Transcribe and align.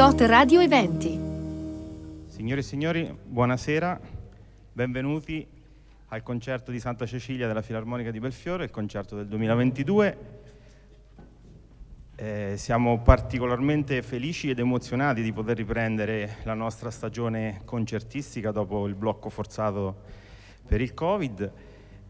Dot 0.00 0.22
Radio 0.22 0.60
Eventi. 0.60 1.10
Signore 2.26 2.60
e 2.60 2.62
signori, 2.62 3.14
buonasera, 3.22 4.00
benvenuti 4.72 5.46
al 6.08 6.22
concerto 6.22 6.70
di 6.70 6.80
Santa 6.80 7.04
Cecilia 7.04 7.46
della 7.46 7.60
Filarmonica 7.60 8.10
di 8.10 8.18
Belfiore, 8.18 8.64
il 8.64 8.70
concerto 8.70 9.14
del 9.14 9.26
2022. 9.26 10.18
Eh, 12.16 12.54
siamo 12.56 13.02
particolarmente 13.02 14.00
felici 14.00 14.48
ed 14.48 14.58
emozionati 14.58 15.20
di 15.20 15.34
poter 15.34 15.58
riprendere 15.58 16.36
la 16.44 16.54
nostra 16.54 16.90
stagione 16.90 17.60
concertistica 17.66 18.52
dopo 18.52 18.86
il 18.86 18.94
blocco 18.94 19.28
forzato 19.28 20.04
per 20.66 20.80
il 20.80 20.94
Covid 20.94 21.52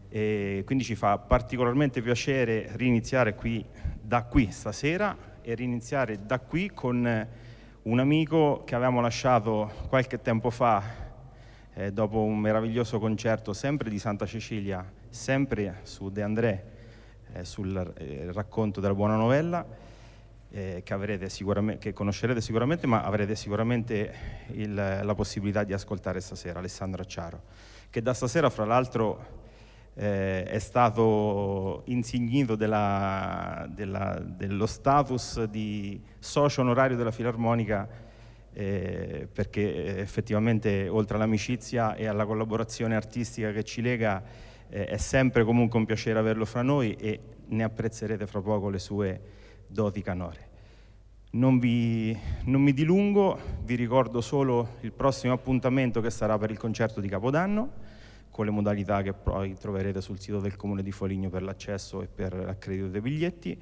e 0.07 0.63
quindi 0.65 0.85
ci 0.85 0.95
fa 0.95 1.17
particolarmente 1.17 2.01
piacere 2.01 2.69
riniziare 2.75 3.35
qui, 3.35 3.65
da 4.01 4.23
qui 4.23 4.49
stasera 4.49 5.39
e 5.41 5.55
riniziare 5.55 6.25
da 6.25 6.39
qui 6.39 6.71
con 6.73 7.40
un 7.83 7.99
amico 7.99 8.61
che 8.63 8.75
avevamo 8.75 9.01
lasciato 9.01 9.71
qualche 9.89 10.21
tempo 10.21 10.51
fa 10.51 10.83
eh, 11.73 11.91
dopo 11.91 12.21
un 12.21 12.37
meraviglioso 12.37 12.99
concerto 12.99 13.53
sempre 13.53 13.89
di 13.89 13.97
Santa 13.97 14.27
Cecilia, 14.27 14.85
sempre 15.09 15.79
su 15.83 16.11
De 16.11 16.21
André, 16.21 16.65
eh, 17.33 17.43
sul 17.43 17.93
eh, 17.97 18.31
racconto 18.33 18.81
della 18.81 18.93
buona 18.93 19.15
novella, 19.15 19.65
eh, 20.51 20.83
che, 20.83 21.77
che, 21.79 21.93
conoscerete 21.93 22.39
sicuramente, 22.39 22.85
ma 22.85 23.01
avrete 23.01 23.35
sicuramente 23.35 24.13
il, 24.49 24.73
la 24.75 25.15
possibilità 25.15 25.63
di 25.63 25.73
ascoltare 25.73 26.19
stasera, 26.19 26.59
Alessandro 26.59 27.01
Acciaro, 27.01 27.41
che 27.89 28.03
da 28.03 28.13
stasera 28.13 28.51
fra 28.51 28.65
l'altro 28.65 29.40
eh, 29.93 30.43
è 30.43 30.59
stato 30.59 31.83
insignito 31.85 32.55
della, 32.55 33.67
della, 33.69 34.19
dello 34.19 34.65
status 34.65 35.43
di 35.43 36.01
socio 36.19 36.61
onorario 36.61 36.95
della 36.95 37.11
Filarmonica 37.11 37.87
eh, 38.53 39.27
perché 39.31 39.97
effettivamente 39.97 40.87
oltre 40.87 41.17
all'amicizia 41.17 41.95
e 41.95 42.07
alla 42.07 42.25
collaborazione 42.25 42.95
artistica 42.95 43.51
che 43.51 43.63
ci 43.63 43.81
lega 43.81 44.23
eh, 44.69 44.85
è 44.85 44.97
sempre 44.97 45.43
comunque 45.43 45.79
un 45.79 45.85
piacere 45.85 46.19
averlo 46.19 46.45
fra 46.45 46.61
noi 46.61 46.93
e 46.95 47.19
ne 47.47 47.63
apprezzerete 47.63 48.25
fra 48.27 48.41
poco 48.41 48.69
le 48.69 48.79
sue 48.79 49.21
doti 49.67 50.01
canore. 50.01 50.49
Non, 51.33 51.59
vi, 51.59 52.17
non 52.45 52.61
mi 52.61 52.73
dilungo, 52.73 53.39
vi 53.63 53.75
ricordo 53.75 54.19
solo 54.19 54.75
il 54.81 54.91
prossimo 54.91 55.33
appuntamento 55.33 56.01
che 56.01 56.09
sarà 56.09 56.37
per 56.37 56.51
il 56.51 56.57
concerto 56.57 56.99
di 56.99 57.07
Capodanno 57.07 57.90
con 58.31 58.45
le 58.45 58.51
modalità 58.51 59.01
che 59.01 59.13
poi 59.13 59.55
troverete 59.55 60.01
sul 60.01 60.19
sito 60.19 60.39
del 60.39 60.55
Comune 60.55 60.81
di 60.81 60.91
Foligno 60.91 61.29
per 61.29 61.43
l'accesso 61.43 62.01
e 62.01 62.07
per 62.07 62.33
l'accredito 62.33 62.87
dei 62.87 63.01
biglietti. 63.01 63.61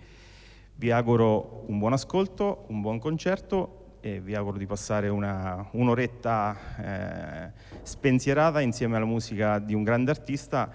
Vi 0.75 0.91
auguro 0.91 1.65
un 1.67 1.77
buon 1.79 1.93
ascolto, 1.93 2.65
un 2.67 2.79
buon 2.79 2.99
concerto 2.99 3.97
e 4.01 4.21
vi 4.21 4.35
auguro 4.35 4.57
di 4.57 4.65
passare 4.65 5.09
una, 5.09 5.67
un'oretta 5.71 6.57
eh, 6.77 7.51
spensierata 7.81 8.61
insieme 8.61 8.95
alla 8.95 9.05
musica 9.05 9.59
di 9.59 9.73
un 9.73 9.83
grande 9.83 10.11
artista 10.11 10.71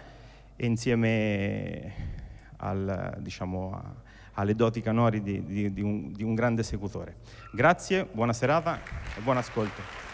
e 0.56 0.66
insieme 0.66 1.92
al, 2.58 3.16
diciamo, 3.20 3.72
a, 3.72 3.94
alle 4.34 4.54
doti 4.54 4.80
canori 4.80 5.22
di, 5.22 5.44
di, 5.44 5.72
di, 5.72 5.80
un, 5.80 6.12
di 6.12 6.22
un 6.22 6.34
grande 6.34 6.60
esecutore. 6.60 7.16
Grazie, 7.52 8.06
buona 8.10 8.32
serata 8.32 8.80
e 9.16 9.20
buon 9.20 9.36
ascolto. 9.36 10.13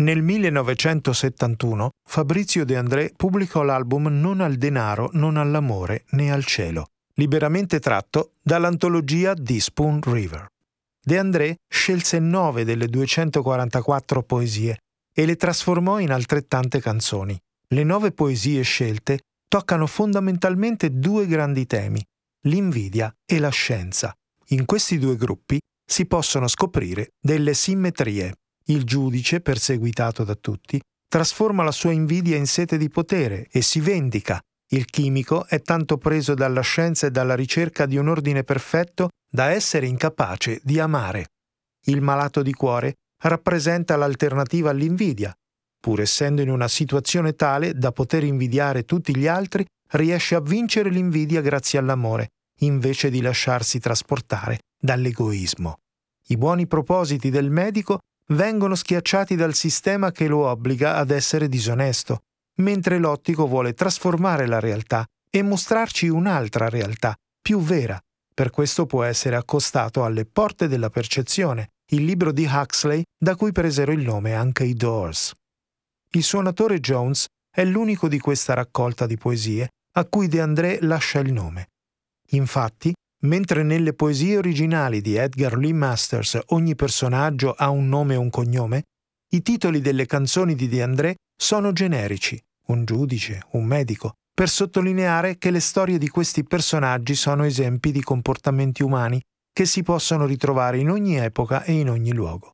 Nel 0.00 0.22
1971 0.22 1.90
Fabrizio 2.08 2.64
De 2.64 2.74
André 2.74 3.12
pubblicò 3.14 3.62
l'album 3.62 4.06
Non 4.06 4.40
al 4.40 4.54
denaro, 4.54 5.10
non 5.12 5.36
all'amore, 5.36 6.04
né 6.12 6.32
al 6.32 6.42
cielo, 6.46 6.86
liberamente 7.16 7.80
tratto 7.80 8.36
dall'antologia 8.40 9.34
di 9.34 9.60
Spoon 9.60 10.00
River. 10.02 10.46
De 11.04 11.18
André 11.18 11.56
scelse 11.68 12.18
nove 12.18 12.64
delle 12.64 12.86
244 12.86 14.22
poesie 14.22 14.78
e 15.12 15.26
le 15.26 15.36
trasformò 15.36 15.98
in 15.98 16.12
altrettante 16.12 16.80
canzoni. 16.80 17.38
Le 17.68 17.84
nove 17.84 18.12
poesie 18.12 18.62
scelte 18.62 19.18
toccano 19.48 19.86
fondamentalmente 19.86 20.98
due 20.98 21.26
grandi 21.26 21.66
temi, 21.66 22.02
l'invidia 22.44 23.14
e 23.26 23.38
la 23.38 23.50
scienza. 23.50 24.14
In 24.48 24.64
questi 24.64 24.98
due 24.98 25.16
gruppi 25.16 25.60
si 25.84 26.06
possono 26.06 26.48
scoprire 26.48 27.10
delle 27.20 27.52
simmetrie. 27.52 28.32
Il 28.70 28.84
giudice, 28.84 29.40
perseguitato 29.40 30.22
da 30.22 30.36
tutti, 30.36 30.80
trasforma 31.08 31.64
la 31.64 31.72
sua 31.72 31.90
invidia 31.90 32.36
in 32.36 32.46
sete 32.46 32.78
di 32.78 32.88
potere 32.88 33.48
e 33.50 33.62
si 33.62 33.80
vendica. 33.80 34.40
Il 34.68 34.84
chimico 34.84 35.44
è 35.46 35.60
tanto 35.60 35.98
preso 35.98 36.34
dalla 36.34 36.60
scienza 36.60 37.08
e 37.08 37.10
dalla 37.10 37.34
ricerca 37.34 37.84
di 37.84 37.96
un 37.96 38.06
ordine 38.06 38.44
perfetto 38.44 39.08
da 39.28 39.50
essere 39.50 39.86
incapace 39.86 40.60
di 40.62 40.78
amare. 40.78 41.30
Il 41.86 42.00
malato 42.00 42.42
di 42.42 42.52
cuore 42.52 42.94
rappresenta 43.24 43.96
l'alternativa 43.96 44.70
all'invidia. 44.70 45.34
Pur 45.80 46.00
essendo 46.00 46.40
in 46.40 46.48
una 46.48 46.68
situazione 46.68 47.34
tale 47.34 47.74
da 47.74 47.90
poter 47.90 48.22
invidiare 48.22 48.84
tutti 48.84 49.16
gli 49.16 49.26
altri, 49.26 49.64
riesce 49.94 50.36
a 50.36 50.40
vincere 50.40 50.90
l'invidia 50.90 51.40
grazie 51.40 51.80
all'amore, 51.80 52.28
invece 52.60 53.10
di 53.10 53.20
lasciarsi 53.20 53.80
trasportare 53.80 54.60
dall'egoismo. 54.80 55.78
I 56.28 56.36
buoni 56.36 56.68
propositi 56.68 57.30
del 57.30 57.50
medico 57.50 57.98
vengono 58.32 58.74
schiacciati 58.74 59.34
dal 59.36 59.54
sistema 59.54 60.12
che 60.12 60.26
lo 60.28 60.46
obbliga 60.46 60.96
ad 60.96 61.10
essere 61.10 61.48
disonesto, 61.48 62.20
mentre 62.56 62.98
l'ottico 62.98 63.46
vuole 63.46 63.74
trasformare 63.74 64.46
la 64.46 64.60
realtà 64.60 65.04
e 65.30 65.42
mostrarci 65.42 66.08
un'altra 66.08 66.68
realtà, 66.68 67.14
più 67.40 67.60
vera. 67.60 67.98
Per 68.32 68.50
questo 68.50 68.86
può 68.86 69.02
essere 69.02 69.36
accostato 69.36 70.04
alle 70.04 70.24
porte 70.24 70.68
della 70.68 70.90
percezione, 70.90 71.70
il 71.92 72.04
libro 72.04 72.32
di 72.32 72.46
Huxley 72.50 73.02
da 73.18 73.36
cui 73.36 73.52
presero 73.52 73.92
il 73.92 74.02
nome 74.02 74.34
anche 74.34 74.64
i 74.64 74.74
Doors. 74.74 75.32
Il 76.12 76.22
suonatore 76.22 76.80
Jones 76.80 77.26
è 77.50 77.64
l'unico 77.64 78.08
di 78.08 78.18
questa 78.18 78.54
raccolta 78.54 79.06
di 79.06 79.16
poesie 79.16 79.68
a 79.92 80.04
cui 80.04 80.28
De 80.28 80.40
André 80.40 80.78
lascia 80.82 81.18
il 81.18 81.32
nome. 81.32 81.68
Infatti, 82.30 82.92
Mentre 83.22 83.62
nelle 83.62 83.92
poesie 83.92 84.38
originali 84.38 85.00
di 85.00 85.16
Edgar 85.16 85.56
Lee 85.56 85.74
Masters 85.74 86.38
ogni 86.48 86.74
personaggio 86.74 87.52
ha 87.52 87.68
un 87.68 87.88
nome 87.88 88.14
e 88.14 88.16
un 88.16 88.30
cognome, 88.30 88.84
i 89.32 89.42
titoli 89.42 89.80
delle 89.80 90.06
canzoni 90.06 90.54
di 90.54 90.68
De 90.68 90.82
André 90.82 91.14
sono 91.36 91.72
generici, 91.72 92.40
un 92.68 92.84
giudice, 92.84 93.42
un 93.52 93.64
medico, 93.64 94.14
per 94.32 94.48
sottolineare 94.48 95.36
che 95.36 95.50
le 95.50 95.60
storie 95.60 95.98
di 95.98 96.08
questi 96.08 96.44
personaggi 96.44 97.14
sono 97.14 97.44
esempi 97.44 97.92
di 97.92 98.02
comportamenti 98.02 98.82
umani 98.82 99.20
che 99.52 99.66
si 99.66 99.82
possono 99.82 100.24
ritrovare 100.24 100.78
in 100.78 100.88
ogni 100.88 101.16
epoca 101.16 101.62
e 101.64 101.72
in 101.72 101.90
ogni 101.90 102.12
luogo. 102.12 102.52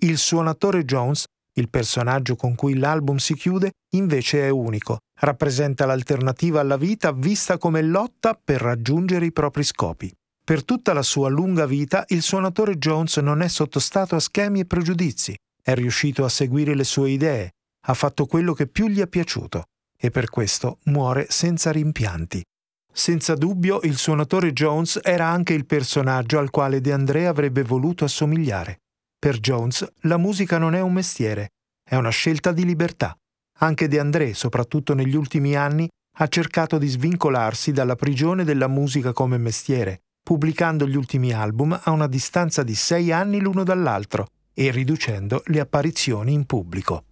Il 0.00 0.18
suonatore 0.18 0.84
Jones 0.84 1.24
il 1.56 1.68
personaggio 1.68 2.36
con 2.36 2.54
cui 2.54 2.74
l'album 2.74 3.16
si 3.16 3.34
chiude 3.34 3.72
invece 3.94 4.46
è 4.46 4.48
unico, 4.48 4.98
rappresenta 5.24 5.86
l'alternativa 5.86 6.60
alla 6.60 6.76
vita 6.76 7.12
vista 7.12 7.58
come 7.58 7.82
lotta 7.82 8.38
per 8.42 8.60
raggiungere 8.60 9.26
i 9.26 9.32
propri 9.32 9.64
scopi. 9.64 10.12
Per 10.44 10.64
tutta 10.64 10.92
la 10.92 11.02
sua 11.02 11.30
lunga 11.30 11.64
vita 11.64 12.04
il 12.08 12.20
suonatore 12.20 12.76
Jones 12.76 13.16
non 13.16 13.40
è 13.40 13.48
sottostato 13.48 14.14
a 14.14 14.20
schemi 14.20 14.60
e 14.60 14.66
pregiudizi, 14.66 15.34
è 15.62 15.74
riuscito 15.74 16.24
a 16.24 16.28
seguire 16.28 16.74
le 16.74 16.84
sue 16.84 17.10
idee, 17.10 17.52
ha 17.86 17.94
fatto 17.94 18.26
quello 18.26 18.52
che 18.52 18.66
più 18.66 18.86
gli 18.88 19.00
è 19.00 19.06
piaciuto 19.06 19.64
e 19.96 20.10
per 20.10 20.28
questo 20.28 20.78
muore 20.84 21.26
senza 21.30 21.72
rimpianti. 21.72 22.44
Senza 22.92 23.34
dubbio 23.34 23.80
il 23.82 23.96
suonatore 23.96 24.52
Jones 24.52 25.00
era 25.02 25.26
anche 25.26 25.54
il 25.54 25.64
personaggio 25.64 26.38
al 26.38 26.50
quale 26.50 26.82
De 26.82 26.92
André 26.92 27.26
avrebbe 27.26 27.62
voluto 27.62 28.04
assomigliare. 28.04 28.80
Per 29.18 29.38
Jones 29.38 29.90
la 30.02 30.18
musica 30.18 30.58
non 30.58 30.74
è 30.74 30.80
un 30.80 30.92
mestiere, 30.92 31.48
è 31.82 31.96
una 31.96 32.10
scelta 32.10 32.52
di 32.52 32.64
libertà. 32.66 33.16
Anche 33.58 33.88
De 33.88 33.98
André, 33.98 34.34
soprattutto 34.34 34.94
negli 34.94 35.14
ultimi 35.14 35.54
anni, 35.56 35.88
ha 36.18 36.26
cercato 36.28 36.78
di 36.78 36.86
svincolarsi 36.86 37.72
dalla 37.72 37.96
prigione 37.96 38.44
della 38.44 38.68
musica 38.68 39.12
come 39.12 39.38
mestiere, 39.38 40.00
pubblicando 40.22 40.86
gli 40.86 40.96
ultimi 40.96 41.32
album 41.32 41.78
a 41.82 41.90
una 41.90 42.06
distanza 42.06 42.62
di 42.62 42.74
sei 42.74 43.12
anni 43.12 43.40
l'uno 43.40 43.64
dall'altro 43.64 44.26
e 44.52 44.70
riducendo 44.70 45.42
le 45.46 45.60
apparizioni 45.60 46.32
in 46.32 46.46
pubblico. 46.46 47.04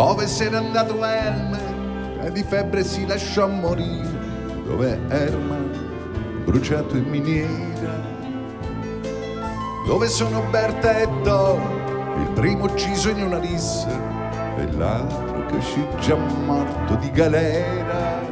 Dove 0.00 0.26
se 0.26 0.48
n'è 0.48 0.56
andato 0.56 1.04
Elmer 1.04 2.22
e 2.22 2.32
di 2.32 2.42
febbre 2.42 2.82
si 2.84 3.06
lasciò 3.06 3.46
morire? 3.46 4.08
Dove 4.64 4.98
Herman 5.08 6.42
bruciato 6.42 6.96
in 6.96 7.04
miniera? 7.04 8.00
Dove 9.84 10.08
sono 10.08 10.40
Berta 10.48 10.96
e 10.96 11.08
Tom, 11.22 11.60
il 12.18 12.30
primo 12.30 12.64
ucciso 12.64 13.10
in 13.10 13.24
una 13.24 13.38
rissa 13.40 13.90
e 14.56 14.72
l'altro 14.72 15.44
che 15.44 15.56
uscì 15.56 15.86
già 15.98 16.16
morto 16.16 16.94
di 16.94 17.10
galera? 17.10 18.22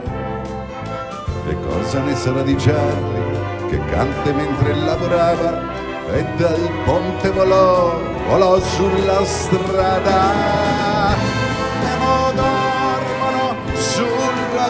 E 1.48 1.56
cosa 1.68 2.00
ne 2.00 2.16
sarà 2.16 2.40
di 2.40 2.54
Charlie 2.54 3.68
che 3.68 3.78
canta 3.90 4.32
mentre 4.32 4.75
lavorava 4.75 5.60
e 6.14 6.25
dal 6.38 6.70
ponte 6.87 7.28
volò, 7.28 7.94
volò 8.26 8.58
sulla 8.58 9.22
strada? 9.26 10.88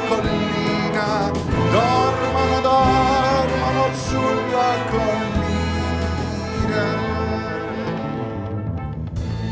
Collina, 0.07 1.31
dormono, 1.71 2.61
dormono 2.61 3.95
sulla 3.95 4.75
collina. 4.91 5.27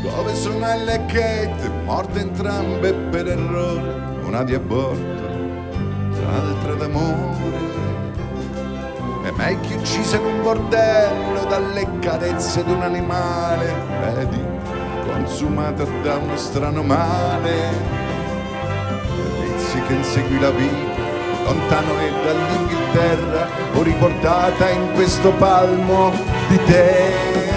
Dove 0.01 0.35
sono 0.35 0.65
Ella 0.67 0.93
e 0.93 1.05
Kate, 1.05 1.69
morte 1.85 2.19
entrambe 2.19 2.93
per 2.93 3.27
errore, 3.27 4.21
una 4.25 4.43
di 4.43 4.53
aborto, 4.53 5.27
l'altra 6.21 6.73
d'amore. 6.75 7.35
E 9.25 9.31
Maggie 9.31 9.75
uccisa 9.75 10.15
in 10.15 10.25
un 10.25 10.41
bordello 10.41 11.43
dalle 11.49 11.85
carezze 11.99 12.63
d'un 12.63 12.81
animale, 12.81 13.73
vedi, 13.99 14.41
consumata 15.05 15.83
da 16.01 16.15
uno 16.15 16.37
strano 16.37 16.81
male. 16.83 18.06
Lizzie 19.77 19.83
che 19.85 19.93
inseguì 19.93 20.39
la 20.39 20.49
vita, 20.51 21.03
lontano 21.43 21.99
e 21.99 22.11
dall'Inghilterra, 22.23 23.47
o 23.73 23.83
riportata 23.83 24.69
in 24.69 24.91
questo 24.93 25.31
palmo 25.33 26.11
di 26.47 26.59
terra. 26.65 27.56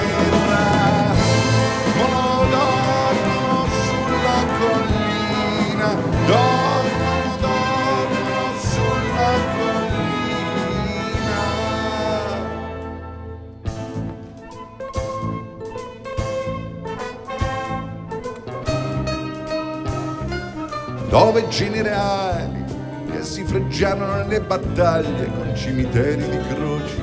Dove 21.11 21.49
generali 21.49 22.64
che 23.11 23.23
si 23.25 23.45
freggiano 23.45 24.07
nelle 24.14 24.40
battaglie 24.40 25.26
con 25.26 25.55
cimiteri 25.55 26.23
di 26.29 26.38
croci 26.55 27.02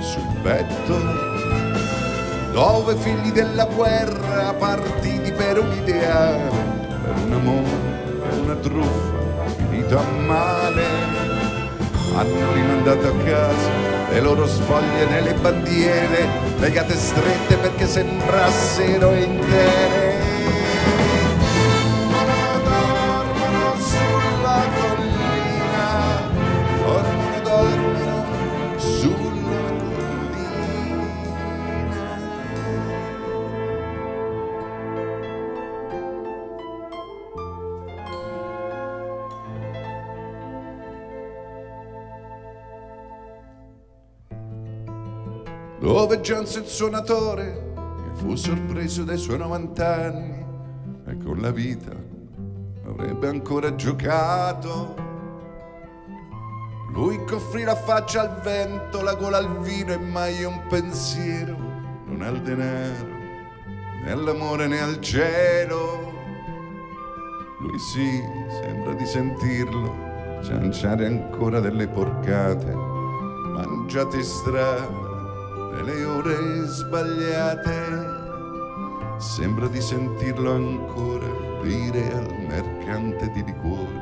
sul 0.00 0.40
petto 0.42 1.34
dove 2.56 2.94
figli 2.94 3.32
della 3.32 3.66
guerra 3.66 4.54
partiti 4.54 5.30
per 5.30 5.58
un 5.58 5.70
ideale, 5.72 6.48
per 7.02 7.14
un 7.26 7.32
amore, 7.34 8.20
per 8.22 8.38
una 8.38 8.54
truffa, 8.54 9.44
finito 9.58 9.98
a 9.98 10.02
male, 10.24 10.84
hanno 12.14 12.52
rimandato 12.54 13.08
a 13.08 13.24
casa 13.24 13.70
le 14.10 14.20
loro 14.20 14.46
sfoglie 14.46 15.04
nelle 15.04 15.34
bandiere, 15.34 16.26
legate 16.58 16.94
strette 16.94 17.56
perché 17.56 17.86
sembrassero 17.86 19.12
intere. 19.12 20.05
Dove 45.96 46.20
giunse 46.20 46.58
il 46.58 46.66
suonatore 46.66 47.72
fu 48.16 48.34
sorpreso 48.34 49.02
dai 49.02 49.16
suoi 49.16 49.38
90 49.38 49.94
anni 49.94 50.44
e 51.06 51.16
con 51.24 51.38
la 51.38 51.50
vita 51.50 51.90
avrebbe 52.86 53.28
ancora 53.28 53.74
giocato. 53.74 54.94
Lui 56.92 57.24
che 57.24 57.36
offrì 57.36 57.62
la 57.62 57.74
faccia 57.74 58.20
al 58.20 58.40
vento, 58.42 59.00
la 59.00 59.14
gola 59.14 59.38
al 59.38 59.60
vino 59.60 59.94
e 59.94 59.96
mai 59.96 60.44
un 60.44 60.66
pensiero, 60.68 61.56
non 62.04 62.20
al 62.20 62.42
denaro, 62.42 63.08
né 64.04 64.10
all'amore 64.12 64.66
né 64.66 64.78
al 64.78 65.00
cielo. 65.00 66.12
Lui 67.60 67.78
sì, 67.78 68.20
sembra 68.60 68.92
di 68.92 69.06
sentirlo, 69.06 69.94
cianciare 70.42 71.06
ancora 71.06 71.58
delle 71.58 71.88
porcate, 71.88 72.70
mangiate 72.74 74.16
in 74.18 74.24
strada 74.24 75.05
nelle 75.72 76.04
ore 76.04 76.64
sbagliate. 76.64 78.24
Sembra 79.18 79.66
di 79.68 79.80
sentirlo 79.80 80.52
ancora 80.52 81.26
dire 81.62 82.12
al 82.12 82.34
mercante 82.46 83.30
di 83.32 83.42
liquori, 83.44 84.00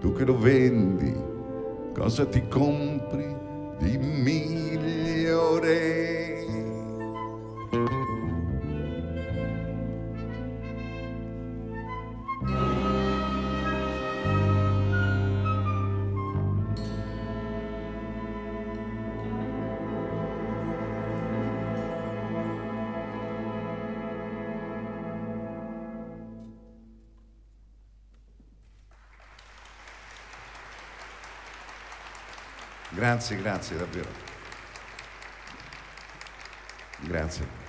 tu 0.00 0.12
che 0.12 0.24
lo 0.24 0.36
vendi, 0.38 1.14
cosa 1.94 2.26
ti 2.26 2.46
compri 2.48 3.34
di 3.78 3.96
migliore? 3.98 6.03
Grazie, 33.04 33.36
grazie 33.36 33.76
davvero. 33.76 34.08
Grazie. 37.00 37.63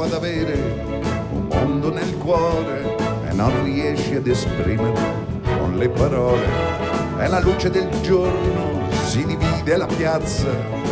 Prova 0.00 0.06
ad 0.06 0.12
avere 0.12 0.54
un 1.32 1.46
mondo 1.52 1.92
nel 1.92 2.16
cuore 2.16 2.96
e 3.28 3.34
non 3.34 3.64
riesci 3.64 4.14
ad 4.14 4.26
esprimerlo 4.26 5.26
con 5.58 5.76
le 5.76 5.90
parole. 5.90 6.46
E 7.18 7.28
la 7.28 7.40
luce 7.40 7.68
del 7.68 7.88
giorno 8.00 8.88
si 9.04 9.26
divide 9.26 9.76
la 9.76 9.86
piazza 9.86 10.48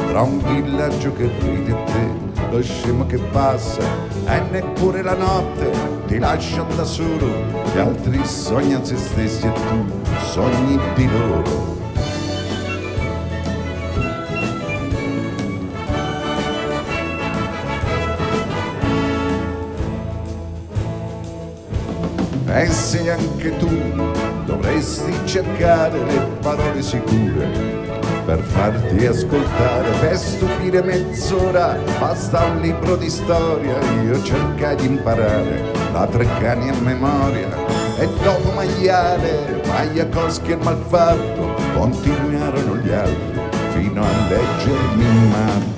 tra 0.08 0.20
un 0.20 0.42
villaggio 0.42 1.14
che 1.14 1.30
ride 1.40 1.70
e 1.70 1.84
te, 1.84 2.50
lo 2.50 2.62
scemo 2.62 3.06
che 3.06 3.16
passa 3.16 3.82
e 4.26 4.40
neppure 4.50 5.00
la 5.00 5.14
notte 5.14 5.70
ti 6.06 6.18
lascia 6.18 6.62
da 6.74 6.84
solo. 6.84 7.26
Gli 7.72 7.78
altri 7.78 8.22
sognano 8.26 8.84
se 8.84 8.96
stessi 8.96 9.46
e 9.46 9.52
tu 9.52 9.86
sogni 10.18 10.78
di 10.94 11.08
loro. 11.08 11.77
Anche 23.08 23.56
tu 23.56 23.68
dovresti 24.44 25.12
cercare 25.24 25.98
le 26.04 26.20
parole 26.42 26.82
sicure 26.82 27.46
per 28.26 28.38
farti 28.40 29.06
ascoltare, 29.06 29.88
per 29.98 30.16
stupire 30.18 30.82
mezz'ora, 30.82 31.78
basta 31.98 32.44
un 32.44 32.60
libro 32.60 32.96
di 32.96 33.08
storia, 33.08 33.78
io 34.02 34.22
cercai 34.22 34.76
di 34.76 34.86
imparare 34.86 35.62
la 35.90 36.06
Treccani 36.06 36.68
a 36.68 36.74
memoria 36.82 37.48
e 37.98 38.06
dopo 38.22 38.50
Magliale, 38.50 39.62
Magliacoschi 39.66 40.50
e 40.50 40.56
Malfatto, 40.56 41.54
continuarono 41.72 42.76
gli 42.76 42.90
altri 42.90 43.40
fino 43.72 44.02
a 44.02 44.28
leggermi 44.28 45.28
matto. 45.30 45.77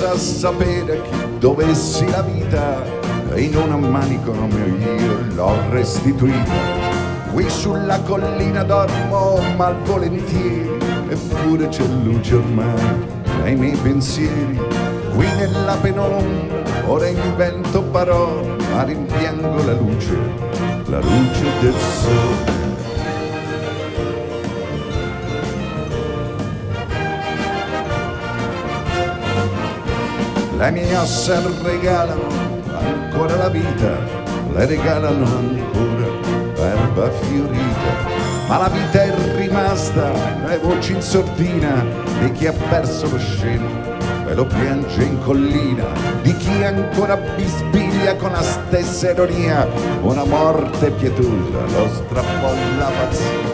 senza 0.00 0.16
sapere 0.16 1.02
chi 1.02 1.38
dovessi 1.38 2.08
la 2.08 2.22
vita 2.22 2.82
in 3.34 3.54
un 3.54 3.80
manicomio 3.90 4.66
io 4.66 5.18
l'ho 5.34 5.54
restituita. 5.68 6.78
Qui 7.30 7.48
sulla 7.50 8.00
collina 8.00 8.62
dormo 8.62 9.40
malvolentieri 9.56 10.78
eppure 11.06 11.68
c'è 11.68 11.84
luce 12.02 12.34
ormai 12.34 13.08
nei 13.42 13.56
miei 13.56 13.76
pensieri. 13.76 14.58
Qui 15.14 15.26
nella 15.36 15.76
penombra 15.76 16.64
ora 16.86 17.06
invento 17.06 17.82
parole 17.82 18.56
ma 18.72 18.82
rimpiango 18.84 19.64
la 19.64 19.72
luce 19.72 20.16
la 20.86 20.98
luce 20.98 21.44
del 21.60 21.74
sole 21.74 22.59
Le 30.70 30.76
mie 30.82 30.96
ossa 30.96 31.42
regalano 31.64 32.28
ancora 32.78 33.34
la 33.34 33.48
vita, 33.48 33.98
le 34.54 34.66
regalano 34.66 35.24
ancora 35.24 36.06
erba 36.58 37.10
fiorita. 37.10 38.46
Ma 38.46 38.58
la 38.58 38.68
vita 38.68 39.02
è 39.02 39.12
rimasta, 39.34 40.12
le 40.46 40.58
voci 40.58 40.92
in 40.92 41.02
sordina 41.02 41.84
di 42.20 42.30
chi 42.30 42.46
ha 42.46 42.52
perso 42.52 43.10
lo 43.10 43.18
scemo 43.18 43.68
e 44.28 44.32
lo 44.32 44.46
piange 44.46 45.02
in 45.02 45.20
collina, 45.24 45.86
di 46.22 46.36
chi 46.36 46.62
ancora 46.62 47.16
bisbiglia 47.16 48.14
con 48.14 48.30
la 48.30 48.42
stessa 48.42 49.10
ironia 49.10 49.66
una 50.02 50.24
morte 50.24 50.92
pietosa, 50.92 51.66
lo 51.66 51.88
strappò 51.88 52.54
la 52.78 52.90
pazzia. 52.96 53.49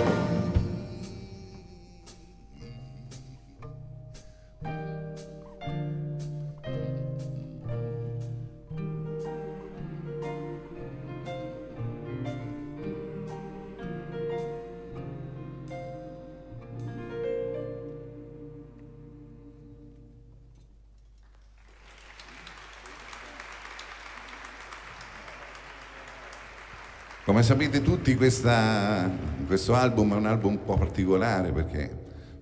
Come 27.27 27.43
sapete 27.43 27.83
tutti 27.83 28.15
questa, 28.15 29.11
questo 29.49 29.75
album 29.75 30.13
è 30.13 30.17
un 30.17 30.27
album 30.27 30.53
un 30.53 30.63
po' 30.63 30.77
particolare 30.77 31.51
perché 31.51 31.91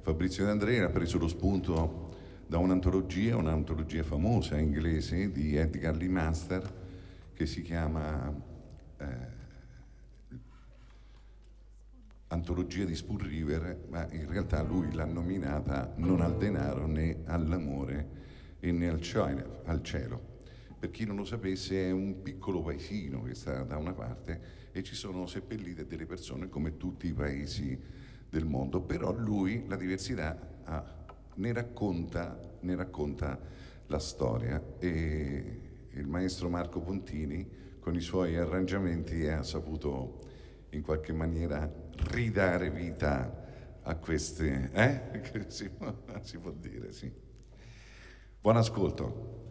Fabrizio 0.02 0.44
D'Andrea 0.44 0.84
ha 0.84 0.90
preso 0.90 1.16
lo 1.16 1.26
spunto 1.26 2.10
da 2.46 2.58
un'antologia, 2.58 3.34
un'antologia 3.34 4.02
famosa 4.02 4.58
inglese 4.58 5.32
di 5.32 5.56
Edgar 5.56 5.96
Lee 5.96 6.10
Master 6.10 6.70
che 7.32 7.46
si 7.46 7.62
chiama 7.62 8.30
eh, 8.98 9.06
Antologia 12.26 12.84
di 12.84 12.94
Spoon 12.94 13.26
River, 13.26 13.86
ma 13.88 14.06
in 14.10 14.28
realtà 14.28 14.60
lui 14.60 14.92
l'ha 14.92 15.06
nominata 15.06 15.94
non 15.96 16.20
al 16.20 16.36
denaro 16.36 16.86
né 16.86 17.22
all'amore 17.24 18.08
e 18.60 18.70
né 18.70 18.90
al 18.90 19.00
cielo. 19.00 19.62
Al 19.64 19.82
cielo. 19.82 20.32
Per 20.78 20.90
chi 20.90 21.06
non 21.06 21.16
lo 21.16 21.24
sapesse 21.24 21.86
è 21.86 21.90
un 21.90 22.20
piccolo 22.20 22.60
paesino 22.60 23.22
che 23.22 23.34
sta 23.34 23.62
da 23.62 23.78
una 23.78 23.94
parte 23.94 24.63
e 24.76 24.82
ci 24.82 24.96
sono 24.96 25.28
seppellite 25.28 25.86
delle 25.86 26.04
persone 26.04 26.48
come 26.48 26.76
tutti 26.76 27.06
i 27.06 27.12
paesi 27.12 27.80
del 28.28 28.44
mondo, 28.44 28.80
però 28.80 29.12
lui 29.12 29.68
la 29.68 29.76
diversità 29.76 30.36
ah, 30.64 30.84
ne, 31.36 31.52
racconta, 31.52 32.56
ne 32.58 32.74
racconta 32.74 33.38
la 33.86 34.00
storia 34.00 34.60
e 34.80 35.60
il 35.90 36.08
maestro 36.08 36.48
Marco 36.48 36.80
Pontini 36.80 37.48
con 37.78 37.94
i 37.94 38.00
suoi 38.00 38.36
arrangiamenti 38.36 39.24
ha 39.28 39.44
saputo 39.44 40.18
in 40.70 40.82
qualche 40.82 41.12
maniera 41.12 41.72
ridare 42.10 42.68
vita 42.68 43.78
a 43.80 43.94
queste, 43.94 44.70
eh? 44.72 45.44
si, 45.46 45.70
può, 45.70 45.94
si 46.20 46.36
può 46.38 46.50
dire, 46.50 46.90
sì. 46.90 47.12
Buon 48.40 48.56
ascolto. 48.56 49.43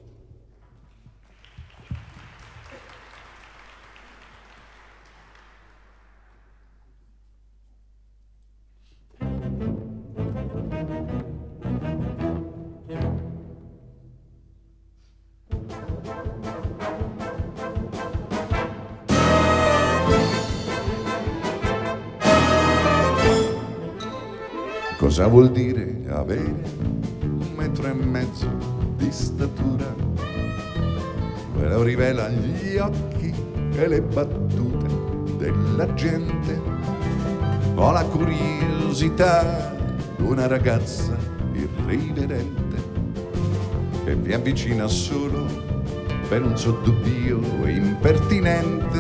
Cosa 25.23 25.35
vuol 25.35 25.51
dire 25.51 26.03
avere 26.09 26.63
un 27.21 27.53
metro 27.55 27.87
e 27.87 27.93
mezzo 27.93 28.45
di 28.97 29.09
statura? 29.09 29.95
Ve 31.55 31.69
lo 31.69 31.81
rivela 31.81 32.27
gli 32.27 32.75
occhi 32.75 33.33
e 33.73 33.87
le 33.87 34.01
battute 34.01 34.85
della 35.37 35.93
gente. 35.93 36.59
Ho 37.75 37.91
la 37.91 38.03
curiosità 38.03 39.73
di 40.17 40.23
una 40.23 40.47
ragazza 40.47 41.15
irriverente 41.53 42.83
che 44.03 44.15
vi 44.15 44.33
avvicina 44.33 44.87
solo 44.87 45.45
per 46.27 46.43
un 46.43 46.57
sottobbio 46.57 47.39
impertinente. 47.65 48.99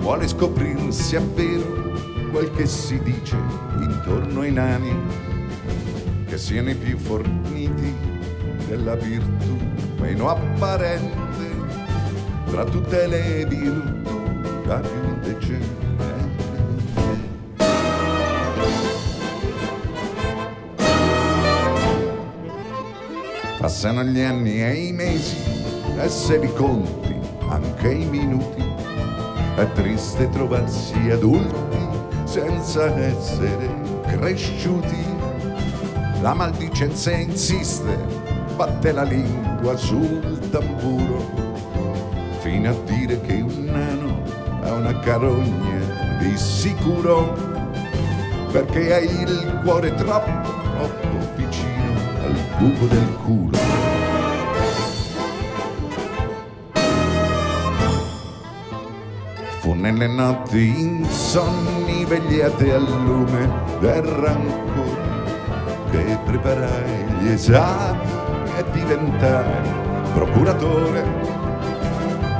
Vuole 0.00 0.26
scoprirsi 0.26 1.14
a 1.14 1.22
vero 1.32 1.94
quel 2.32 2.50
che 2.50 2.66
si 2.66 3.00
dice 3.02 3.36
intorno 4.06 4.42
ai 4.42 4.52
nani, 4.52 4.96
che 6.26 6.38
siano 6.38 6.70
i 6.70 6.76
più 6.76 6.96
forniti 6.96 7.92
della 8.68 8.94
virtù 8.94 9.56
meno 9.98 10.28
apparente, 10.28 11.50
tra 12.46 12.64
tutte 12.64 13.08
le 13.08 13.44
virtù 13.46 14.22
la 14.64 14.78
più 14.78 15.18
decente. 15.22 15.84
Passano 23.58 24.04
gli 24.04 24.20
anni 24.20 24.62
e 24.62 24.74
i 24.74 24.92
mesi 24.92 25.36
e 25.98 26.08
se 26.08 26.38
li 26.38 26.52
conti 26.52 27.16
anche 27.48 27.90
i 27.90 28.04
minuti. 28.04 28.62
È 29.56 29.72
triste 29.72 30.28
trovarsi 30.28 31.10
adulti 31.10 31.78
senza 32.24 32.94
essere 32.96 33.75
cresciuti. 34.16 35.04
La 36.22 36.34
maldicenza 36.34 37.12
insiste, 37.12 37.96
batte 38.56 38.92
la 38.92 39.02
lingua 39.02 39.76
sul 39.76 40.48
tamburo, 40.50 41.24
fino 42.40 42.70
a 42.70 42.74
dire 42.86 43.20
che 43.20 43.34
un 43.34 43.64
nano 43.64 44.22
ha 44.62 44.72
una 44.72 44.98
carogna 45.00 46.18
di 46.18 46.36
sicuro, 46.36 47.34
perché 48.50 48.94
hai 48.94 49.20
il 49.20 49.60
cuore 49.62 49.94
troppo, 49.94 50.50
troppo 50.62 51.34
vicino 51.36 51.92
al 52.24 52.34
buco 52.58 52.86
del 52.86 53.16
culo. 53.24 53.85
Nelle 59.90 60.08
notti 60.08 60.80
insonni 60.80 62.04
vegliate 62.06 62.74
al 62.74 62.88
lume 63.04 63.48
del 63.78 64.02
rancore 64.02 65.14
che 65.92 66.18
preparai 66.24 67.04
gli 67.20 67.28
esami 67.28 68.00
e 68.58 68.64
diventai 68.72 69.70
procuratore 70.12 71.04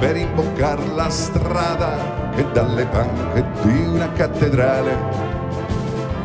per 0.00 0.16
imboccar 0.16 0.88
la 0.88 1.09
strada 1.09 2.32
che 2.35 2.50
dalle 2.50 2.85
panche 2.87 3.46
di 3.62 3.87
una 3.87 4.11
cattedrale 4.11 4.96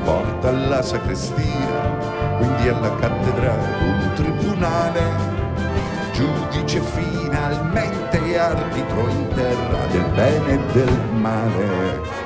porta 0.03 0.49
alla 0.49 0.81
sacrestia, 0.81 2.37
quindi 2.39 2.67
alla 2.67 2.95
cattedrale, 2.95 3.75
un 3.83 4.11
tribunale, 4.15 5.01
giudice 6.13 6.81
finalmente 6.81 8.00
arbitro 8.37 9.07
in 9.09 9.27
terra 9.35 9.85
del 9.91 10.05
bene 10.13 10.53
e 10.53 10.73
del 10.73 10.99
male. 11.13 12.20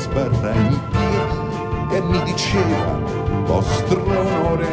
Sbarra 0.00 0.52
in 0.52 0.80
piedi 0.90 1.96
e 1.96 2.00
mi 2.00 2.22
diceva 2.22 2.98
vostro 3.44 4.02
onore 4.02 4.68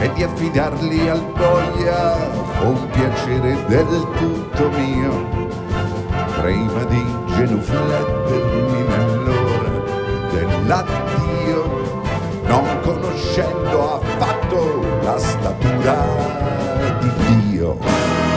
e 0.00 0.12
di 0.12 0.22
affidarli 0.24 1.08
al 1.08 1.22
boia 1.36 2.16
fu 2.58 2.66
un 2.66 2.88
piacere 2.90 3.56
del 3.66 4.06
tutto 4.16 4.70
mio 4.70 5.26
prima 6.40 6.84
di 6.84 7.04
genuflettermi 7.36 8.82
nell'ora 8.88 9.70
dell'addio 10.32 11.08
non 12.46 12.80
conoscendo 12.82 13.94
affatto 13.94 14.82
la 15.02 15.18
statura 15.18 15.96
di 17.00 17.50
Dio. 17.50 18.27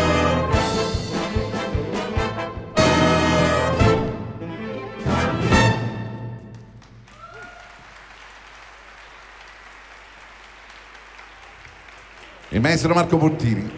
Maestro 12.82 12.94
Marco 12.96 13.18
Portini. 13.18 13.72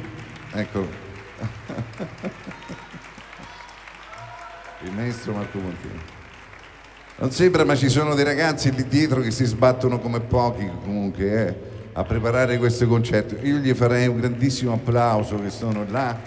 Ecco. 0.53 0.87
Il 4.83 4.91
maestro 4.93 5.33
Marco 5.33 5.59
Portini. 5.59 5.99
Non 7.17 7.31
sembra, 7.31 7.65
ma 7.65 7.75
ci 7.75 7.89
sono 7.89 8.15
dei 8.15 8.23
ragazzi 8.23 8.71
lì 8.71 8.87
dietro 8.87 9.19
che 9.19 9.31
si 9.31 9.43
sbattono 9.43 9.99
come 9.99 10.21
pochi 10.21 10.69
comunque 10.83 11.47
eh, 11.47 11.55
a 11.93 12.03
preparare 12.03 12.57
questo 12.57 12.87
concerto. 12.87 13.35
Io 13.41 13.57
gli 13.57 13.73
farei 13.73 14.07
un 14.07 14.19
grandissimo 14.19 14.73
applauso 14.73 15.35
che 15.41 15.49
sono 15.49 15.85
là. 15.89 16.17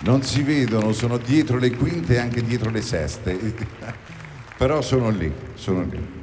Non 0.00 0.22
si 0.22 0.42
vedono, 0.42 0.92
sono 0.92 1.18
dietro 1.18 1.56
le 1.58 1.70
quinte 1.76 2.14
e 2.14 2.18
anche 2.18 2.42
dietro 2.42 2.70
le 2.70 2.82
seste. 2.82 3.38
Però 4.58 4.80
sono 4.82 5.10
lì, 5.10 5.32
sono 5.54 5.82
lì. 5.88 6.17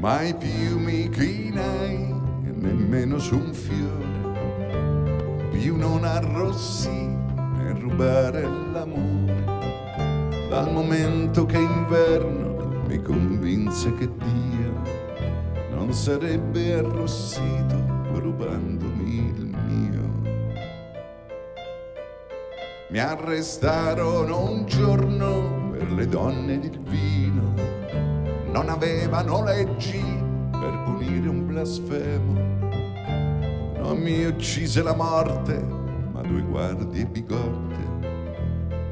Mai 0.00 0.34
più 0.34 0.78
mi 0.78 1.10
chinai 1.10 2.18
nemmeno 2.54 3.18
su 3.18 3.36
un 3.36 3.52
fiore, 3.52 5.48
più 5.50 5.76
non 5.76 6.04
arrossi 6.04 6.88
e 6.88 7.72
rubare 7.78 8.42
l'amore, 8.42 9.44
dal 10.48 10.72
momento 10.72 11.44
che 11.44 11.58
inverno 11.58 12.82
mi 12.86 13.02
convinse 13.02 13.94
che 13.94 14.08
Dio 14.16 14.82
non 15.70 15.92
sarebbe 15.92 16.74
arrossito 16.74 17.76
rubandomi 18.14 19.34
il 19.36 19.56
mio. 19.66 20.08
Mi 22.88 22.98
arrestarono 22.98 24.50
un 24.50 24.64
giorno 24.66 25.68
per 25.70 25.92
le 25.92 26.06
donne 26.06 26.58
del 26.58 26.80
vino 26.80 27.09
non 28.50 28.68
avevano 28.68 29.44
leggi 29.44 30.02
per 30.50 30.82
punire 30.84 31.28
un 31.28 31.46
blasfemo. 31.46 32.48
Non 33.78 33.98
mi 33.98 34.24
uccise 34.24 34.82
la 34.82 34.94
morte, 34.94 35.56
ma 36.12 36.20
due 36.22 36.42
guardie 36.42 37.06
bigotte 37.06 37.70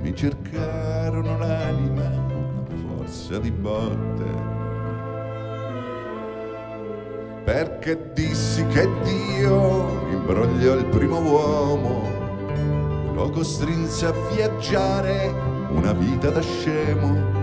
mi 0.00 0.14
cercarono 0.14 1.38
l'anima 1.38 2.04
a 2.06 2.64
forza 2.86 3.38
di 3.38 3.50
botte. 3.50 4.56
Perché 7.44 8.12
dissi 8.12 8.64
che 8.66 8.88
Dio 9.02 10.10
imbrogliò 10.10 10.74
il 10.74 10.86
primo 10.86 11.20
uomo, 11.20 13.12
lo 13.12 13.30
costrinse 13.30 14.06
a 14.06 14.12
viaggiare 14.34 15.34
una 15.70 15.92
vita 15.92 16.30
da 16.30 16.40
scemo 16.40 17.37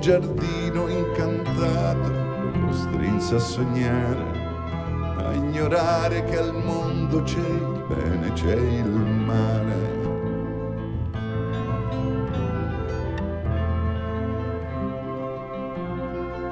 giardino 0.00 0.88
incantato 0.88 2.08
lo 2.08 2.66
costrinse 2.66 3.34
a 3.34 3.38
sognare, 3.38 4.24
a 5.18 5.32
ignorare 5.34 6.24
che 6.24 6.38
al 6.38 6.54
mondo 6.54 7.22
c'è 7.22 7.38
il 7.38 7.84
bene, 7.86 8.32
c'è 8.32 8.54
il 8.54 8.88
male. 8.88 9.98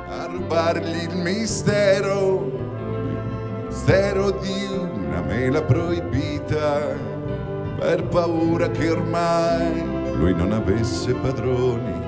A 0.09 0.27
rubargli 0.27 1.09
il 1.11 1.17
mistero, 1.17 2.51
mistero 3.67 4.31
di 4.31 4.67
una 4.77 5.23
mela 5.23 5.63
proibita, 5.63 6.81
per 7.79 8.05
paura 8.09 8.69
che 8.69 8.91
ormai 8.91 10.13
lui 10.17 10.35
non 10.35 10.53
avesse 10.53 11.15
padroni 11.15 12.08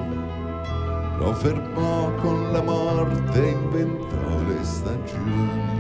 lo 1.21 1.35
fermò 1.35 2.15
con 2.15 2.51
la 2.51 2.63
morte, 2.63 3.49
inventò 3.49 4.41
le 4.49 4.65
stagioni. 4.65 5.80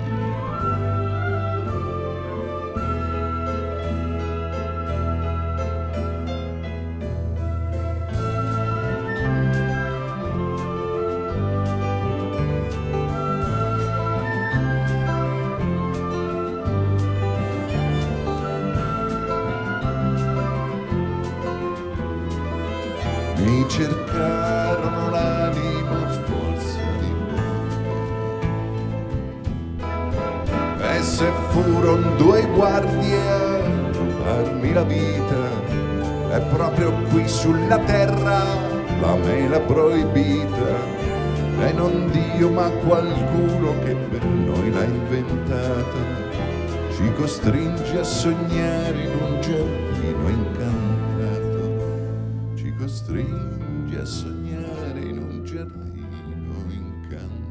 Ci 47.01 47.13
costringe 47.15 47.99
a 47.99 48.05
sognare 48.05 49.03
in 49.05 49.15
un 49.19 49.41
giardino 49.41 50.29
incantato 50.29 50.91
costringe 52.77 53.99
a 53.99 54.05
sognare 54.05 55.01
in 55.01 55.19
un 55.19 55.45
giardino 55.45 56.65
incantato. 56.69 57.49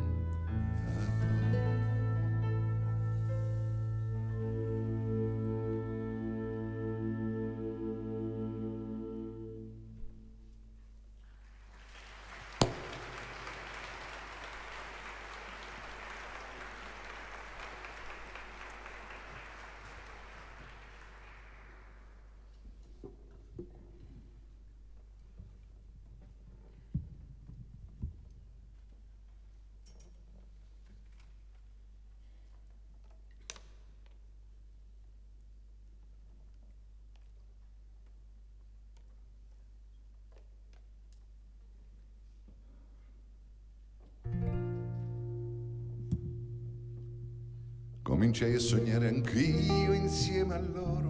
Cominciai 48.20 48.56
a 48.56 48.60
sognare 48.60 49.08
anch'io 49.08 49.94
insieme 49.94 50.54
a 50.54 50.60
loro. 50.60 51.08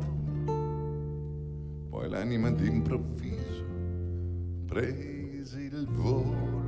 Poi 1.89 2.07
l'anima 2.07 2.51
d'improvviso 2.51 3.65
prese 4.67 5.59
il 5.59 5.87
volo. 5.89 6.58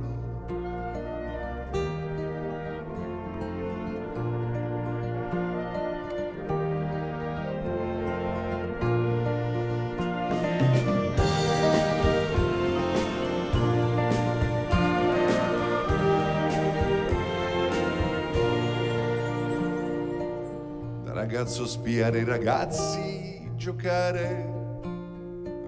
Ragazzo 21.42 21.66
spiare 21.66 22.20
i 22.20 22.24
ragazzi 22.24 23.50
giocare 23.56 24.48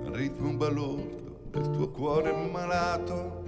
al 0.04 0.12
ritmo 0.12 0.52
balordo 0.52 1.48
del 1.50 1.68
tuo 1.70 1.90
cuore 1.90 2.32
malato. 2.48 3.42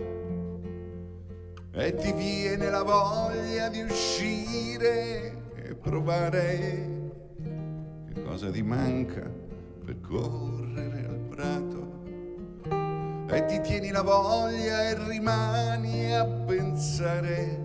E 1.70 1.94
ti 1.94 2.12
viene 2.14 2.68
la 2.68 2.82
voglia 2.82 3.68
di 3.68 3.80
uscire 3.80 5.52
e 5.54 5.74
provare 5.76 7.10
che 8.12 8.22
cosa 8.24 8.50
ti 8.50 8.62
manca 8.62 9.30
per 9.84 10.00
correre 10.00 11.06
al 11.06 11.20
prato. 11.28 12.02
E 13.32 13.44
ti 13.44 13.60
tieni 13.60 13.90
la 13.90 14.02
voglia 14.02 14.82
e 14.82 14.98
rimani 15.06 16.12
a 16.12 16.24
pensare 16.24 17.62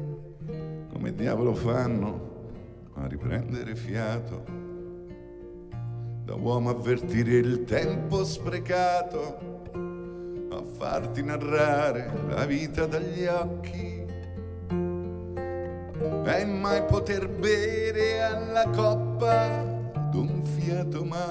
come 0.91 1.15
diavolo 1.15 1.55
fanno 1.55 2.30
a 3.03 3.07
riprendere 3.07 3.75
fiato, 3.75 4.43
da 6.23 6.35
uomo 6.35 6.69
avvertire 6.69 7.37
il 7.37 7.63
tempo 7.63 8.23
sprecato, 8.23 9.49
a 10.51 10.61
farti 10.77 11.23
narrare 11.23 12.11
la 12.29 12.45
vita 12.45 12.85
dagli 12.85 13.25
occhi. 13.25 14.05
E 16.23 16.45
mai 16.45 16.83
poter 16.85 17.27
bere 17.27 18.21
alla 18.21 18.69
coppa 18.69 19.63
d'un 20.11 20.43
fiato 20.43 21.03
ma 21.03 21.29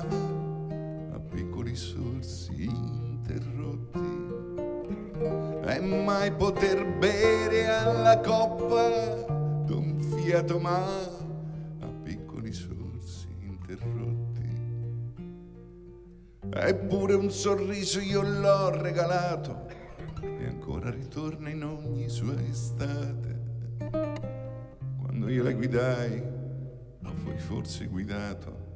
a 1.15 1.21
piccoli 1.21 1.75
sorsi 1.77 2.65
interrotti. 2.65 3.99
E 5.67 5.81
mai 5.81 6.33
poter 6.33 6.85
bere 6.99 7.69
alla 7.69 8.19
coppa 8.19 8.89
d'un 9.65 9.99
fiato 10.01 10.59
ma 10.59 11.20
Eppure 16.53 17.15
un 17.15 17.31
sorriso 17.31 18.01
io 18.01 18.23
l'ho 18.23 18.71
regalato 18.71 19.67
e 20.21 20.47
ancora 20.47 20.91
ritorna 20.91 21.49
in 21.49 21.63
ogni 21.63 22.09
sua 22.09 22.35
estate. 22.43 23.39
Quando 25.01 25.29
io 25.29 25.45
la 25.45 25.53
guidai, 25.53 26.21
o 27.05 27.13
fui 27.23 27.39
forse 27.39 27.87
guidato 27.87 28.69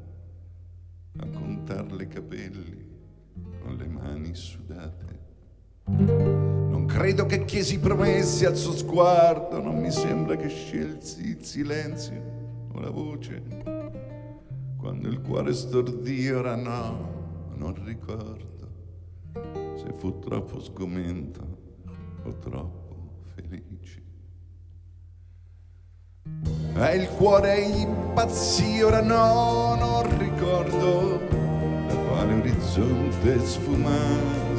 a 1.18 1.26
contarle 1.26 2.06
capelli 2.06 2.92
con 3.60 3.74
le 3.76 3.86
mani 3.88 4.34
sudate. 4.34 5.22
Non 5.86 6.86
credo 6.86 7.26
che 7.26 7.44
chiesi 7.44 7.80
promesse 7.80 8.46
al 8.46 8.56
suo 8.56 8.72
sguardo, 8.72 9.60
non 9.60 9.78
mi 9.78 9.90
sembra 9.90 10.36
che 10.36 10.48
scelsi 10.48 11.28
il 11.28 11.44
silenzio 11.44 12.68
o 12.72 12.80
la 12.80 12.90
voce. 12.90 13.42
Quando 14.76 15.08
il 15.08 15.20
cuore 15.20 15.52
stordì, 15.52 16.30
ora 16.30 16.54
no 16.54 17.13
non 17.64 17.82
ricordo 17.82 18.52
se 19.76 19.90
fu 19.96 20.18
troppo 20.18 20.60
sgomento 20.60 21.40
o 22.24 22.38
troppo 22.38 23.22
felice. 23.34 24.02
E 26.76 26.96
il 26.96 27.08
cuore 27.08 27.58
impazzì, 27.60 28.82
ora 28.82 29.00
no, 29.00 29.76
non 29.76 30.18
ricordo 30.18 31.20
da 31.86 31.96
quale 32.06 32.34
orizzonte 32.34 33.40
sfumasse 33.40 34.53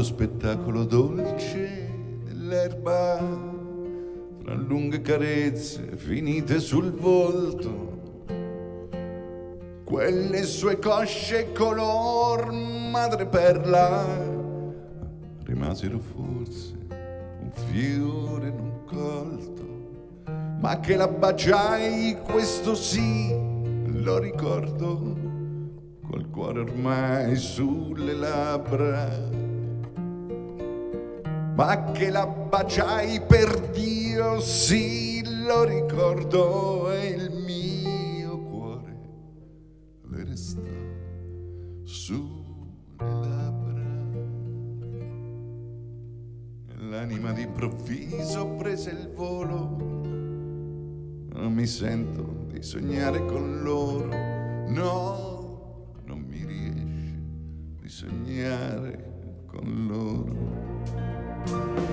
lo 0.00 0.06
spettacolo 0.06 0.84
dolce 0.84 1.90
dell'erba, 2.24 3.18
tra 4.42 4.54
lunghe 4.54 5.02
carezze 5.02 5.94
finite 5.96 6.58
sul 6.58 6.90
volto, 6.90 8.24
quelle 9.84 10.42
sue 10.44 10.78
cosce 10.78 11.52
color 11.52 12.50
madreperla 12.50 14.06
rimasero 15.44 15.98
forse 15.98 16.78
un 16.88 17.50
fiore 17.52 18.50
non 18.50 18.84
colto, 18.86 20.22
ma 20.60 20.80
che 20.80 20.96
la 20.96 21.08
baciai, 21.08 22.16
questo 22.22 22.74
sì, 22.74 23.28
lo 23.84 24.18
ricordo, 24.18 25.14
col 26.08 26.30
cuore 26.30 26.60
ormai 26.60 27.36
sulle 27.36 28.14
labbra 28.14 29.48
ma 31.60 31.92
che 31.92 32.08
la 32.08 32.26
baciai 32.26 33.20
per 33.20 33.68
Dio, 33.68 34.40
sì, 34.40 35.22
lo 35.44 35.64
ricordo, 35.64 36.90
e 36.90 37.08
il 37.08 37.30
mio 37.44 38.38
cuore 38.38 38.98
le 40.08 40.24
restò 40.24 40.62
sulle 41.82 42.96
labbra. 42.96 43.82
E 46.66 46.82
l'anima 46.88 47.32
d'improvviso 47.32 48.46
prese 48.56 48.90
il 48.92 49.12
volo, 49.14 49.76
non 51.28 51.52
mi 51.52 51.66
sento 51.66 52.46
di 52.46 52.62
sognare 52.62 53.22
con 53.26 53.60
loro, 53.60 54.08
no, 54.66 55.92
non 56.04 56.20
mi 56.20 56.42
riesce 56.42 57.20
di 57.82 57.88
sognare 57.90 59.44
con 59.44 59.86
loro. 59.86 61.19
Il 61.46 61.89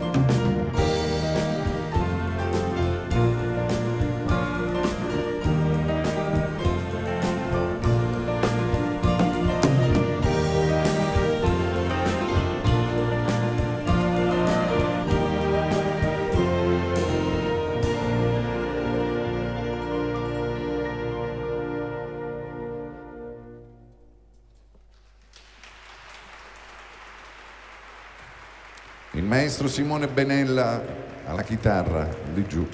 maestro 29.37 29.67
Simone 29.67 30.07
Benella 30.07 30.83
alla 31.27 31.43
chitarra, 31.43 32.09
lì 32.33 32.47
giù. 32.47 32.67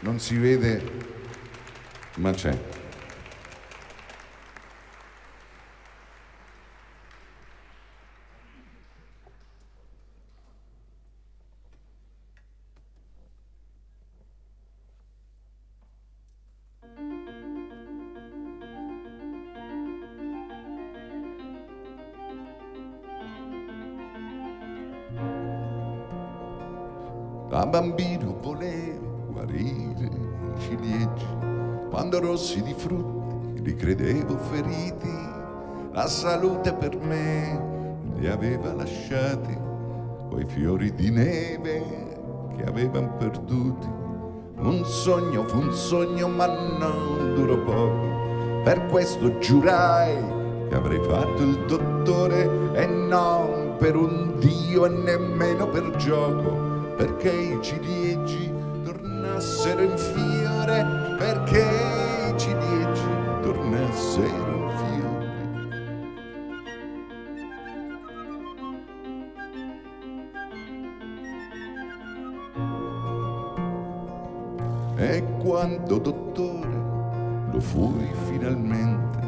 Non 0.00 0.18
si 0.18 0.38
vede, 0.38 0.82
ma 2.14 2.32
c'è. 2.32 2.58
Salute 36.08 36.72
per 36.72 36.96
me 36.96 37.60
li 38.16 38.28
aveva 38.28 38.72
lasciati 38.72 39.56
quei 40.30 40.46
fiori 40.46 40.92
di 40.94 41.10
neve 41.10 41.82
che 42.56 42.64
avevano 42.64 43.14
perduti. 43.16 43.86
Un 44.60 44.84
sogno 44.84 45.44
fu 45.46 45.58
un 45.58 45.72
sogno, 45.72 46.26
ma 46.28 46.46
non 46.46 47.34
durò 47.34 47.56
poco. 47.58 48.62
Per 48.64 48.86
questo 48.86 49.38
giurai 49.38 50.16
che 50.68 50.74
avrei 50.74 51.00
fatto 51.02 51.42
il 51.42 51.64
dottore 51.66 52.72
e 52.72 52.86
non 52.86 53.76
per 53.78 53.94
un 53.94 54.34
dio 54.38 54.86
e 54.86 54.88
nemmeno 54.88 55.68
per 55.68 55.94
gioco, 55.96 56.94
perché 56.96 57.30
i 57.30 57.58
ciliegi 57.60 58.52
tornassero 58.82 59.82
in 59.82 59.96
fiore, 59.96 61.16
perché 61.18 61.67
quando 75.88 75.98
dottore 75.98 77.50
lo 77.50 77.60
fui 77.60 78.10
finalmente, 78.26 79.18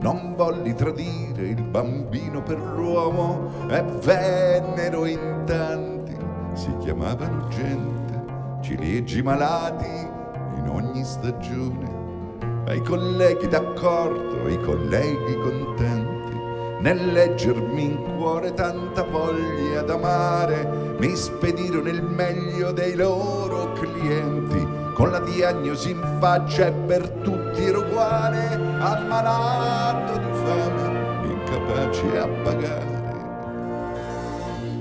non 0.00 0.34
volli 0.34 0.74
tradire 0.74 1.48
il 1.48 1.62
bambino 1.62 2.42
per 2.42 2.58
l'uomo 2.58 3.50
e 3.68 3.82
vennero 4.02 5.04
in 5.04 5.42
tanti, 5.44 6.16
si 6.54 6.74
chiamavano 6.78 7.48
gente, 7.48 8.24
ciliegi 8.62 9.22
malati 9.22 10.08
in 10.56 10.68
ogni 10.70 11.04
stagione, 11.04 12.64
ai 12.66 12.80
colleghi 12.80 13.46
d'accordo, 13.46 14.46
ai 14.46 14.58
colleghi 14.62 15.36
contenti, 15.38 16.34
nel 16.80 17.12
leggermi 17.12 17.84
in 17.84 18.16
cuore 18.16 18.54
tanta 18.54 19.02
voglia 19.02 19.82
d'amare, 19.82 20.94
mi 20.98 21.14
spedirono 21.14 21.90
il 21.90 22.02
meglio 22.02 22.72
dei 22.72 22.94
loro 22.94 23.72
clienti 23.72 24.65
con 24.96 25.10
la 25.10 25.20
diagnosi 25.20 25.90
in 25.90 26.02
faccia 26.18 26.68
e 26.68 26.72
per 26.72 27.06
tutti 27.22 27.62
ero 27.62 27.80
uguale 27.80 28.54
al 28.80 29.06
malato 29.06 30.16
di 30.16 30.32
fame, 30.32 31.28
incapace 31.28 32.18
a 32.18 32.26
pagare. 32.42 33.04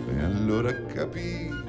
E 0.07 0.23
allora 0.23 0.71
capii 0.93 1.63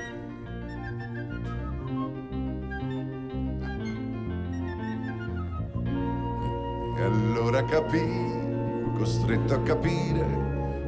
E 6.98 7.02
allora 7.02 7.64
capii, 7.64 8.92
costretto 8.96 9.54
a 9.54 9.60
capire 9.62 10.44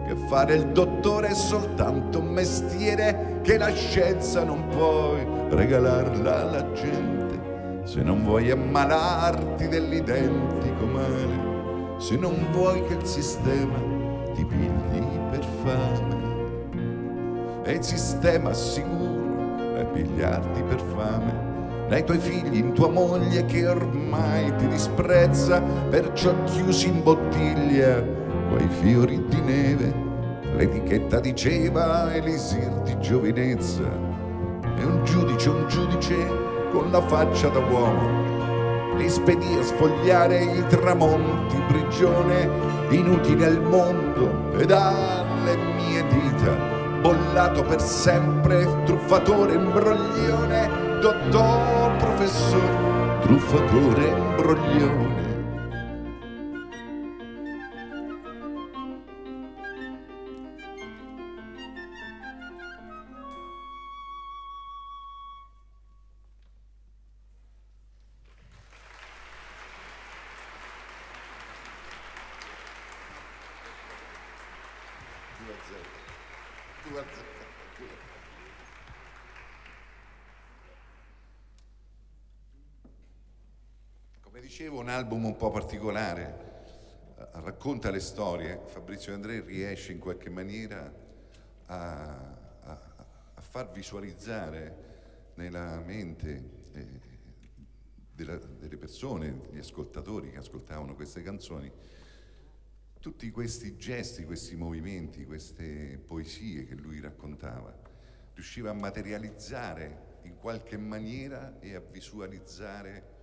che 0.07 0.16
fare 0.29 0.55
il 0.55 0.68
dottore 0.68 1.29
è 1.29 1.35
soltanto 1.35 2.21
un 2.21 2.29
mestiere 2.29 3.40
che 3.42 3.59
la 3.59 3.73
scienza 3.75 4.44
non 4.44 4.68
puoi 4.68 5.27
regalarla 5.51 6.40
alla 6.40 6.73
gente 6.73 7.17
se 7.88 8.03
non 8.03 8.22
vuoi 8.22 8.51
ammalarti 8.51 9.66
dell'identico 9.66 10.85
male, 10.85 11.96
se 11.96 12.16
non 12.18 12.35
vuoi 12.53 12.85
che 12.87 12.92
il 12.92 13.07
sistema 13.07 13.79
ti 14.35 14.44
pigli 14.44 15.01
per 15.31 15.42
fame. 15.64 16.16
E 17.64 17.72
il 17.72 17.83
sistema 17.83 18.53
sicuro 18.53 19.74
è 19.74 19.87
pigliarti 19.87 20.62
per 20.64 20.81
fame 20.94 21.46
dai 21.88 22.05
tuoi 22.05 22.18
figli, 22.18 22.59
in 22.59 22.74
tua 22.74 22.90
moglie 22.90 23.46
che 23.46 23.66
ormai 23.66 24.55
ti 24.57 24.68
disprezza, 24.68 25.62
perciò 25.88 26.35
chiusi 26.44 26.88
in 26.88 27.03
bottiglia 27.03 28.05
quei 28.51 28.68
fiori 28.83 29.24
di 29.29 29.40
neve. 29.40 29.94
L'etichetta 30.55 31.20
diceva 31.20 32.12
elisir 32.12 32.83
di 32.83 32.98
giovinezza 32.98 33.90
e 34.77 34.85
un 34.85 35.03
giudice, 35.05 35.48
un 35.48 35.66
giudice 35.66 36.47
con 36.70 36.90
la 36.90 37.00
faccia 37.02 37.48
da 37.48 37.59
uomo. 37.59 38.96
Li 38.96 39.09
spedì 39.09 39.54
a 39.54 39.62
sfogliare 39.62 40.42
i 40.42 40.66
tramonti, 40.66 41.57
prigione, 41.68 42.50
inutile 42.90 43.46
al 43.46 43.62
mondo 43.62 44.52
ed 44.59 44.70
alle 44.70 45.57
mie 45.57 46.04
dita. 46.09 46.76
Bollato 47.00 47.62
per 47.62 47.81
sempre, 47.81 48.83
truffatore, 48.85 49.54
imbroglione, 49.54 50.98
dottor, 51.00 51.96
professore, 51.96 53.20
truffatore, 53.20 54.09
imbroglione. 54.09 55.27
Dicevo, 84.68 84.81
un 84.81 84.90
album 84.90 85.24
un 85.24 85.37
po' 85.37 85.50
particolare, 85.50 86.64
eh, 87.16 87.26
racconta 87.40 87.90
le 87.90 88.00
storie, 88.00 88.61
Fabrizio 88.66 89.14
André 89.14 89.40
riesce 89.40 89.92
in 89.92 89.98
qualche 89.98 90.28
maniera 90.28 90.92
a, 91.66 92.37
a, 92.64 92.81
a 93.35 93.40
far 93.40 93.70
visualizzare 93.70 95.33
nella 95.37 95.81
mente 95.81 96.50
eh, 96.72 96.87
della, 98.12 98.37
delle 98.37 98.76
persone, 98.76 99.48
gli 99.52 99.59
ascoltatori 99.59 100.33
che 100.33 100.38
ascoltavano 100.38 100.94
queste 100.94 101.22
canzoni, 101.22 101.72
tutti 103.00 103.31
questi 103.31 103.78
gesti, 103.78 104.24
questi 104.24 104.54
movimenti, 104.54 105.25
queste 105.25 105.98
poesie 106.04 106.66
che 106.66 106.75
lui 106.75 107.00
raccontava, 107.00 107.75
riusciva 108.35 108.69
a 108.69 108.75
materializzare 108.75 110.19
in 110.25 110.37
qualche 110.37 110.77
maniera 110.77 111.58
e 111.58 111.75
a 111.75 111.81
visualizzare 111.81 113.16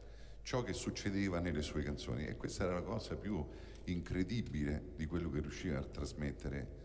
ciò 0.46 0.62
che 0.62 0.74
succedeva 0.74 1.40
nelle 1.40 1.64
sue 1.64 1.82
canzoni 1.82 2.28
e 2.28 2.38
questa 2.38 2.66
era 2.66 2.76
la 2.76 2.84
cosa 2.84 3.16
più 3.16 3.44
incredibile 3.86 4.92
di 4.96 5.08
quello 5.08 5.32
che 5.32 5.42
riusciva 5.42 5.80
a 5.80 5.84
trasmettere 5.84 6.84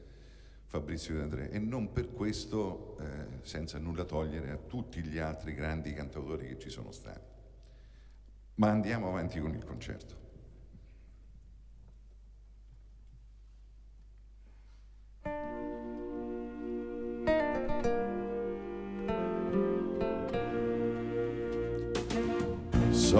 Fabrizio 0.64 1.14
De 1.14 1.20
André 1.20 1.50
e 1.50 1.58
non 1.58 1.92
per 1.92 2.10
questo 2.10 2.96
eh, 2.98 3.26
senza 3.42 3.78
nulla 3.78 4.04
togliere 4.04 4.50
a 4.50 4.56
tutti 4.56 5.02
gli 5.02 5.18
altri 5.18 5.52
grandi 5.52 5.92
cantautori 5.92 6.48
che 6.48 6.58
ci 6.58 6.70
sono 6.70 6.90
stati. 6.90 7.28
Ma 8.54 8.70
andiamo 8.70 9.08
avanti 9.08 9.38
con 9.40 9.54
il 9.54 9.64
concerto. 9.64 10.29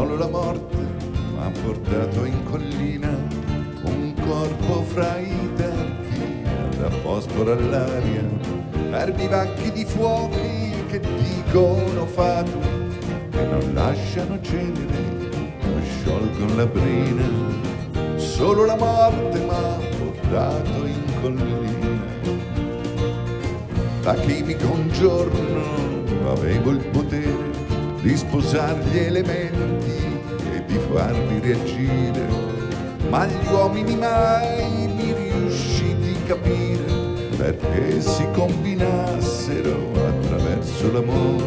Solo 0.01 0.17
la 0.17 0.29
morte 0.29 0.77
mi 0.79 1.39
ha 1.43 1.51
portato 1.63 2.25
in 2.25 2.43
collina, 2.45 3.11
un 3.83 4.15
corpo 4.15 4.83
fra 4.85 5.19
i 5.19 5.53
tempi, 5.57 6.43
da 6.79 6.89
fosforo 6.89 7.53
all'aria, 7.53 8.23
per 8.91 9.13
vivacchi 9.13 9.71
di 9.73 9.85
fuochi 9.85 10.73
che 10.89 11.01
dicono 11.01 12.07
fatu, 12.07 12.59
che 13.31 13.45
non 13.45 13.73
lasciano 13.75 14.41
cenere, 14.41 15.29
non 15.65 15.83
sciolgono 15.85 16.55
la 16.57 16.67
brina. 16.67 17.29
Solo 18.17 18.65
la 18.65 18.77
morte 18.77 19.39
mi 19.39 19.51
ha 19.51 19.79
portato 19.99 20.87
in 20.87 21.21
collina. 21.21 22.39
Da 24.01 24.15
chimico 24.15 24.67
un 24.67 24.89
giorno 24.93 26.31
avevo 26.31 26.71
il 26.71 26.87
potere 26.87 27.50
di 28.03 28.17
sposare 28.17 28.83
gli 28.85 28.99
elementi 28.99 30.19
e 30.55 30.65
di 30.67 30.79
farli 30.91 31.41
reagire, 31.41 32.27
ma 33.11 33.27
gli 33.27 33.53
uomini 33.53 33.95
mai 33.97 34.89
mi 34.89 35.13
riusciti 35.13 36.17
a 36.17 36.27
capire 36.27 36.81
perché 37.37 38.01
si 38.01 38.27
combinassero 38.33 39.93
attraverso 39.95 40.93
l'amore, 40.93 41.45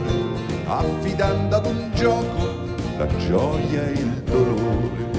affidando 0.65 1.55
ad 1.55 1.65
un 1.65 1.91
gioco 1.93 2.61
la 2.97 3.07
gioia 3.17 3.87
e 3.87 3.91
il 3.91 4.23
dolore. 4.23 5.11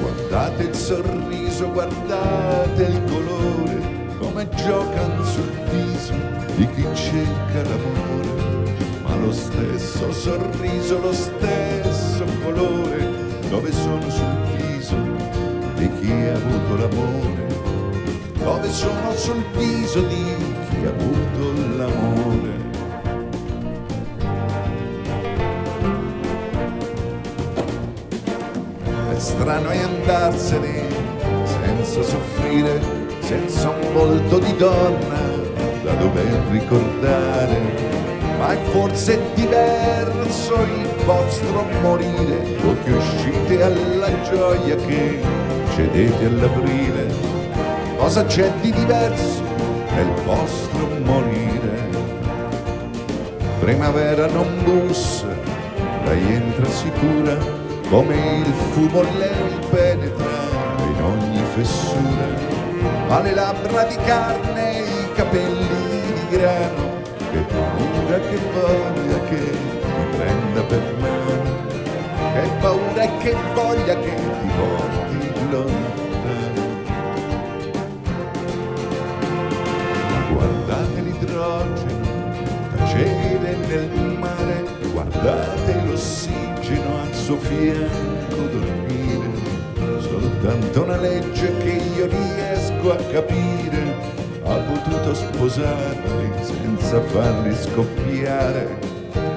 Guardate 0.00 0.62
il 0.62 0.74
sorriso, 0.74 1.70
guardate 1.70 2.82
il 2.82 3.07
come 4.38 4.48
giocano 4.54 5.24
sul 5.24 5.50
viso 5.68 6.14
di 6.54 6.68
chi 6.70 6.86
cerca 6.94 7.60
l'amore, 7.68 8.72
ma 9.02 9.16
lo 9.16 9.32
stesso 9.32 10.12
sorriso, 10.12 11.00
lo 11.00 11.12
stesso 11.12 12.24
colore, 12.44 13.08
dove 13.48 13.72
sono 13.72 14.08
sul 14.08 14.36
viso 14.54 14.94
di 15.74 15.90
chi 15.98 16.12
ha 16.12 16.34
avuto 16.34 16.76
l'amore, 16.76 17.46
dove 18.34 18.70
sono 18.70 19.12
sul 19.16 19.44
viso 19.56 20.02
di 20.02 20.24
chi 20.68 20.84
ha 20.84 20.90
avuto 20.90 21.76
l'amore. 21.76 22.66
È 29.10 29.18
strano 29.18 29.68
è 29.70 29.78
andarsene 29.78 30.86
senza 31.44 32.02
soffrire, 32.04 32.97
senza 33.28 33.68
un 33.68 33.92
volto 33.92 34.38
di 34.38 34.56
donna 34.56 35.20
da 35.82 35.92
dover 35.96 36.40
ricordare, 36.48 37.60
ma 38.38 38.52
è 38.52 38.56
forse 38.70 39.20
diverso 39.34 40.54
il 40.54 41.04
vostro 41.04 41.66
morire, 41.82 42.56
voi 42.62 42.78
che 42.84 42.92
uscite 42.92 43.62
alla 43.62 44.08
gioia 44.22 44.76
che 44.76 45.20
cedete 45.74 46.24
all'aprile. 46.24 47.06
Cosa 47.98 48.24
c'è 48.24 48.50
di 48.62 48.72
diverso 48.72 49.42
nel 49.94 50.10
vostro 50.24 50.88
morire? 51.04 51.86
Primavera 53.60 54.26
non 54.28 54.48
bussa, 54.64 55.28
lei 56.06 56.32
entra 56.32 56.64
sicura, 56.64 57.36
come 57.90 58.38
il 58.38 58.52
fumo 58.72 59.02
lei 59.02 59.58
penetra 59.68 60.46
in 60.80 61.02
ogni 61.02 61.42
fessura. 61.54 62.57
Ha 63.10 63.20
le 63.22 63.34
labbra 63.34 63.84
di 63.84 63.96
carne, 64.04 64.80
i 64.80 65.12
capelli 65.14 65.66
di 65.66 66.26
grano, 66.28 67.00
che 67.32 67.38
paura 67.38 68.18
che 68.20 68.38
voglia 68.52 69.18
che 69.28 69.50
ti 69.50 70.16
prenda 70.16 70.62
per 70.62 70.94
mano, 71.00 71.50
che 72.34 72.50
paura 72.60 73.02
e 73.02 73.10
che 73.18 73.34
voglia 73.54 73.94
che 73.98 74.14
ti 74.14 74.48
porti 74.58 75.50
lontano. 75.50 76.66
Guardate 80.32 81.00
l'idrogeno 81.00 82.06
tacere 82.76 83.56
nel 83.66 84.16
mare, 84.18 84.64
guardate 84.92 85.80
l'ossigeno 85.86 87.00
al 87.02 87.14
suo 87.14 87.38
fianco 87.38 88.36
dormire, 88.52 89.27
soltanto 90.40 90.82
una 90.82 90.96
legge 90.98 91.56
che 91.58 91.82
io 91.96 92.06
riesco 92.06 92.92
a 92.92 92.96
capire 92.96 94.16
ha 94.44 94.54
potuto 94.54 95.12
sposarli 95.14 96.30
senza 96.42 97.00
farli 97.02 97.54
scoppiare. 97.54 98.78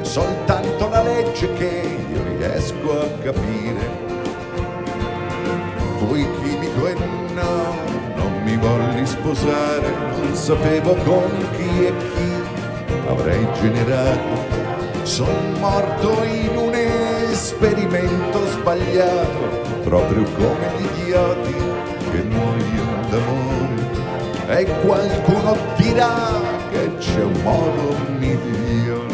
Soltanto 0.01 0.89
la 0.89 1.01
legge 1.01 1.51
che 1.53 1.97
io 2.13 2.23
riesco 2.37 3.01
a 3.01 3.07
capire. 3.23 4.09
Fui 5.97 6.27
chimico 6.41 6.87
e 6.87 6.93
no, 7.33 7.75
non 8.15 8.43
mi 8.43 8.57
volli 8.57 9.05
sposare, 9.05 9.89
non 10.17 10.35
sapevo 10.35 10.93
con 11.03 11.31
chi 11.57 11.85
e 11.85 11.93
chi 11.97 13.09
avrei 13.09 13.47
generato. 13.59 14.59
Sono 15.03 15.57
morto 15.59 16.23
in 16.23 16.55
un 16.55 16.73
esperimento 16.73 18.47
sbagliato, 18.49 19.60
proprio 19.83 20.23
come 20.23 20.71
gli 20.77 21.01
idioti 21.01 21.53
che 22.11 22.23
muoiono 22.23 23.07
d'amore 23.09 24.59
e 24.59 24.65
qualcuno 24.85 25.57
dirà 25.77 26.41
che 26.71 26.97
c'è 26.97 27.23
un 27.23 27.39
modo 27.43 27.95
migliore. 28.17 29.10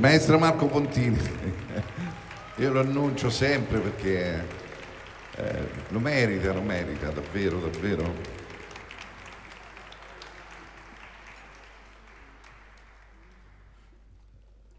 Il 0.00 0.06
maestro 0.06 0.38
Marco 0.38 0.66
Pontini, 0.66 1.18
io 2.56 2.72
lo 2.72 2.80
annuncio 2.80 3.28
sempre 3.28 3.80
perché 3.80 4.46
eh, 5.36 5.68
lo 5.88 5.98
merita, 5.98 6.54
lo 6.54 6.62
merita, 6.62 7.10
davvero, 7.10 7.60
davvero. 7.60 8.14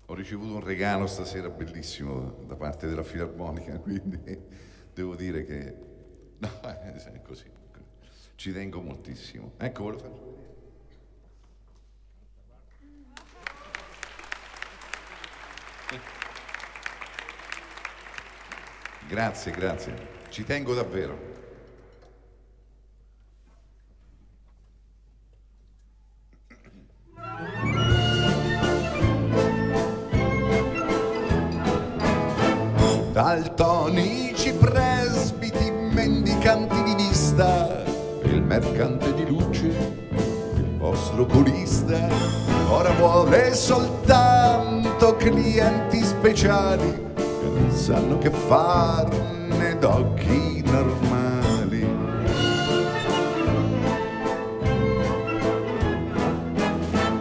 Ho 0.08 0.16
ricevuto 0.16 0.56
un 0.56 0.64
regalo 0.64 1.06
stasera 1.06 1.50
bellissimo 1.50 2.38
da 2.48 2.56
parte 2.56 2.88
della 2.88 3.04
Filarmonica, 3.04 3.78
quindi 3.78 4.40
devo 4.92 5.16
dire 5.16 5.46
che 5.46 5.76
no, 6.40 6.50
è 6.66 7.22
così. 7.22 7.46
Ci 8.34 8.52
tengo 8.52 8.82
moltissimo. 8.82 9.52
Ecco, 9.58 9.84
ve 9.84 9.92
lo 9.92 9.98
Grazie, 19.08 19.52
grazie. 19.52 19.94
Ci 20.30 20.46
tengo 20.46 20.74
davvero. 20.74 21.30
Daltonici 33.12 34.54
presbiti, 34.54 35.70
mendicanti 35.70 36.82
di 36.84 36.96
vista, 36.96 37.84
il 38.24 38.42
mercante 38.42 39.14
di 39.14 39.26
luce, 39.28 40.01
vostro 40.82 41.22
oculista, 41.22 42.08
ora 42.70 42.90
vuole 42.94 43.54
soltanto 43.54 45.16
clienti 45.16 46.04
speciali 46.04 47.10
che 47.14 47.48
non 47.54 47.70
sanno 47.70 48.18
che 48.18 48.32
farne 48.32 49.78
d'occhi 49.78 50.64
normali. 50.66 51.88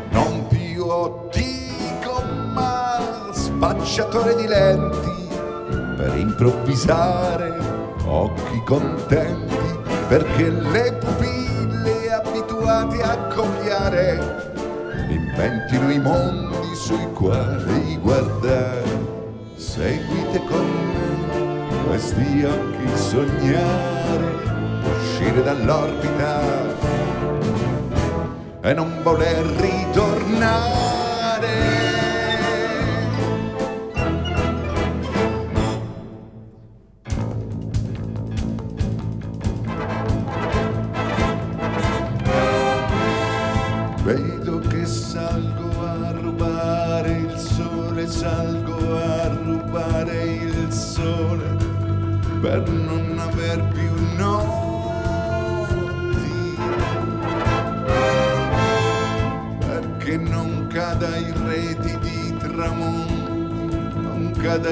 Non 0.08 0.46
più 0.48 0.86
ottico 0.86 2.22
ma 2.54 3.28
spacciatore 3.30 4.36
di 4.36 4.46
lenti 4.46 5.28
per 5.98 6.16
improvvisare 6.16 7.58
occhi 8.06 8.62
contenti 8.64 9.58
perché 10.08 10.48
le 10.48 10.98
abituate 12.80 13.02
a 13.02 13.16
copiare 13.34 14.52
inventino 15.08 15.90
i 15.90 15.98
mondi 15.98 16.74
sui 16.74 17.06
quali 17.12 17.98
guardare 17.98 18.84
seguite 19.56 20.42
con 20.46 20.64
me 20.64 21.86
questi 21.86 22.44
occhi 22.44 22.96
sognare, 22.96 24.24
uscire 24.96 25.42
dall'orbita 25.42 26.40
e 28.62 28.72
non 28.72 29.00
voler 29.02 29.44
ritornare. 29.44 30.99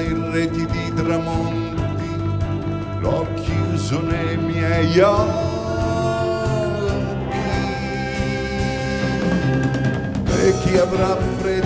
in 0.01 0.33
reti 0.33 0.67
di 0.67 0.93
tramonti, 0.95 1.83
l'ho 3.01 3.27
chiuso 3.35 4.01
nei 4.03 4.37
miei 4.37 4.99
occhi. 5.01 5.57
E 10.41 10.55
chi 10.61 10.77
avrà 10.77 11.17
freddo? 11.39 11.58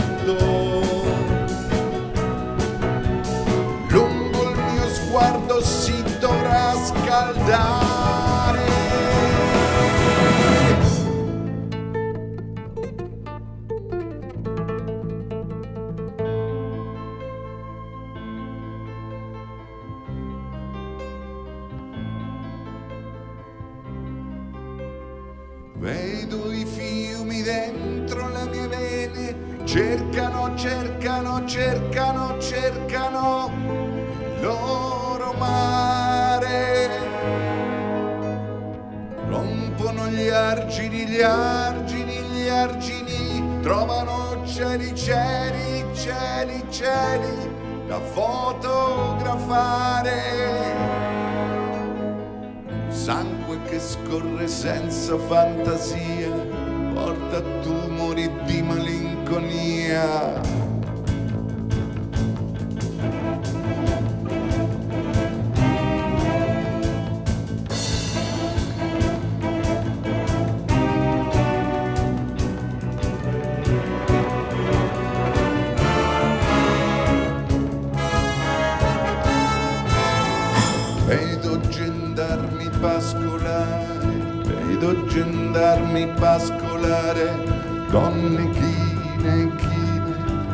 Senza 55.13 55.19
fantasia, 55.19 56.42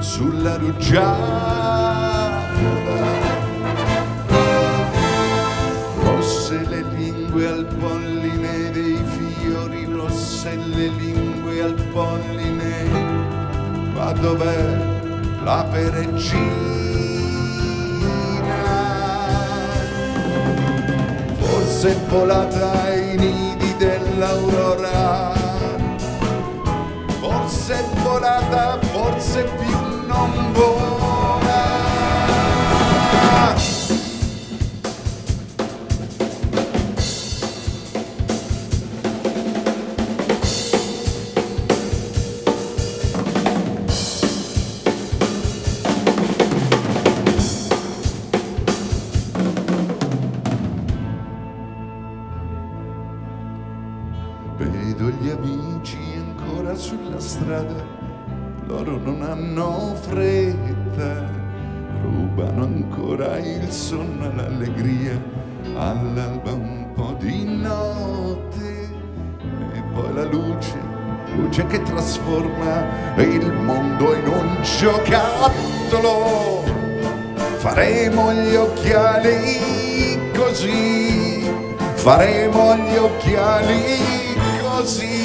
sulla 0.00 0.56
rugiada. 0.56 2.46
Rosse 6.02 6.66
le 6.68 6.82
lingue 6.94 7.46
al 7.46 7.64
polline 7.78 8.70
dei 8.70 8.98
fiori, 9.16 9.84
rosse 9.84 10.56
le 10.56 10.88
lingue 10.88 11.62
al 11.62 11.74
polline, 11.92 12.88
ma 13.94 14.12
dov'è 14.12 14.76
la 15.42 15.66
pereccina? 15.70 16.76
forse 21.78 21.90
è 21.90 21.96
volata 22.08 22.82
ai 22.82 23.16
nidi 23.16 23.76
dell'aurora, 23.76 25.32
forse 27.20 27.74
è 27.74 27.84
volata, 28.02 28.78
forse 28.90 29.44
più 29.44 29.87
non 30.26 30.52
vola. 30.52 30.77
Trasforma 71.98 72.86
il 73.16 73.52
mondo 73.52 74.14
in 74.14 74.28
un 74.28 74.62
giocattolo. 74.62 76.62
Faremo 77.56 78.32
gli 78.34 78.54
occhiali 78.54 80.30
così, 80.32 81.52
faremo 81.94 82.76
gli 82.76 82.94
occhiali 82.94 83.98
così. 84.62 85.16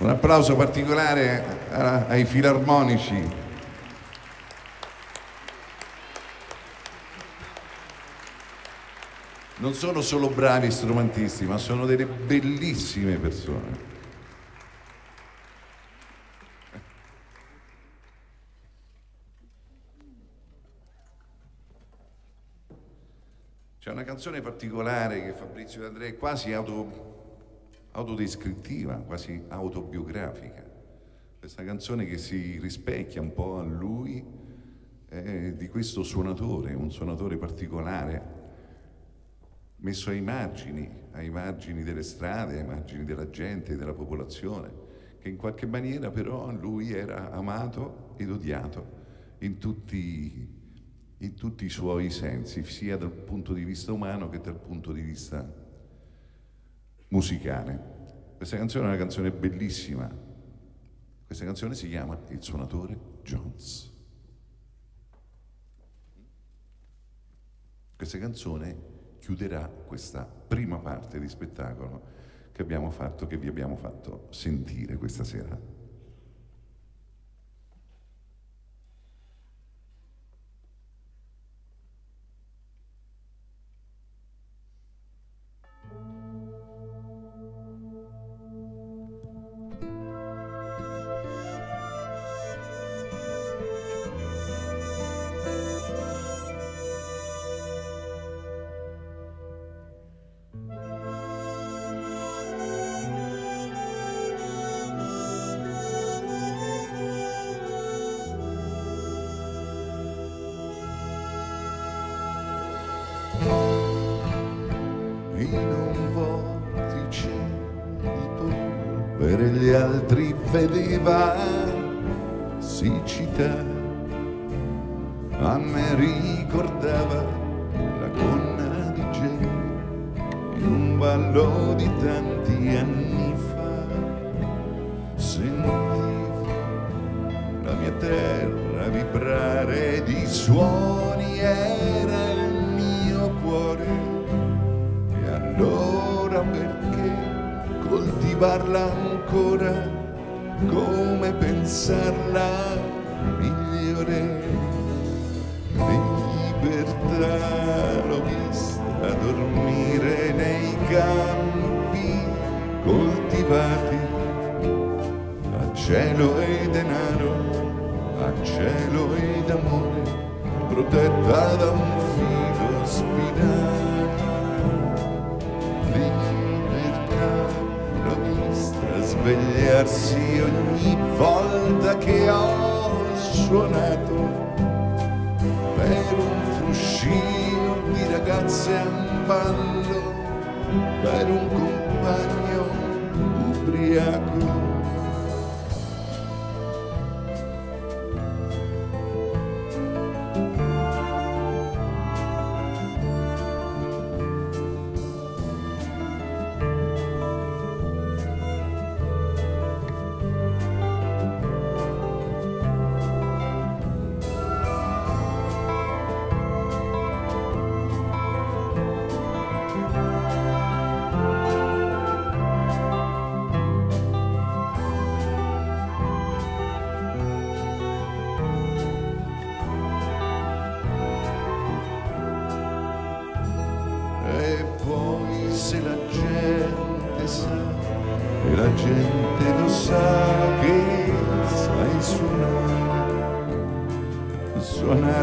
Un 0.00 0.10
applauso 0.10 0.54
particolare 0.54 1.57
ai 1.78 2.24
filarmonici. 2.24 3.46
Non 9.60 9.74
sono 9.74 10.02
solo 10.02 10.28
bravi 10.28 10.70
strumentisti, 10.70 11.44
ma 11.44 11.58
sono 11.58 11.84
delle 11.84 12.06
bellissime 12.06 13.16
persone. 13.16 13.86
C'è 23.80 23.90
una 23.90 24.04
canzone 24.04 24.40
particolare 24.40 25.22
che 25.22 25.32
Fabrizio 25.32 25.80
D'Andrea 25.80 26.08
è 26.08 26.16
quasi 26.16 26.52
auto, 26.52 27.86
autodescrittiva, 27.92 28.94
quasi 28.96 29.44
autobiografica. 29.48 30.67
Questa 31.38 31.62
canzone 31.62 32.04
che 32.04 32.18
si 32.18 32.58
rispecchia 32.58 33.20
un 33.20 33.32
po' 33.32 33.58
a 33.58 33.62
lui, 33.62 34.24
eh, 35.08 35.54
di 35.56 35.68
questo 35.68 36.02
suonatore, 36.02 36.74
un 36.74 36.90
suonatore 36.90 37.36
particolare, 37.36 38.36
messo 39.76 40.10
ai 40.10 40.20
margini, 40.20 40.90
ai 41.12 41.30
margini 41.30 41.84
delle 41.84 42.02
strade, 42.02 42.58
ai 42.58 42.66
margini 42.66 43.04
della 43.04 43.30
gente, 43.30 43.76
della 43.76 43.94
popolazione, 43.94 44.68
che 45.20 45.28
in 45.28 45.36
qualche 45.36 45.64
maniera 45.66 46.10
però 46.10 46.50
lui 46.50 46.92
era 46.92 47.30
amato 47.30 48.14
ed 48.16 48.30
odiato 48.30 48.96
in 49.38 49.58
tutti, 49.58 50.56
in 51.18 51.34
tutti 51.34 51.64
i 51.64 51.70
suoi 51.70 52.10
sensi, 52.10 52.64
sia 52.64 52.96
dal 52.96 53.12
punto 53.12 53.52
di 53.52 53.62
vista 53.62 53.92
umano 53.92 54.28
che 54.28 54.40
dal 54.40 54.58
punto 54.58 54.90
di 54.90 55.02
vista 55.02 55.48
musicale. 57.10 58.34
Questa 58.36 58.56
canzone 58.56 58.86
è 58.86 58.88
una 58.88 58.98
canzone 58.98 59.30
bellissima. 59.30 60.26
Questa 61.28 61.44
canzone 61.44 61.74
si 61.74 61.90
chiama 61.90 62.18
Il 62.28 62.42
suonatore 62.42 62.98
Jones. 63.22 63.92
Questa 67.94 68.16
canzone 68.16 69.16
chiuderà 69.18 69.68
questa 69.68 70.24
prima 70.24 70.78
parte 70.78 71.20
di 71.20 71.28
spettacolo 71.28 72.02
che 72.50 72.62
abbiamo 72.62 72.88
fatto, 72.88 73.26
che 73.26 73.36
vi 73.36 73.46
abbiamo 73.46 73.76
fatto 73.76 74.28
sentire 74.30 74.96
questa 74.96 75.22
sera. 75.22 75.77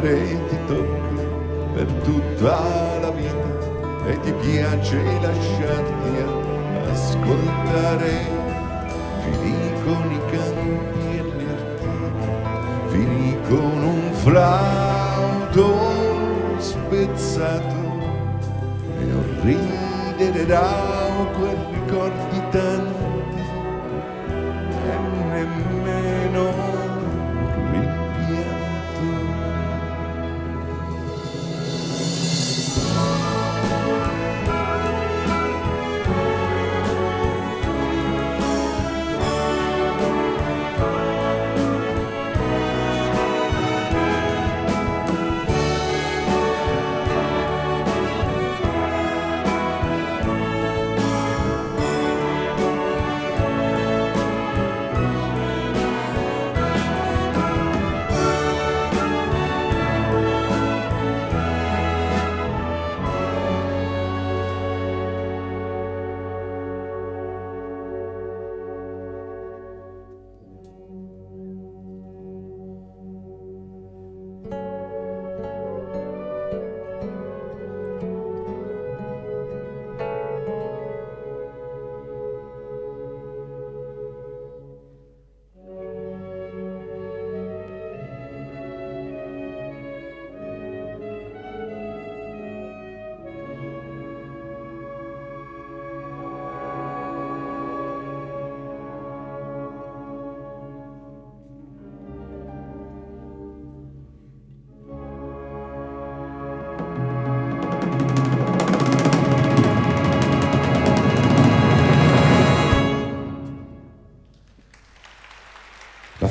E 0.04 0.38
ti 0.50 0.58
tocca 0.68 1.24
per 1.74 1.86
tutta 2.04 3.00
la 3.00 3.12
vita 3.12 4.08
e 4.08 4.20
ti 4.20 4.34
piace 4.34 5.02
lasciarti 5.22 6.24
ascoltare. 6.92 8.14
Fini 9.22 9.72
con 9.84 10.12
i 10.12 10.20
canti 10.30 11.00
e 11.12 11.24
le 11.24 11.46
artiglie 11.50 12.36
fini 12.90 13.38
con 13.48 13.84
un 13.84 14.14
flauto 14.14 15.66
spezzato 16.58 17.80
e 19.00 19.04
un 19.04 19.28
ridere 19.44 20.46
rauco 20.46 21.46
e 21.48 21.56
ricordi 21.72 22.42
tanti 22.52 22.95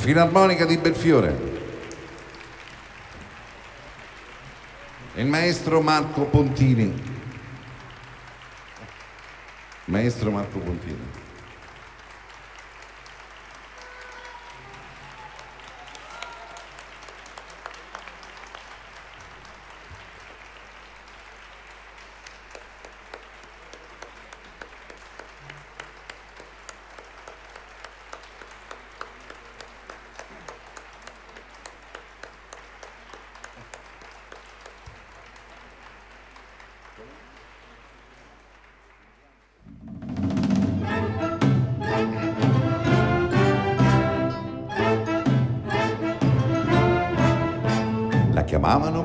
Filarmonica 0.05 0.65
di 0.65 0.77
Belfiore. 0.77 1.35
Il 5.15 5.25
maestro 5.25 5.81
Marco 5.81 6.25
Pontini. 6.25 6.93
Maestro 9.85 10.29
Marco 10.29 10.59
Pontini. 10.59 11.24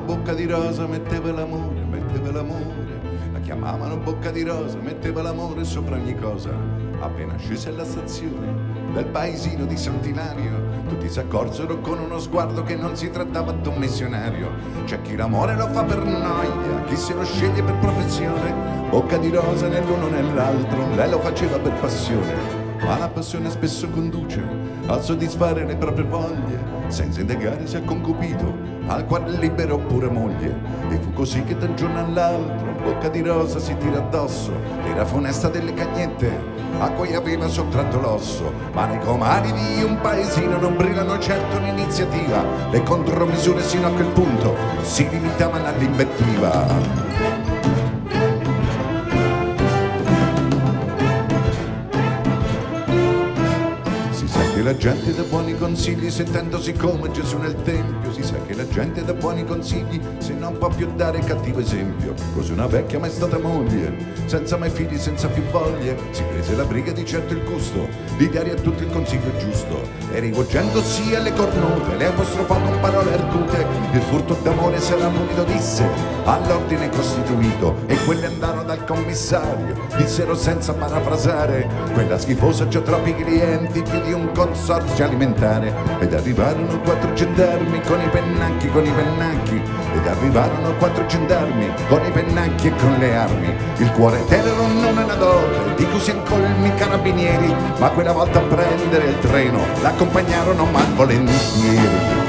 bocca 0.01 0.33
di 0.33 0.45
rosa, 0.45 0.87
metteva 0.87 1.31
l'amore, 1.31 1.79
metteva 1.89 2.31
l'amore. 2.31 2.99
La 3.31 3.39
chiamavano 3.39 3.97
bocca 3.97 4.31
di 4.31 4.43
rosa, 4.43 4.77
metteva 4.79 5.21
l'amore 5.21 5.63
sopra 5.63 5.95
ogni 5.95 6.15
cosa. 6.17 6.49
Appena 6.99 7.37
scese 7.37 7.69
alla 7.69 7.85
stazione 7.85 8.53
del 8.93 9.05
paesino 9.05 9.65
di 9.65 9.77
Santinario, 9.77 10.69
tutti 10.87 11.09
si 11.09 11.19
accorsero 11.19 11.79
con 11.79 11.99
uno 11.99 12.19
sguardo 12.19 12.63
che 12.63 12.75
non 12.75 12.95
si 12.95 13.09
trattava 13.09 13.53
di 13.53 13.67
un 13.67 13.75
missionario. 13.75 14.49
C'è 14.85 15.01
chi 15.01 15.15
l'amore 15.15 15.55
lo 15.55 15.67
fa 15.67 15.83
per 15.83 16.03
noia, 16.03 16.83
chi 16.85 16.95
se 16.95 17.13
lo 17.13 17.23
sceglie 17.23 17.63
per 17.63 17.75
professione. 17.75 18.89
Bocca 18.89 19.17
di 19.17 19.29
rosa 19.29 19.67
nell'uno 19.67 20.09
nell'altro, 20.09 20.93
lei 20.95 21.09
lo 21.09 21.19
faceva 21.19 21.57
per 21.57 21.73
passione. 21.79 22.59
Ma 22.83 22.97
la 22.97 23.07
passione 23.07 23.49
spesso 23.49 23.89
conduce 23.89 24.43
a 24.87 24.99
soddisfare 24.99 25.65
le 25.65 25.75
proprie 25.75 26.05
voglie 26.05 26.80
senza 26.91 27.21
indagare 27.21 27.65
se 27.67 27.77
ha 27.77 27.81
concupito 27.81 28.53
al 28.87 29.05
cuore 29.05 29.31
libero 29.31 29.75
oppure 29.75 30.09
moglie. 30.09 30.55
E 30.89 30.97
fu 30.97 31.13
così 31.13 31.43
che 31.43 31.57
da 31.57 31.65
un 31.65 31.75
giorno 31.75 31.99
all'altro, 31.99 32.73
bocca 32.83 33.09
di 33.09 33.21
rosa 33.21 33.59
si 33.59 33.75
tira 33.77 33.99
addosso, 33.99 34.51
era 34.85 35.05
funesta 35.05 35.49
delle 35.49 35.73
cagnette 35.73 36.59
a 36.79 36.89
cui 36.91 37.13
aveva 37.13 37.47
sottratto 37.47 37.99
l'osso. 37.99 38.51
Ma 38.73 38.85
nei 38.85 38.99
comari 38.99 39.51
di 39.51 39.83
un 39.83 39.99
paesino 40.01 40.57
non 40.57 40.75
brillano 40.75 41.17
certo 41.19 41.59
l'iniziativa, 41.59 42.43
le 42.69 42.83
contromisure 42.83 43.61
sino 43.61 43.87
a 43.87 43.91
quel 43.91 44.07
punto 44.07 44.55
si 44.81 45.07
limitavano 45.07 45.67
all'invettiva. 45.67 47.10
La 54.71 54.77
gente 54.77 55.13
dà 55.13 55.23
buoni 55.23 55.57
consigli 55.57 56.09
sentendosi 56.09 56.71
come 56.71 57.11
Gesù 57.11 57.37
nel 57.37 57.61
Tempio. 57.61 58.13
Si 58.13 58.23
sa 58.23 58.41
che 58.45 58.55
la 58.55 58.65
gente 58.69 59.03
dà 59.03 59.13
buoni 59.13 59.43
consigli 59.43 59.99
se 60.19 60.33
non 60.33 60.57
può 60.57 60.69
più 60.69 60.89
dare 60.95 61.19
cattivo 61.19 61.59
esempio. 61.59 62.13
Così 62.33 62.53
una 62.53 62.67
vecchia 62.67 62.97
mai 62.97 63.09
stata 63.09 63.37
moglie, 63.37 63.93
senza 64.27 64.55
mai 64.55 64.69
figli, 64.69 64.97
senza 64.97 65.27
più 65.27 65.43
voglie, 65.51 65.97
si 66.11 66.23
prese 66.23 66.55
la 66.55 66.63
briga 66.63 66.93
di 66.93 67.05
certo 67.05 67.33
il 67.33 67.43
gusto 67.43 68.00
di 68.17 68.29
dare 68.29 68.51
a 68.51 68.55
tutti 68.55 68.83
il 68.83 68.91
consiglio 68.91 69.31
giusto. 69.37 69.81
E 70.11 70.19
rivolgendosi 70.19 71.15
alle 71.15 71.33
cornute, 71.33 71.95
le 71.95 72.07
apostrofò 72.07 72.59
con 72.59 72.79
parole 72.79 73.13
argute. 73.13 73.65
Il 73.93 74.01
furto 74.01 74.37
d'amore 74.41 74.79
sarà 74.79 75.07
punito, 75.07 75.43
disse, 75.43 75.87
all'ordine 76.25 76.89
costituito. 76.89 77.77
E 77.87 77.95
quelli 78.05 78.25
andarono 78.25 78.63
dal 78.63 78.83
commissario, 78.85 79.87
dissero 79.97 80.35
senza 80.35 80.73
parafrasare, 80.73 81.67
quella 81.93 82.17
schifosa 82.17 82.67
c'ha 82.67 82.81
troppi 82.81 83.15
clienti, 83.15 83.81
più 83.81 84.01
di 84.01 84.13
un 84.13 84.31
consorzio 84.33 85.05
alimentare 85.05 85.73
ed 85.99 86.13
arrivarono 86.13 86.79
quattro 86.81 87.13
gendarmi 87.13 87.81
con 87.81 88.01
i 88.01 88.09
pennacchi, 88.09 88.69
con 88.69 88.85
i 88.85 88.91
pennacchi 88.91 89.61
ed 89.93 90.07
arrivarono 90.07 90.73
quattro 90.77 91.05
gendarmi 91.05 91.69
con 91.87 92.03
i 92.05 92.11
pennacchi 92.11 92.67
e 92.67 92.75
con 92.75 92.95
le 92.97 93.15
armi. 93.15 93.53
Il 93.77 93.91
cuore 93.91 94.25
tenero 94.27 94.67
non 94.67 94.97
è 94.97 95.03
una 95.03 95.15
dote 95.15 95.75
di 95.75 95.85
cui 95.85 95.99
si 95.99 96.11
incolmi 96.31 96.67
i 96.69 96.75
carabinieri, 96.75 97.53
ma 97.77 97.89
quella 97.89 98.13
volta 98.13 98.39
a 98.39 98.43
prendere 98.43 99.05
il 99.07 99.19
treno 99.19 99.59
l'accompagnarono 99.81 100.65
malvolentieri. 100.65 102.20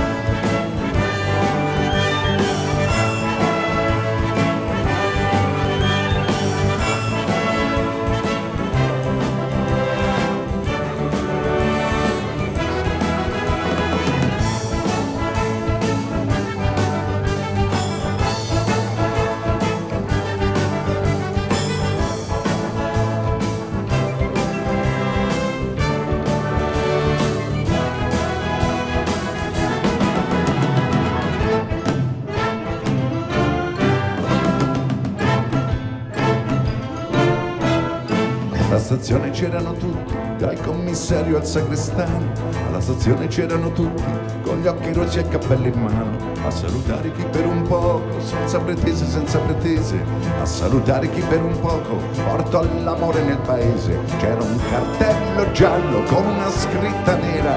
Commissario 41.43 41.47
al 41.47 41.47
sacrestano, 41.47 42.33
alla 42.69 42.81
stazione 42.81 43.27
c'erano 43.27 43.73
tutti, 43.73 44.03
con 44.43 44.61
gli 44.61 44.67
occhi 44.67 44.93
rossi 44.93 45.19
e 45.19 45.23
il 45.23 45.29
cappello 45.29 45.67
in 45.67 45.81
mano, 45.81 46.17
a 46.47 46.51
salutare 46.51 47.13
chi 47.13 47.25
per 47.25 47.47
un 47.47 47.63
poco, 47.63 48.21
senza 48.21 48.59
pretese, 48.61 49.07
senza 49.07 49.39
pretese, 49.39 50.01
a 50.41 50.45
salutare 50.45 51.11
chi 51.11 51.21
per 51.21 51.43
un 51.43 51.59
poco 51.61 51.99
portò 52.29 52.65
l'amore 52.83 53.23
nel 53.23 53.39
paese. 53.39 53.99
C'era 54.19 54.43
un 54.43 54.59
cartello 54.71 55.51
giallo 55.53 56.03
con 56.05 56.25
una 56.25 56.51
scritta 56.51 57.17
nera, 57.17 57.55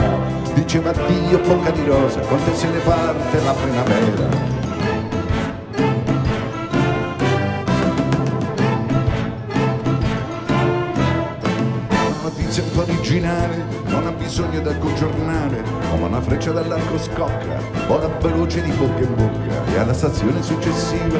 diceva 0.53 0.91
Dio 0.91 1.39
bocca 1.39 1.71
di 1.71 1.85
rosa, 1.85 2.19
te 2.19 2.55
se 2.55 2.67
ne 2.67 2.79
parte 2.79 3.43
la 3.43 3.53
primavera. 3.53 4.54
Originale, 13.05 13.63
non 13.85 14.07
ha 14.07 14.11
bisogno 14.11 14.59
d'alcun 14.61 14.95
giornale, 14.95 15.63
come 15.89 16.05
una 16.05 16.21
freccia 16.21 16.51
dall'arco 16.51 16.97
scocca, 16.97 17.59
vola 17.87 18.07
veloce 18.19 18.61
di 18.61 18.71
bocca 18.71 19.01
in 19.01 19.15
bocca 19.15 19.73
e 19.73 19.77
alla 19.77 19.93
stazione 19.93 20.41
successiva 20.41 21.19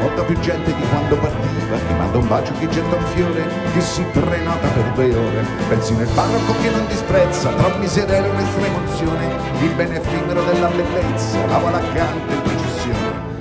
molta 0.00 0.22
più 0.22 0.38
gente 0.40 0.74
di 0.74 0.82
quando 0.88 1.16
partiva, 1.16 1.76
chi 1.76 1.94
manda 1.96 2.18
un 2.18 2.28
bacio, 2.28 2.52
chi 2.58 2.68
getta 2.68 2.96
un 2.96 3.04
fiore, 3.14 3.44
chi 3.72 3.80
si 3.80 4.02
prenota 4.12 4.68
per 4.68 4.92
due 4.94 5.14
ore, 5.14 5.44
pensi 5.68 5.94
nel 5.94 6.08
parroco 6.14 6.54
che 6.60 6.70
non 6.70 6.86
disprezza, 6.86 7.50
tra 7.50 7.76
miseria 7.78 8.24
e 8.24 8.28
un'estrema 8.28 8.66
emozione, 8.66 9.26
il 9.60 9.74
bene 9.74 10.00
effimero 10.00 10.42
della 10.44 10.68
bellezza, 10.68 11.46
la 11.46 11.58
vola 11.58 11.76
accanto 11.78 12.32
in 12.32 12.42
processione 12.42 12.73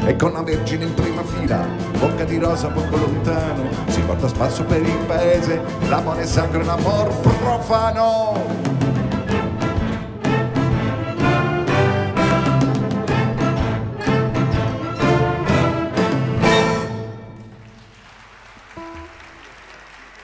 e 0.05 0.15
con 0.15 0.33
la 0.33 0.41
Vergine 0.43 0.85
in 0.85 0.93
prima 0.93 1.23
fila, 1.23 1.65
bocca 1.97 2.25
di 2.25 2.37
rosa 2.37 2.67
poco 2.67 2.97
lontano, 2.97 3.69
si 3.87 4.01
porta 4.01 4.27
spasso 4.27 4.63
per 4.65 4.81
il 4.81 5.05
paese, 5.05 5.61
l'amore 5.87 6.23
e 6.23 6.63
l'amor 6.63 7.19
profano. 7.21 8.81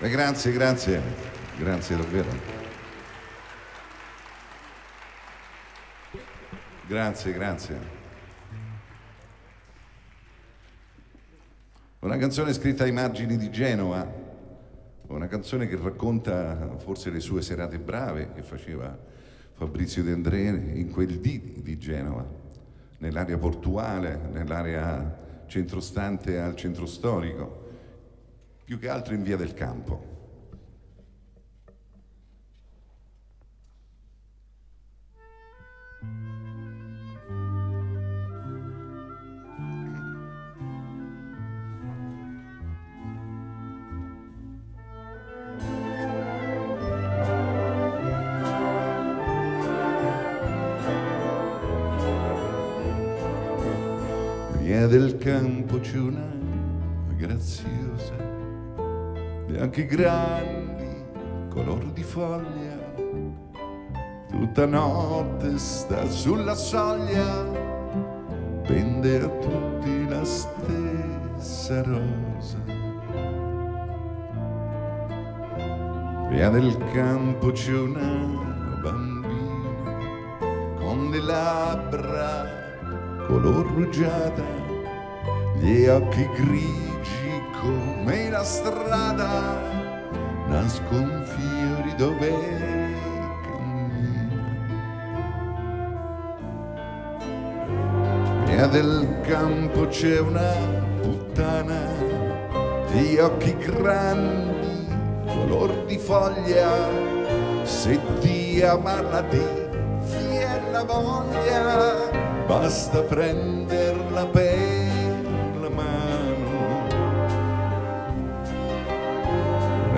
Eh, 0.01 0.09
grazie, 0.09 0.51
grazie, 0.51 1.01
grazie 1.57 1.95
davvero. 1.95 2.57
Grazie, 6.87 7.33
grazie. 7.33 7.98
Una 12.01 12.15
canzone 12.15 12.53
scritta 12.53 12.85
ai 12.85 12.93
margini 12.93 13.35
di 13.35 13.51
Genova, 13.51 14.09
una 15.07 15.27
canzone 15.27 15.67
che 15.67 15.75
racconta 15.75 16.77
forse 16.77 17.09
le 17.09 17.19
sue 17.19 17.41
serate 17.41 17.77
brave 17.77 18.31
che 18.31 18.41
faceva 18.41 18.97
Fabrizio 19.51 20.01
De 20.01 20.13
André 20.13 20.47
in 20.47 20.91
quel 20.91 21.19
dì 21.19 21.59
di 21.61 21.77
Genova, 21.77 22.25
nell'area 22.99 23.37
portuale, 23.37 24.17
nell'area 24.31 25.43
centrostante 25.47 26.39
al 26.39 26.55
centro 26.55 26.85
storico, 26.85 27.67
più 28.63 28.79
che 28.79 28.87
altro 28.87 29.13
in 29.13 29.21
via 29.21 29.35
del 29.35 29.53
campo. 29.53 30.17
Del 54.87 55.17
campo 55.17 55.79
c'è 55.79 55.97
una 55.97 56.25
graziosa, 57.15 58.15
e 59.47 59.59
anche 59.59 59.85
grandi, 59.85 61.03
color 61.49 61.85
di 61.91 62.03
foglia, 62.03 62.77
tutta 64.29 64.65
notte 64.65 65.57
sta 65.57 66.05
sulla 66.09 66.55
soglia, 66.55 67.45
pende 68.63 69.21
a 69.21 69.27
tutti 69.27 70.07
la 70.07 70.23
stessa 70.23 71.83
rosa. 71.83 72.57
Via 76.29 76.49
del 76.49 76.77
campo 76.93 77.51
c'è 77.51 77.77
una 77.77 78.79
bambina 78.81 79.97
con 80.77 81.09
le 81.09 81.19
labbra 81.21 82.59
color 83.27 83.65
rugiada 83.73 84.68
gli 85.59 85.87
occhi 85.87 86.27
grigi 86.35 87.43
come 87.61 88.29
la 88.29 88.43
strada, 88.43 89.59
nascon 90.47 91.25
fiori 91.25 91.95
dove 91.95 92.29
cammina. 93.43 94.37
Via 98.45 98.67
del 98.67 99.19
campo 99.23 99.87
c'è 99.87 100.19
una 100.19 100.53
puttana, 101.01 101.81
gli 102.93 103.17
occhi 103.17 103.53
grandi, 103.57 104.87
color 105.25 105.85
di 105.85 105.97
foglia, 105.97 106.87
se 107.63 107.99
ti 108.21 108.61
amarla 108.61 109.23
ti 109.23 109.41
fiella 110.03 110.83
voglia, 110.83 112.09
basta 112.47 113.01
prendere 113.01 113.98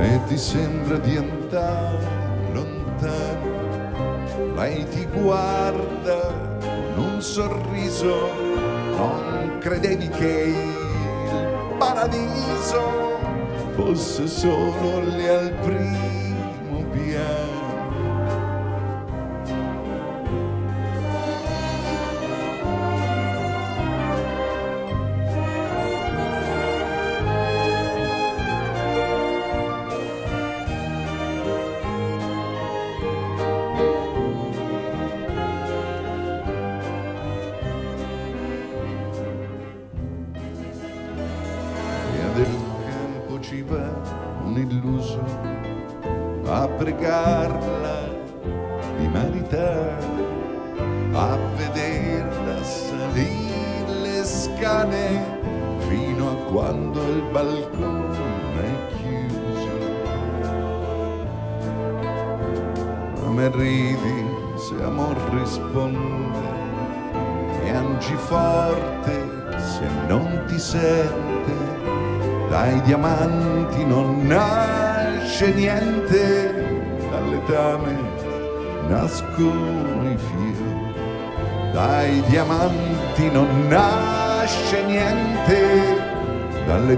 e 0.01 0.19
ti 0.27 0.37
sembra 0.37 0.97
di 0.97 1.15
andare 1.15 2.49
lontano, 2.51 4.55
lei 4.55 4.85
ti 4.89 5.05
guarda 5.05 6.49
un 6.95 7.21
sorriso, 7.21 8.33
non 8.97 9.57
credevi 9.59 10.09
che 10.09 10.25
il 10.25 11.75
paradiso 11.77 13.19
fosse 13.75 14.27
solo 14.27 14.99
lì 15.15 15.27
al 15.27 15.51
primo 15.61 16.20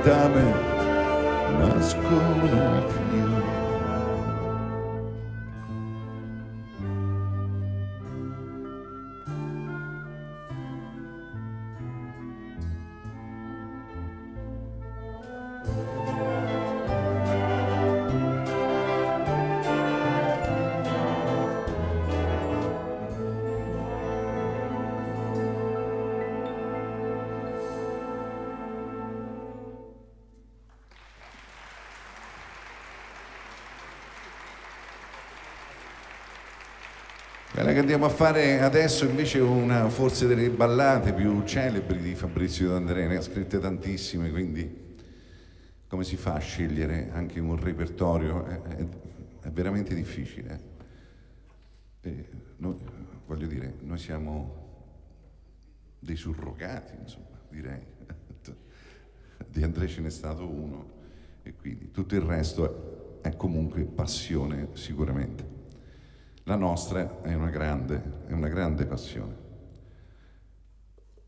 pamiętamy 0.03 0.53
nas 1.59 1.93
kochamy. 1.95 2.22
Andiamo 37.83 38.05
a 38.05 38.09
fare 38.09 38.61
adesso 38.61 39.03
invece 39.03 39.39
è 39.39 39.41
una 39.41 39.89
forse 39.89 40.25
delle 40.25 40.49
ballate 40.49 41.11
più 41.11 41.43
celebri 41.43 41.99
di 41.99 42.15
Fabrizio 42.15 42.69
D'Andrea, 42.69 43.09
ne 43.09 43.17
ha 43.17 43.21
scritte 43.21 43.59
tantissime, 43.59 44.31
quindi 44.31 44.95
come 45.89 46.05
si 46.05 46.15
fa 46.15 46.35
a 46.35 46.39
scegliere 46.39 47.09
anche 47.11 47.41
un 47.41 47.59
repertorio? 47.59 48.45
È, 48.45 48.61
è, 48.61 48.87
è 49.41 49.49
veramente 49.49 49.93
difficile. 49.93 50.61
E 51.99 52.29
noi, 52.55 52.77
voglio 53.25 53.47
dire, 53.47 53.73
noi 53.81 53.97
siamo 53.97 54.61
dei 55.99 56.15
surrogati, 56.15 56.93
insomma, 57.01 57.37
direi. 57.49 57.81
Di 59.45 59.61
Andrea 59.61 59.89
ce 59.89 59.99
n'è 59.99 60.09
stato 60.09 60.47
uno 60.47 60.89
e 61.43 61.53
quindi 61.53 61.91
tutto 61.91 62.15
il 62.15 62.21
resto 62.21 63.19
è 63.21 63.35
comunque 63.35 63.83
passione 63.83 64.69
sicuramente. 64.71 65.52
La 66.45 66.55
nostra 66.55 67.21
è 67.21 67.33
una 67.33 67.49
grande, 67.49 68.25
è 68.27 68.33
una 68.33 68.49
grande 68.49 68.85
passione. 68.85 69.43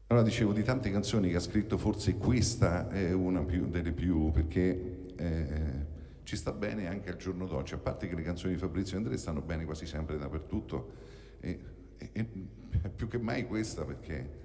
Allora 0.07 0.25
dicevo 0.25 0.51
di 0.51 0.61
tante 0.61 0.91
canzoni 0.91 1.29
che 1.29 1.37
ha 1.37 1.41
scritto, 1.41 1.77
forse 1.77 2.17
questa 2.17 2.89
è 2.89 3.13
una 3.13 3.41
più, 3.43 3.69
delle 3.69 3.93
più, 3.93 4.29
perché 4.31 5.13
eh, 5.15 5.85
ci 6.23 6.35
sta 6.35 6.51
bene 6.51 6.87
anche 6.87 7.11
al 7.11 7.15
giorno 7.15 7.47
d'oggi, 7.47 7.73
a 7.73 7.77
parte 7.77 8.09
che 8.09 8.15
le 8.15 8.23
canzoni 8.23 8.53
di 8.53 8.59
Fabrizio 8.59 8.97
Andrea 8.97 9.17
stanno 9.17 9.41
bene 9.41 9.63
quasi 9.63 9.85
sempre 9.85 10.17
dappertutto, 10.17 10.91
e, 11.39 11.59
e, 11.97 12.09
e 12.11 12.89
più 12.89 13.07
che 13.07 13.17
mai 13.17 13.47
questa 13.47 13.85
perché 13.85 14.43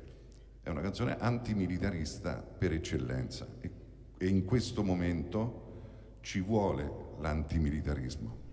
è 0.63 0.69
una 0.69 0.83
canzone 0.83 1.19
antimilitarista 1.19 2.37
per 2.37 2.73
eccellenza 2.73 3.47
e, 3.61 3.71
e 4.19 4.29
in 4.29 4.45
questo 4.45 4.85
momento 4.85 6.19
ci 6.21 6.41
vuole 6.41 6.91
l'antimilitarismo. 7.19 8.50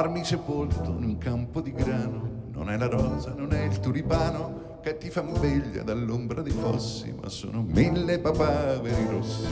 Dormi 0.00 0.24
sepolto 0.24 0.94
in 0.96 1.04
un 1.04 1.18
campo 1.18 1.60
di 1.60 1.72
grano, 1.72 2.46
non 2.54 2.70
è 2.70 2.78
la 2.78 2.86
rosa, 2.86 3.34
non 3.36 3.52
è 3.52 3.64
il 3.64 3.80
tulipano 3.80 4.78
che 4.80 4.96
ti 4.96 5.10
fa 5.10 5.20
veglia 5.20 5.82
dall'ombra 5.82 6.40
dei 6.40 6.54
fossi, 6.54 7.14
ma 7.20 7.28
sono 7.28 7.62
mille 7.68 8.18
papaveri 8.18 9.06
rossi. 9.10 9.46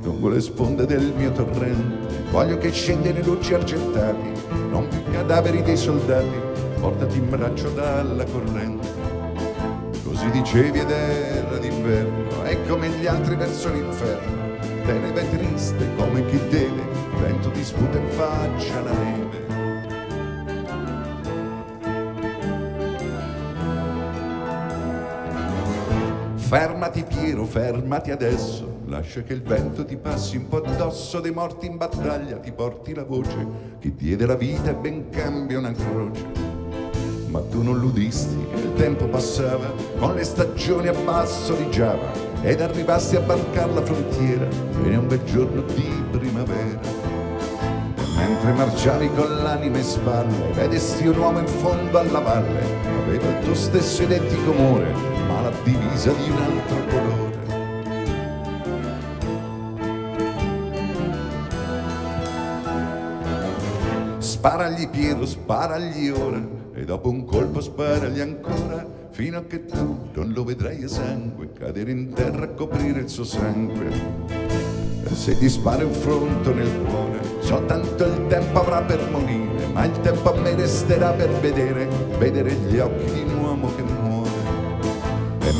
Lungo 0.00 0.28
le 0.28 0.40
sponde 0.40 0.86
del 0.86 1.12
mio 1.16 1.32
torrente 1.32 2.22
voglio 2.30 2.56
che 2.58 2.70
scendano 2.70 3.18
luci 3.20 3.52
argentati, 3.52 4.30
non 4.70 4.86
più 4.86 5.02
cadaveri 5.10 5.60
dei 5.62 5.76
soldati, 5.76 6.38
portati 6.78 7.18
in 7.18 7.28
braccio 7.28 7.68
dalla 7.70 8.24
corrente. 8.24 8.86
Così 10.04 10.30
dicevi 10.30 10.78
ed 10.78 10.90
era 10.90 11.58
d'inverno, 11.58 12.44
e 12.44 12.64
come 12.68 12.90
gli 12.90 13.08
altri 13.08 13.34
verso 13.34 13.72
l'inferno, 13.72 14.56
te 14.86 14.92
ne 14.92 15.10
vai 15.10 15.28
triste 15.30 15.84
come 15.96 16.24
chi 16.26 16.38
deve 16.48 16.92
vento 17.20 17.50
ti 17.50 17.64
sputa 17.64 17.98
in 17.98 18.08
faccia 18.10 18.80
la 18.82 18.92
neve. 18.92 19.21
Fermati 26.52 27.02
Piero, 27.04 27.46
fermati 27.46 28.10
adesso, 28.10 28.80
lascia 28.84 29.22
che 29.22 29.32
il 29.32 29.40
vento 29.40 29.86
ti 29.86 29.96
passi 29.96 30.36
un 30.36 30.48
po' 30.48 30.58
addosso. 30.58 31.18
Dei 31.20 31.32
morti 31.32 31.64
in 31.64 31.78
battaglia, 31.78 32.36
ti 32.36 32.52
porti 32.52 32.92
la 32.92 33.04
voce, 33.04 33.46
chi 33.80 33.94
diede 33.94 34.26
la 34.26 34.34
vita 34.34 34.68
e 34.68 34.74
ben 34.74 35.08
cambia 35.08 35.56
una 35.56 35.72
croce. 35.72 36.26
Ma 37.28 37.40
tu 37.40 37.62
non 37.62 37.78
l'udisti, 37.78 38.36
il 38.54 38.74
tempo 38.74 39.06
passava, 39.06 39.72
con 39.98 40.14
le 40.14 40.24
stagioni 40.24 40.88
a 40.88 40.92
basso 40.92 41.54
di 41.54 41.70
Giava, 41.70 42.10
ed 42.42 42.60
arrivasti 42.60 43.16
a 43.16 43.20
varcare 43.20 43.72
la 43.72 43.82
frontiera, 43.82 44.46
venne 44.72 44.96
un 44.96 45.08
bel 45.08 45.24
giorno 45.24 45.62
di 45.62 45.90
primavera. 46.10 46.80
Mentre 48.18 48.52
marciavi 48.52 49.10
con 49.14 49.42
l'anima 49.42 49.78
in 49.78 49.84
spalle, 49.84 50.52
vedesti 50.52 51.06
un 51.06 51.16
uomo 51.16 51.38
in 51.38 51.46
fondo 51.46 51.98
alla 51.98 52.20
valle, 52.20 52.62
aveva 53.04 53.38
il 53.38 53.42
tuo 53.42 53.54
stesso 53.54 54.02
identico 54.02 54.50
umore, 54.50 55.21
divisa 55.62 56.12
di 56.12 56.30
un 56.30 56.36
altro 56.38 56.76
colore. 56.90 57.40
Sparagli 64.18 64.88
Piero, 64.88 65.24
sparagli 65.24 66.08
ora, 66.08 66.40
e 66.74 66.84
dopo 66.84 67.08
un 67.10 67.24
colpo 67.24 67.60
sparagli 67.60 68.20
ancora, 68.20 68.84
fino 69.10 69.38
a 69.38 69.44
che 69.44 69.66
tu 69.66 70.08
non 70.14 70.32
lo 70.32 70.42
vedrai 70.42 70.82
a 70.82 70.88
sangue, 70.88 71.52
cadere 71.52 71.92
in 71.92 72.12
terra 72.12 72.44
a 72.44 72.48
coprire 72.48 73.00
il 73.00 73.08
suo 73.08 73.24
sangue. 73.24 73.90
Se 75.12 75.36
ti 75.38 75.48
spara 75.48 75.84
un 75.84 75.92
fronto 75.92 76.52
nel 76.54 76.70
cuore, 76.84 77.20
soltanto 77.40 78.04
il 78.04 78.26
tempo 78.28 78.60
avrà 78.60 78.82
per 78.82 79.08
morire, 79.10 79.66
ma 79.72 79.84
il 79.84 80.00
tempo 80.00 80.32
a 80.32 80.40
me 80.40 80.54
resterà 80.54 81.10
per 81.10 81.28
vedere, 81.40 81.86
vedere 82.18 82.52
gli 82.52 82.78
occhi 82.78 83.04
di 83.04 83.20
muore. 83.20 83.31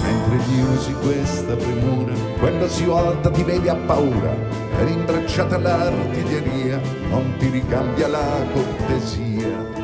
Mentre 0.00 0.36
gli 0.46 0.60
usi 0.60 0.92
questa 0.94 1.54
premura, 1.56 2.12
quando 2.38 2.68
si 2.68 2.84
volta 2.84 3.30
ti 3.30 3.42
vedi 3.42 3.68
a 3.68 3.74
paura, 3.74 4.32
e 4.78 4.84
rimbracciata 4.84 5.58
l'artiglieria, 5.58 6.80
non 7.08 7.34
ti 7.38 7.48
ricambia 7.50 8.08
la 8.08 8.46
cortesia. 8.52 9.80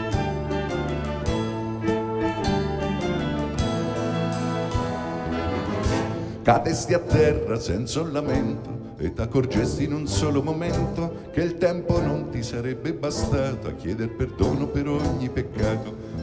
Cadesti 6.42 6.94
a 6.94 6.98
terra 7.00 7.61
senza 7.61 8.00
un 8.00 8.12
lamento 8.12 8.78
e 8.96 9.12
t'accorgesti 9.12 9.84
in 9.84 9.92
un 9.92 10.06
solo 10.06 10.42
momento 10.42 11.28
che 11.30 11.42
il 11.42 11.59
tempo 11.59 12.00
non 12.00 12.30
ti 12.30 12.42
sarebbe 12.42 12.94
bastato 12.94 13.68
a 13.68 13.72
chieder 13.72 14.09
perdono 14.14 14.66
per 14.66 14.88
ogni 14.88 15.28
peccato. 15.28 15.47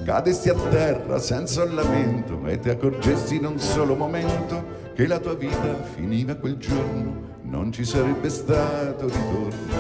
Cadesti 0.06 0.50
a 0.50 0.54
terra 0.70 1.18
senza 1.18 1.64
un 1.64 1.74
lamento 1.74 2.40
e 2.46 2.60
ti 2.60 2.70
accorgesti 2.70 3.38
in 3.38 3.46
un 3.46 3.58
solo 3.58 3.96
momento 3.96 4.64
che 4.94 5.08
la 5.08 5.18
tua 5.18 5.34
vita 5.34 5.82
finiva 5.96 6.36
quel 6.36 6.58
giorno, 6.58 7.40
non 7.42 7.72
ci 7.72 7.84
sarebbe 7.84 8.30
stato 8.30 9.08
ritorno. 9.08 9.74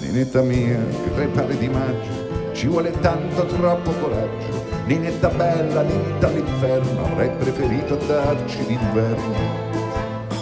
Ninetta 0.00 0.42
mia, 0.42 0.78
crepare 1.14 1.56
di 1.56 1.68
maggio, 1.68 2.52
ci 2.52 2.66
vuole 2.66 2.90
tanto 3.00 3.46
troppo 3.46 3.92
coraggio. 3.92 4.66
Ninetta 4.84 5.28
bella, 5.28 5.80
ninetta 5.80 6.26
all'inferno, 6.26 7.06
avrei 7.06 7.30
preferito 7.30 7.98
andarci 7.98 8.66
d'inverno. 8.66 9.36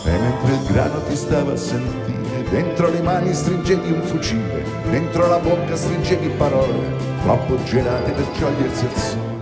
E 0.07 0.11
mentre 0.11 0.53
il 0.55 0.65
grano 0.73 1.03
ti 1.03 1.15
stava 1.15 1.53
a 1.53 1.57
sentire, 1.57 2.16
dentro 2.51 2.91
le 2.91 3.01
mani 3.03 3.35
stringevi 3.35 3.93
un 3.93 4.03
fucile, 4.03 4.65
dentro 4.91 5.27
la 5.27 5.39
bocca 5.39 5.75
stringevi 5.75 6.29
parole, 6.31 6.97
troppo 7.23 7.63
gelate 7.65 8.13
per 8.13 8.25
sciogliersi 8.33 8.85
il 8.85 8.91
sole. 8.93 9.35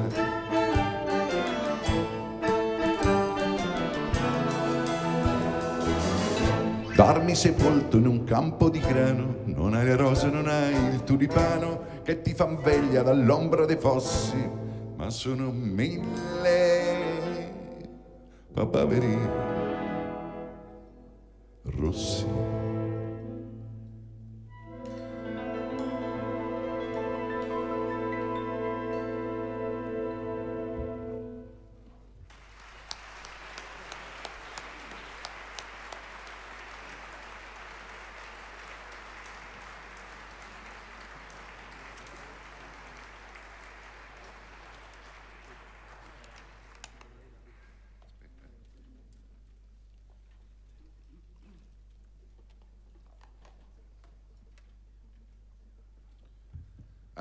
Dormi 6.95 7.35
sepolto 7.35 7.97
in 7.97 8.07
un 8.07 8.25
campo 8.25 8.71
di 8.71 8.79
grano, 8.79 9.39
non 9.47 9.75
hai 9.75 9.85
le 9.85 9.97
rose, 9.97 10.29
non 10.29 10.47
hai 10.47 10.73
il 10.93 11.03
tulipano 11.03 11.93
che 12.05 12.23
ti 12.23 12.35
fan 12.35 12.61
veglia 12.63 13.03
dall'ombra 13.03 13.65
dei 13.65 13.77
fossi, 13.77 14.49
ma 14.97 15.11
sono 15.11 15.51
mille 15.51 17.03
papaveri 18.53 19.19
rossi. 21.65 22.64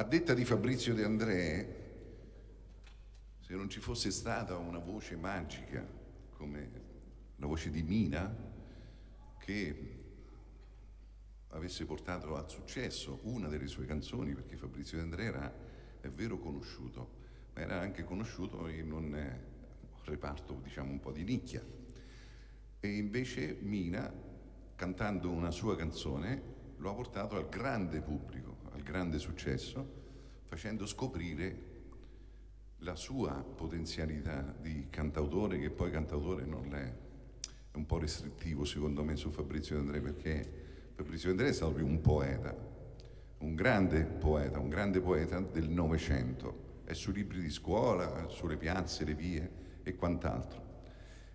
A 0.03 0.05
detta 0.05 0.33
di 0.33 0.43
Fabrizio 0.43 0.93
De 0.93 1.05
André, 1.05 1.75
se 3.39 3.55
non 3.55 3.69
ci 3.69 3.79
fosse 3.79 4.11
stata 4.11 4.57
una 4.57 4.79
voce 4.79 5.15
magica 5.15 5.81
come 6.31 6.71
la 7.37 7.45
voce 7.45 7.69
di 7.69 7.83
Mina, 7.83 8.35
che 9.39 10.01
avesse 11.51 11.85
portato 11.85 12.35
al 12.35 12.49
successo 12.49 13.21
una 13.23 13.47
delle 13.47 13.67
sue 13.67 13.85
canzoni, 13.85 14.33
perché 14.33 14.57
Fabrizio 14.57 14.97
De 14.97 15.03
André 15.03 15.23
era, 15.23 15.53
è 16.01 16.09
vero, 16.09 16.37
conosciuto, 16.37 17.09
ma 17.53 17.61
era 17.61 17.79
anche 17.79 18.03
conosciuto 18.03 18.67
in 18.67 18.91
un 18.91 19.39
reparto, 20.03 20.59
diciamo, 20.61 20.91
un 20.91 20.99
po' 20.99 21.13
di 21.13 21.23
nicchia. 21.23 21.63
E 22.77 22.87
invece 22.89 23.57
Mina, 23.61 24.13
cantando 24.75 25.31
una 25.31 25.49
sua 25.49 25.77
canzone, 25.77 26.41
lo 26.75 26.89
ha 26.89 26.93
portato 26.93 27.37
al 27.37 27.47
grande 27.47 28.01
pubblico 28.01 28.52
grande 28.83 29.17
successo, 29.17 30.01
facendo 30.45 30.85
scoprire 30.85 31.71
la 32.79 32.95
sua 32.95 33.31
potenzialità 33.33 34.53
di 34.59 34.87
cantautore, 34.89 35.57
che 35.57 35.69
poi 35.69 35.89
cantautore 35.89 36.45
non 36.45 36.75
è, 36.75 36.93
è 37.71 37.77
un 37.77 37.85
po' 37.85 37.97
restrittivo 37.97 38.65
secondo 38.65 39.03
me 39.03 39.15
su 39.15 39.31
Fabrizio 39.31 39.77
D'Andrea, 39.77 40.01
perché 40.01 40.91
Fabrizio 40.93 41.29
D'Andrea 41.29 41.49
è 41.49 41.53
stato 41.53 41.71
più 41.71 41.87
un 41.87 42.01
poeta, 42.01 42.55
un 43.39 43.55
grande 43.55 44.03
poeta, 44.03 44.59
un 44.59 44.69
grande 44.69 44.99
poeta 44.99 45.39
del 45.39 45.69
Novecento, 45.69 46.81
è 46.83 46.93
sui 46.93 47.13
libri 47.13 47.41
di 47.41 47.49
scuola, 47.49 48.27
sulle 48.27 48.57
piazze, 48.57 49.05
le 49.05 49.15
vie 49.15 49.51
e 49.81 49.95
quant'altro. 49.95 50.61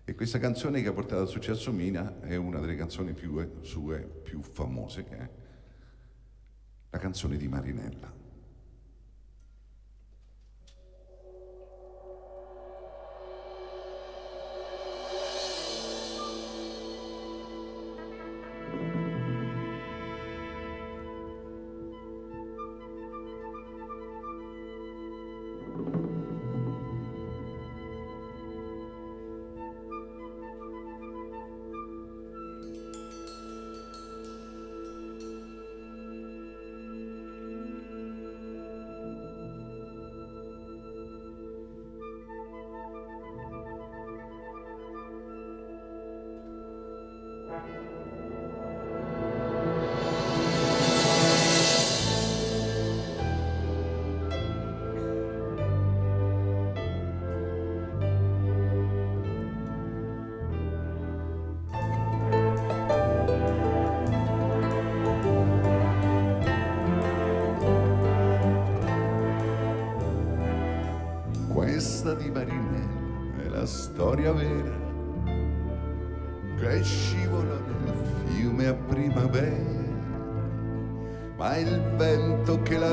E 0.05 0.15
questa 0.15 0.39
canzone 0.39 0.81
che 0.81 0.87
ha 0.87 0.93
portato 0.93 1.21
al 1.21 1.27
successo 1.27 1.71
Mina 1.71 2.19
è 2.21 2.35
una 2.35 2.59
delle 2.59 2.75
canzoni 2.75 3.13
più, 3.13 3.61
sue 3.61 3.99
più 3.99 4.41
famose, 4.41 5.03
che 5.03 5.17
è 5.17 5.29
la 6.91 6.97
canzone 6.97 7.37
di 7.37 7.47
Marinella. 7.47 8.18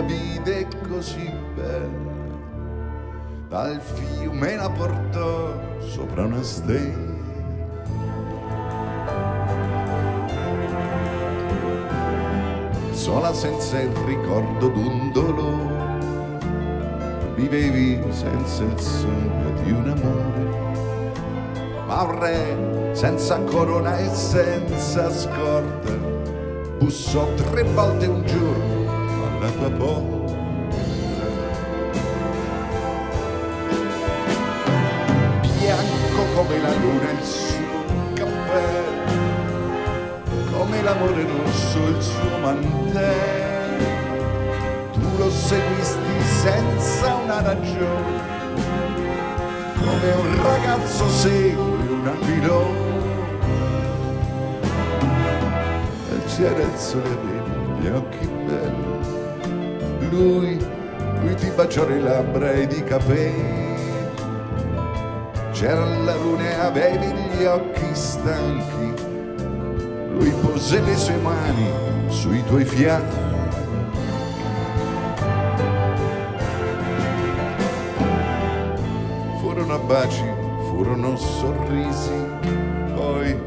vide 0.03 0.66
così 0.88 1.30
bella, 1.55 2.14
dal 3.49 3.80
fiume 3.80 4.57
la 4.57 4.68
portò 4.70 5.53
sopra 5.78 6.24
una 6.24 6.42
stella. 6.42 7.14
Sola 12.90 13.32
senza 13.32 13.80
il 13.80 13.94
ricordo 14.05 14.68
d'un 14.68 15.12
dolore, 15.12 15.99
vivevi 17.36 18.03
senza 18.11 18.64
il 18.64 18.78
sogno 18.78 19.51
di 19.62 19.70
un 19.70 19.88
amore, 19.88 21.14
ma 21.86 22.03
un 22.03 22.18
re 22.18 22.90
senza 22.92 23.38
corona 23.42 23.97
e 23.99 24.09
senza 24.09 25.11
scorta, 25.11 25.92
bussò 26.78 27.32
tre 27.34 27.62
volte 27.62 28.07
un 28.07 28.26
giorno 28.26 28.76
alla 29.47 29.51
tua 29.51 29.70
porta. 29.70 30.34
Bianco 35.59 36.22
come 36.34 36.61
la 36.61 36.74
luna 36.74 37.11
il 37.11 37.24
suo 37.24 37.84
cappello, 38.14 39.14
come 40.53 40.82
l'amore 40.82 41.26
rosso 41.26 41.86
il 41.86 42.03
suo 42.03 42.38
mantello. 42.40 43.84
Tu 44.92 45.16
lo 45.16 45.30
seguisti 45.30 46.22
senza 46.40 47.14
una 47.14 47.40
ragione, 47.40 48.34
come 49.78 50.12
un 50.12 50.42
ragazzo 50.42 51.09
segue 51.09 51.62
un 51.62 52.07
aquilone. 52.07 52.84
E 56.11 56.24
c'era 56.34 56.62
il 56.62 56.76
sole 56.76 57.05
avevi 57.05 57.55
gli 57.80 57.88
occhi 57.88 58.16
lui, 60.17 60.59
lui 61.21 61.35
ti 61.35 61.51
baciò 61.55 61.87
le 61.87 62.01
labbra 62.01 62.53
ed 62.53 62.73
i 62.73 62.83
capelli. 62.83 63.64
C'era 65.53 65.85
la 65.85 66.14
luna 66.17 66.51
e 66.51 66.55
avevi 66.55 67.07
gli 67.07 67.45
occhi 67.45 67.95
stanchi, 67.95 69.03
lui 70.11 70.33
pose 70.43 70.81
le 70.81 70.97
sue 70.97 71.17
mani 71.17 71.71
sui 72.09 72.43
tuoi 72.45 72.64
fianchi. 72.64 73.25
Furono 79.41 79.79
baci, 79.79 80.25
furono 80.69 81.17
sorrisi, 81.17 82.27
poi, 82.95 83.39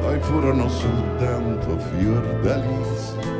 poi 0.00 0.20
furono 0.20 0.68
soltanto 0.68 1.78
fiordalisi 1.78 3.37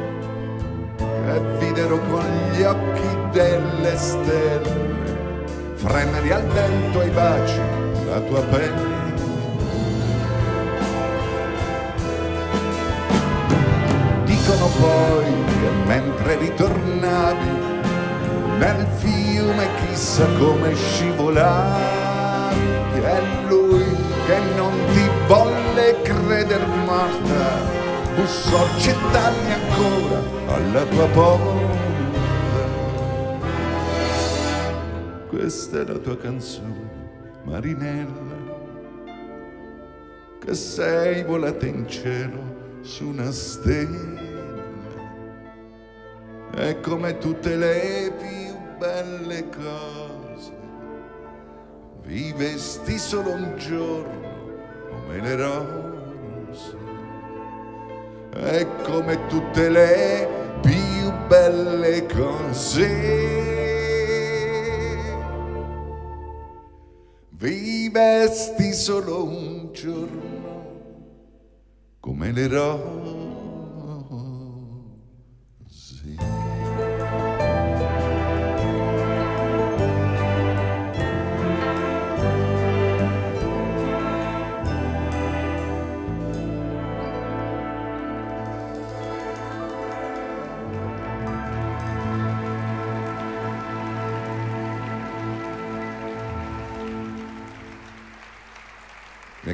fremere 5.89 6.35
al 6.35 6.47
vento 6.49 7.01
ai 7.01 7.11
baci 7.11 7.61
la 8.05 8.21
tua 8.21 8.43
pelle. 8.43 8.97
Dicono 14.25 14.67
poi 14.81 15.25
che 15.47 15.71
mentre 15.87 16.37
ritornavi 16.37 17.67
nel 18.59 18.87
fiume 18.99 19.67
chissà 19.81 20.27
come 20.39 20.75
scivolavi, 20.75 21.81
è 23.01 23.23
lui 23.49 23.97
che 24.27 24.39
non 24.57 24.73
ti 24.93 25.09
volle 25.27 26.03
creder 26.03 26.67
morta, 26.85 27.63
bussò 28.15 28.67
cent'anni 28.77 29.53
ancora 29.53 30.55
alla 30.55 30.83
tua 30.85 31.07
porta. 31.07 31.68
Questa 35.29 35.81
è 35.81 35.85
la 35.85 35.99
tua 35.99 36.17
canzone, 36.17 36.91
Marinella, 37.43 38.37
che 40.39 40.55
sei 40.55 41.23
volata 41.23 41.67
in 41.67 41.87
cielo 41.87 42.81
su 42.81 43.09
una 43.09 43.31
stella. 43.31 44.21
E 46.55 46.81
come 46.81 47.19
tutte 47.19 47.57
le 47.57 48.11
più 48.19 48.57
belle 48.79 49.49
cose, 49.51 50.53
vivesti 52.05 52.97
solo 52.97 53.33
un 53.33 53.55
giorno 53.59 54.57
come 54.89 55.21
le 55.21 55.37
rose. 55.37 56.77
E 58.35 58.67
come 58.83 59.27
tutte 59.27 59.69
le 59.69 60.29
più 60.63 61.13
belle 61.29 62.07
cose. 62.07 63.48
Vivesti 67.39 68.73
solo 68.73 69.23
un 69.23 69.71
giorno 69.73 70.75
come 72.01 72.33
le 72.33 72.49
rose. 72.49 73.18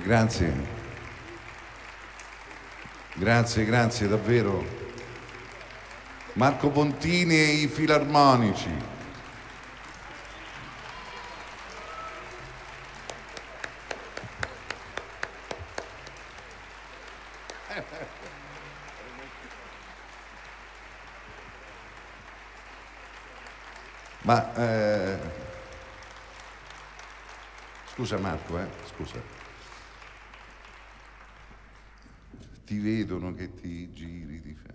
Grazie. 0.05 0.53
Grazie, 3.15 3.65
grazie 3.65 4.07
davvero. 4.07 4.83
Marco 6.35 6.69
Pontini 6.69 7.35
e 7.35 7.53
i 7.63 7.69
filarmonici. 7.69 8.93
Ma 24.23 24.55
eh, 24.55 25.19
scusa 27.93 28.19
Marco, 28.19 28.59
eh, 28.59 28.67
scusa. 28.95 29.44
Ti 32.65 32.79
vedono 32.79 33.35
che 33.35 33.53
ti 33.55 33.93
giri, 33.93 34.41
ti 34.41 34.55
fai. 34.55 34.73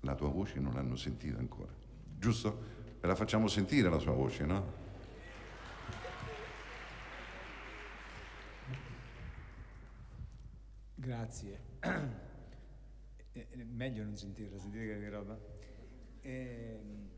La 0.00 0.14
tua 0.14 0.28
voce 0.28 0.58
non 0.58 0.74
l'hanno 0.74 0.96
sentita 0.96 1.38
ancora, 1.38 1.72
giusto? 2.18 2.80
Ve 3.00 3.06
la 3.06 3.14
facciamo 3.14 3.46
sentire 3.46 3.88
la 3.88 3.98
sua 3.98 4.12
voce, 4.12 4.44
no? 4.44 4.80
Grazie. 10.94 11.60
Eh, 13.34 13.46
eh, 13.50 13.64
meglio 13.64 14.04
non 14.04 14.16
sentirla, 14.16 14.58
sentire 14.58 15.00
che 15.00 15.08
roba. 15.08 15.38
Ehm, 16.20 17.08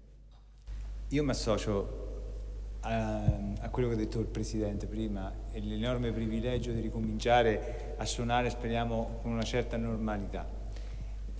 io 1.09 1.25
mi 1.25 1.31
associo 1.31 2.79
a, 2.81 3.25
a 3.61 3.69
quello 3.71 3.89
che 3.89 3.95
ha 3.95 3.99
detto 3.99 4.21
il 4.21 4.27
Presidente 4.27 4.87
prima 4.87 5.51
e 5.51 5.61
l'enorme 5.61 6.13
privilegio 6.13 6.73
di 6.73 6.81
ricominciare 6.81 7.84
a 7.97 8.05
suonare, 8.05 8.51
speriamo, 8.51 9.19
con 9.23 9.33
una 9.33 9.43
certa 9.43 9.77
normalità. 9.77 10.47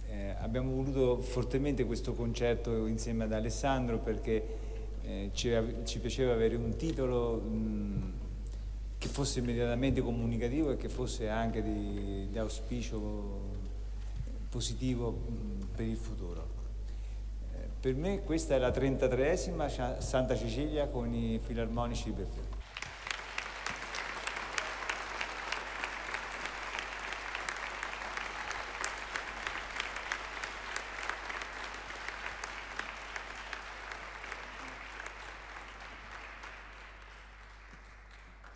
Eh, 0.09 0.35
abbiamo 0.41 0.71
voluto 0.71 1.21
fortemente 1.21 1.85
questo 1.85 2.15
concerto 2.15 2.87
insieme 2.87 3.25
ad 3.25 3.33
Alessandro 3.33 3.99
perché 3.99 4.47
eh, 5.03 5.31
ci, 5.33 5.53
ci 5.85 5.99
piaceva 5.99 6.33
avere 6.33 6.57
un 6.57 6.77
titolo 6.77 7.37
mh, 7.37 8.13
che 8.99 9.09
fosse 9.09 9.41
immediatamente 9.41 10.01
comunicativo 10.01 10.71
e 10.71 10.77
che 10.77 10.89
fosse 10.89 11.29
anche 11.29 11.63
di, 11.63 12.29
di 12.31 12.39
auspicio 12.39 13.63
positivo 14.49 15.11
mh, 15.11 15.67
per 15.75 15.87
il 15.87 15.97
futuro. 15.97 16.47
Eh, 17.53 17.69
per 17.81 17.95
me 17.95 18.23
questa 18.23 18.55
è 18.55 18.59
la 18.59 18.71
33esima 18.71 19.99
Santa 19.99 20.37
Cecilia 20.37 20.87
con 20.87 21.13
i 21.13 21.41
filarmonici 21.45 22.05
di 22.05 22.11
Beffè. 22.13 22.44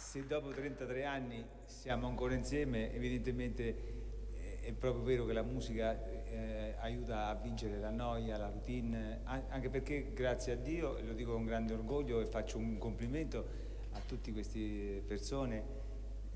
Se 0.08 0.26
dopo 0.26 0.48
33 0.48 1.04
anni 1.04 1.44
siamo 1.66 2.06
ancora 2.06 2.32
insieme, 2.32 2.94
evidentemente 2.94 3.62
eh, 4.32 4.60
è 4.62 4.72
proprio 4.72 5.04
vero 5.04 5.26
che 5.26 5.34
la 5.34 5.42
musica 5.42 6.02
eh, 6.24 6.76
aiuta 6.78 7.26
a 7.26 7.34
vincere 7.34 7.78
la 7.78 7.90
noia, 7.90 8.38
la 8.38 8.48
routine, 8.48 9.20
anche 9.24 9.68
perché 9.68 10.14
grazie 10.14 10.54
a 10.54 10.56
Dio, 10.56 10.96
e 10.96 11.02
lo 11.02 11.12
dico 11.12 11.34
con 11.34 11.44
grande 11.44 11.74
orgoglio 11.74 12.22
e 12.22 12.24
faccio 12.24 12.56
un 12.56 12.78
complimento 12.78 13.46
a 13.92 14.00
tutte 14.00 14.32
queste 14.32 15.02
persone, 15.06 15.62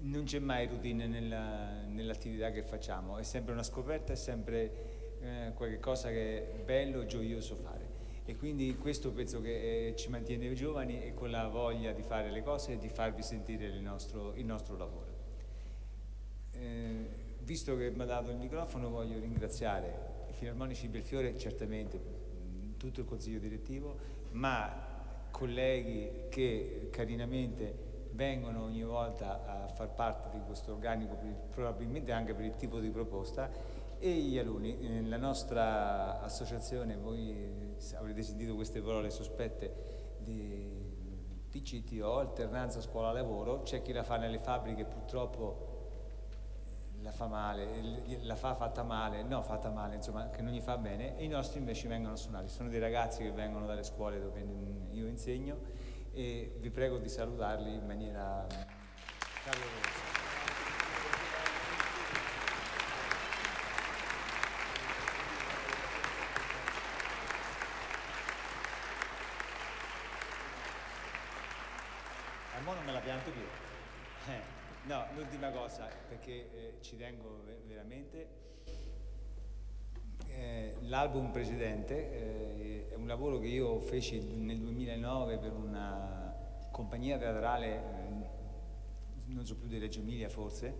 non 0.00 0.24
c'è 0.24 0.38
mai 0.38 0.66
routine 0.66 1.06
nella, 1.06 1.86
nell'attività 1.86 2.50
che 2.50 2.64
facciamo, 2.64 3.16
è 3.16 3.22
sempre 3.22 3.54
una 3.54 3.62
scoperta, 3.62 4.12
è 4.12 4.16
sempre 4.16 5.16
eh, 5.18 5.52
qualche 5.54 5.78
cosa 5.78 6.10
che 6.10 6.52
è 6.52 6.58
bello, 6.58 7.06
gioioso 7.06 7.56
fare. 7.56 7.81
E 8.24 8.36
quindi 8.36 8.76
questo 8.76 9.10
penso 9.10 9.40
che 9.40 9.88
eh, 9.88 9.96
ci 9.96 10.08
mantiene 10.08 10.52
giovani 10.54 11.02
e 11.02 11.12
con 11.12 11.30
la 11.30 11.48
voglia 11.48 11.92
di 11.92 12.02
fare 12.02 12.30
le 12.30 12.42
cose 12.42 12.74
e 12.74 12.78
di 12.78 12.88
farvi 12.88 13.22
sentire 13.22 13.66
il 13.66 13.80
nostro, 13.80 14.34
il 14.34 14.44
nostro 14.44 14.76
lavoro. 14.76 15.20
Eh, 16.52 17.06
visto 17.40 17.76
che 17.76 17.90
mi 17.90 18.02
ha 18.02 18.06
dato 18.06 18.30
il 18.30 18.36
microfono 18.36 18.90
voglio 18.90 19.18
ringraziare 19.18 20.26
i 20.30 20.32
Filarmonici 20.32 20.86
Belfiore, 20.88 21.36
certamente 21.36 22.00
tutto 22.76 23.00
il 23.00 23.06
consiglio 23.06 23.40
direttivo, 23.40 23.98
ma 24.32 25.26
colleghi 25.30 26.28
che 26.28 26.88
carinamente 26.90 27.90
vengono 28.12 28.62
ogni 28.64 28.82
volta 28.82 29.44
a 29.46 29.68
far 29.68 29.90
parte 29.94 30.36
di 30.36 30.44
questo 30.44 30.72
organico, 30.72 31.18
probabilmente 31.50 32.12
anche 32.12 32.34
per 32.34 32.44
il 32.44 32.56
tipo 32.56 32.78
di 32.78 32.90
proposta, 32.90 33.50
e 34.02 34.10
gli 34.10 34.36
alunni. 34.36 35.08
La 35.08 35.16
nostra 35.16 36.20
associazione, 36.22 36.96
voi 36.96 37.76
avrete 37.94 38.22
sentito 38.24 38.56
queste 38.56 38.80
parole 38.80 39.10
sospette 39.10 40.16
di 40.18 40.68
PCTO, 41.48 42.18
alternanza 42.18 42.80
scuola-lavoro, 42.80 43.62
c'è 43.62 43.80
chi 43.80 43.92
la 43.92 44.02
fa 44.02 44.16
nelle 44.16 44.40
fabbriche 44.40 44.84
purtroppo 44.84 45.70
la 47.02 47.12
fa 47.12 47.26
male, 47.28 47.68
la 48.22 48.34
fa 48.34 48.56
fatta 48.56 48.82
male, 48.82 49.22
no 49.22 49.42
fatta 49.42 49.70
male, 49.70 49.94
insomma 49.94 50.30
che 50.30 50.42
non 50.42 50.52
gli 50.52 50.60
fa 50.60 50.78
bene 50.78 51.16
e 51.16 51.24
i 51.24 51.28
nostri 51.28 51.60
invece 51.60 51.86
vengono 51.86 52.16
suonati. 52.16 52.48
Sono 52.48 52.68
dei 52.68 52.80
ragazzi 52.80 53.22
che 53.22 53.30
vengono 53.30 53.66
dalle 53.66 53.84
scuole 53.84 54.20
dove 54.20 54.44
io 54.90 55.06
insegno 55.06 55.60
e 56.12 56.56
vi 56.58 56.70
prego 56.70 56.98
di 56.98 57.08
salutarli 57.08 57.72
in 57.72 57.86
maniera 57.86 58.46
calorosa. 59.44 60.10
Al 72.54 72.74
non 72.74 72.84
me 72.84 72.92
la 72.92 73.00
pianto 73.00 73.30
più. 73.30 73.42
Eh. 74.28 74.71
No, 74.84 75.04
l'ultima 75.14 75.50
cosa, 75.50 75.88
perché 76.08 76.32
eh, 76.32 76.74
ci 76.80 76.96
tengo 76.96 77.44
veramente, 77.66 78.28
eh, 80.26 80.74
l'album 80.80 81.30
precedente 81.30 82.10
eh, 82.10 82.88
è 82.90 82.94
un 82.96 83.06
lavoro 83.06 83.38
che 83.38 83.46
io 83.46 83.78
feci 83.78 84.20
nel 84.20 84.58
2009 84.58 85.38
per 85.38 85.52
una 85.52 86.34
compagnia 86.72 87.16
teatrale, 87.16 87.66
eh, 87.68 88.30
non 89.26 89.44
so 89.46 89.56
più 89.56 89.68
di 89.68 89.78
Reggio 89.78 90.00
Emilia 90.00 90.28
forse, 90.28 90.74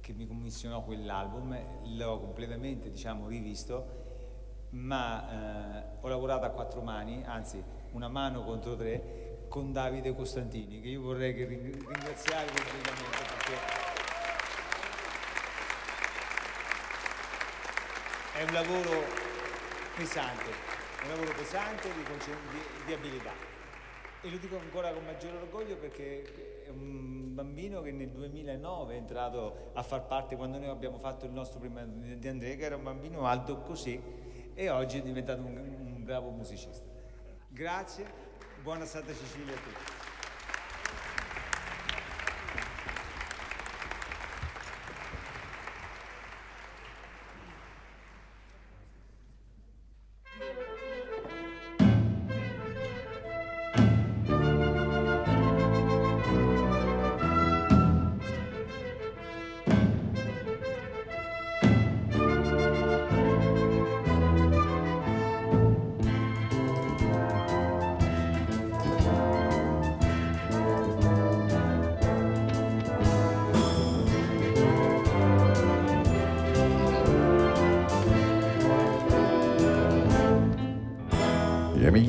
che 0.00 0.12
mi 0.12 0.26
commissionò 0.26 0.82
quell'album, 0.82 1.96
l'ho 1.96 2.20
completamente 2.20 2.90
diciamo, 2.90 3.26
rivisto, 3.26 4.68
ma 4.70 5.78
eh, 5.78 5.96
ho 5.98 6.08
lavorato 6.08 6.44
a 6.44 6.50
quattro 6.50 6.82
mani, 6.82 7.22
anzi 7.24 7.62
una 7.92 8.08
mano 8.08 8.44
contro 8.44 8.76
tre, 8.76 9.29
con 9.50 9.72
Davide 9.72 10.14
Costantini, 10.14 10.80
che 10.80 10.86
io 10.86 11.02
vorrei 11.02 11.32
ringraziare 11.32 12.46
pubblicamente 12.46 13.18
perché 13.26 13.54
è 18.38 18.42
un 18.44 18.52
lavoro 18.52 19.02
pesante, 19.96 20.50
un 21.02 21.08
lavoro 21.08 21.32
pesante 21.32 21.88
di, 21.92 22.02
di, 22.04 22.86
di 22.86 22.92
abilità. 22.92 23.32
E 24.22 24.30
lo 24.30 24.36
dico 24.36 24.56
ancora 24.56 24.92
con 24.92 25.04
maggiore 25.04 25.38
orgoglio 25.38 25.76
perché 25.78 26.62
è 26.66 26.68
un 26.68 27.34
bambino 27.34 27.82
che 27.82 27.90
nel 27.90 28.10
2009 28.10 28.94
è 28.94 28.98
entrato 28.98 29.72
a 29.72 29.82
far 29.82 30.06
parte, 30.06 30.36
quando 30.36 30.58
noi 30.58 30.68
abbiamo 30.68 30.98
fatto 30.98 31.26
il 31.26 31.32
nostro 31.32 31.58
primo 31.58 31.84
di 31.84 32.28
Andrea, 32.28 32.54
che 32.54 32.62
era 32.62 32.76
un 32.76 32.84
bambino 32.84 33.26
alto 33.26 33.62
così, 33.62 34.00
e 34.54 34.70
oggi 34.70 34.98
è 34.98 35.02
diventato 35.02 35.40
un, 35.40 35.56
un 35.56 36.04
bravo 36.04 36.30
musicista. 36.30 36.86
Grazie. 37.48 38.29
Buona 38.62 38.84
Santa 38.84 39.14
Cecilia 39.14 39.54
a 39.54 39.58
tutti. 39.58 39.99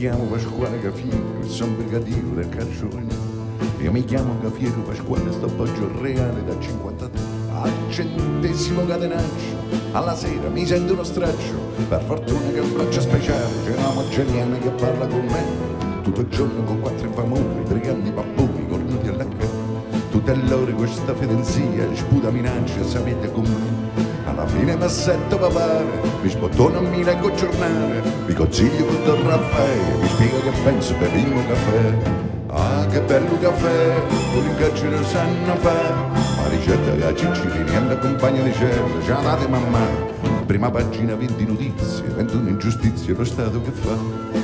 Chiamo 0.01 0.23
Pasquale 0.23 0.81
Cafiero, 0.81 1.43
sono 1.45 1.75
brigadiero 1.75 2.29
del 2.33 2.49
calcione. 2.49 3.05
Io 3.81 3.91
mi 3.91 4.03
chiamo 4.03 4.35
Cafiero 4.41 4.81
Pasquale, 4.81 5.31
sto 5.31 5.45
poggio 5.45 5.91
reale 6.01 6.43
da 6.43 6.59
53 6.59 7.21
al 7.51 7.71
centesimo 7.89 8.83
catenaccio. 8.83 9.59
Alla 9.91 10.15
sera 10.15 10.49
mi 10.49 10.65
sento 10.65 10.93
uno 10.93 11.03
straccio, 11.03 11.53
per 11.87 12.01
fortuna 12.01 12.49
che 12.51 12.59
un 12.61 12.73
braccio 12.73 12.99
speciale, 12.99 13.45
c'è 13.63 13.77
un'uomo 13.77 14.09
geniale 14.09 14.57
che 14.57 14.69
parla 14.71 15.05
con 15.05 15.23
me. 15.23 16.01
Tutto 16.01 16.21
il 16.21 16.29
giorno 16.29 16.63
con 16.63 16.79
quattro 16.79 17.05
infamori, 17.05 17.63
tre 17.67 17.93
babboni 18.11 18.67
cornuti 18.67 19.07
alla 19.07 19.27
cara. 19.27 19.99
Tutte 20.09 20.33
le 20.33 20.51
ore 20.51 20.71
questa 20.71 21.13
fedenzia, 21.13 21.87
sputa 21.93 22.31
minaccia, 22.31 22.83
sapete 22.83 23.31
con 23.31 23.43
me. 23.43 24.10
Alla 24.41 24.49
fine 24.49 24.75
mi 24.75 24.83
assetto 24.83 25.37
papà, 25.37 25.83
mi 26.19 26.27
sbottona 26.27 26.79
non 26.79 26.89
mi 26.89 27.03
leggo 27.03 27.31
giornale, 27.35 28.01
mi 28.25 28.33
consiglio 28.33 28.85
con 28.85 29.03
Don 29.03 29.27
Raffaele, 29.27 29.97
mi 30.01 30.07
spiega 30.07 30.39
che 30.39 30.51
penso 30.63 30.95
per 30.95 31.11
mio 31.11 31.45
caffè. 31.47 31.97
Ah, 32.47 32.87
che 32.87 33.01
bello 33.01 33.37
caffè, 33.37 34.01
con 34.33 34.43
il 34.43 34.55
carcere 34.57 35.03
sanno 35.03 35.55
fare, 35.57 35.93
la 36.41 36.47
ricetta 36.49 36.91
che 36.91 37.05
a 37.05 37.13
Ciccirini 37.13 37.75
e 37.75 37.85
la 37.85 37.97
compagna 37.99 38.41
di 38.41 38.53
certa, 38.53 39.03
ce 39.03 39.11
la 39.11 39.19
date 39.19 39.47
mamma. 39.47 39.85
Prima 40.47 40.71
pagina 40.71 41.13
20 41.13 41.45
notizie, 41.45 42.07
21 42.07 42.49
ingiustizie, 42.49 43.13
lo 43.13 43.23
Stato 43.23 43.61
che 43.61 43.69
fa? 43.69 43.95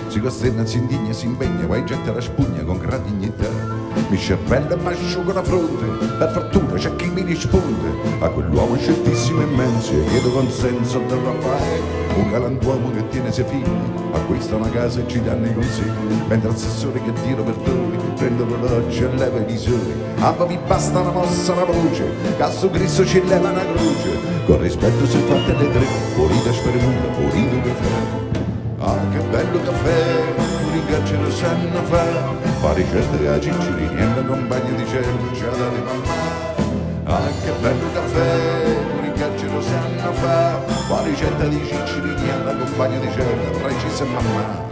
Si 0.09 0.19
costerna, 0.19 0.63
si 0.67 0.77
indigna, 0.77 1.11
si 1.11 1.25
impegna, 1.25 1.65
poi 1.65 1.83
getta 1.85 2.13
la 2.13 2.21
spugna 2.21 2.61
con 2.61 2.77
gran 2.77 3.03
dignità 3.03 3.76
mi 4.09 4.17
cervello 4.17 4.73
e 4.73 4.77
mi 4.77 4.87
asciugo 4.87 5.33
la 5.33 5.43
fronte, 5.43 5.85
per 6.17 6.31
fortuna 6.31 6.73
c'è 6.73 6.95
chi 6.95 7.09
mi 7.09 7.23
risponde 7.23 7.89
a 8.19 8.29
quell'uomo 8.29 8.77
sceltissimo 8.77 9.41
e 9.41 9.43
immenso 9.43 9.91
e 9.91 10.05
chiedo 10.05 10.31
consenso 10.31 10.99
da 11.07 11.15
Raffaele, 11.15 11.81
un 12.15 12.31
galantuomo 12.31 12.91
che 12.91 13.07
tiene 13.09 13.31
sei 13.33 13.43
figli, 13.45 13.69
acquista 14.13 14.55
una 14.55 14.69
casa 14.69 15.01
e 15.01 15.07
ci 15.07 15.21
danno 15.21 15.47
i 15.47 15.53
consigli, 15.53 16.21
mentre 16.27 16.49
assessore 16.49 17.01
che 17.03 17.11
tiro 17.21 17.43
perdoni, 17.43 17.97
prendo 18.15 18.45
l'orologio 18.45 19.11
e 19.11 19.15
leva 19.17 19.39
i 19.39 19.43
visori, 19.43 19.93
a 20.19 20.31
vi 20.45 20.57
basta 20.65 20.99
una 20.99 21.11
mossa, 21.11 21.51
una 21.51 21.65
voce, 21.65 22.05
Casso 22.37 22.69
Cristo 22.69 23.05
ci 23.05 23.21
leva 23.25 23.49
una 23.49 23.65
croce, 23.65 24.19
con 24.45 24.61
rispetto 24.61 25.05
se 25.05 25.17
fate 25.19 25.53
le 25.53 25.71
tre, 25.71 25.85
pulita 26.15 26.53
spremuta, 26.53 27.07
pulito 27.17 27.55
caffè. 27.61 28.25
Ah, 28.79 28.99
che 29.11 29.19
bello 29.29 29.59
caffè, 29.63 30.23
un 30.37 30.85
carcere 30.85 31.31
sanno 31.31 31.83
fa, 31.83 32.36
fa 32.59 32.73
ricette 32.73 33.27
a 33.27 33.39
Ciccirini 33.39 33.99
e 33.99 34.05
la 34.15 34.23
compagna 34.23 34.71
di 34.71 34.87
cielo, 34.87 35.33
ce 35.33 35.45
la 35.45 35.69
di 35.69 35.81
mamma. 35.81 36.55
Ah, 37.03 37.29
che 37.43 37.51
bello 37.61 37.91
caffè, 37.93 38.75
un 39.01 39.13
carcere 39.13 39.61
sanno 39.61 40.11
fa, 40.13 40.61
ricette 41.03 41.49
di 41.49 41.65
Ciccirini 41.65 42.29
e 42.29 42.43
la 42.43 42.55
compagna 42.55 42.99
di 42.99 43.11
cielo, 43.11 43.51
tra 43.59 43.69
i 43.69 43.75
e 43.79 44.03
mamma. 44.05 44.66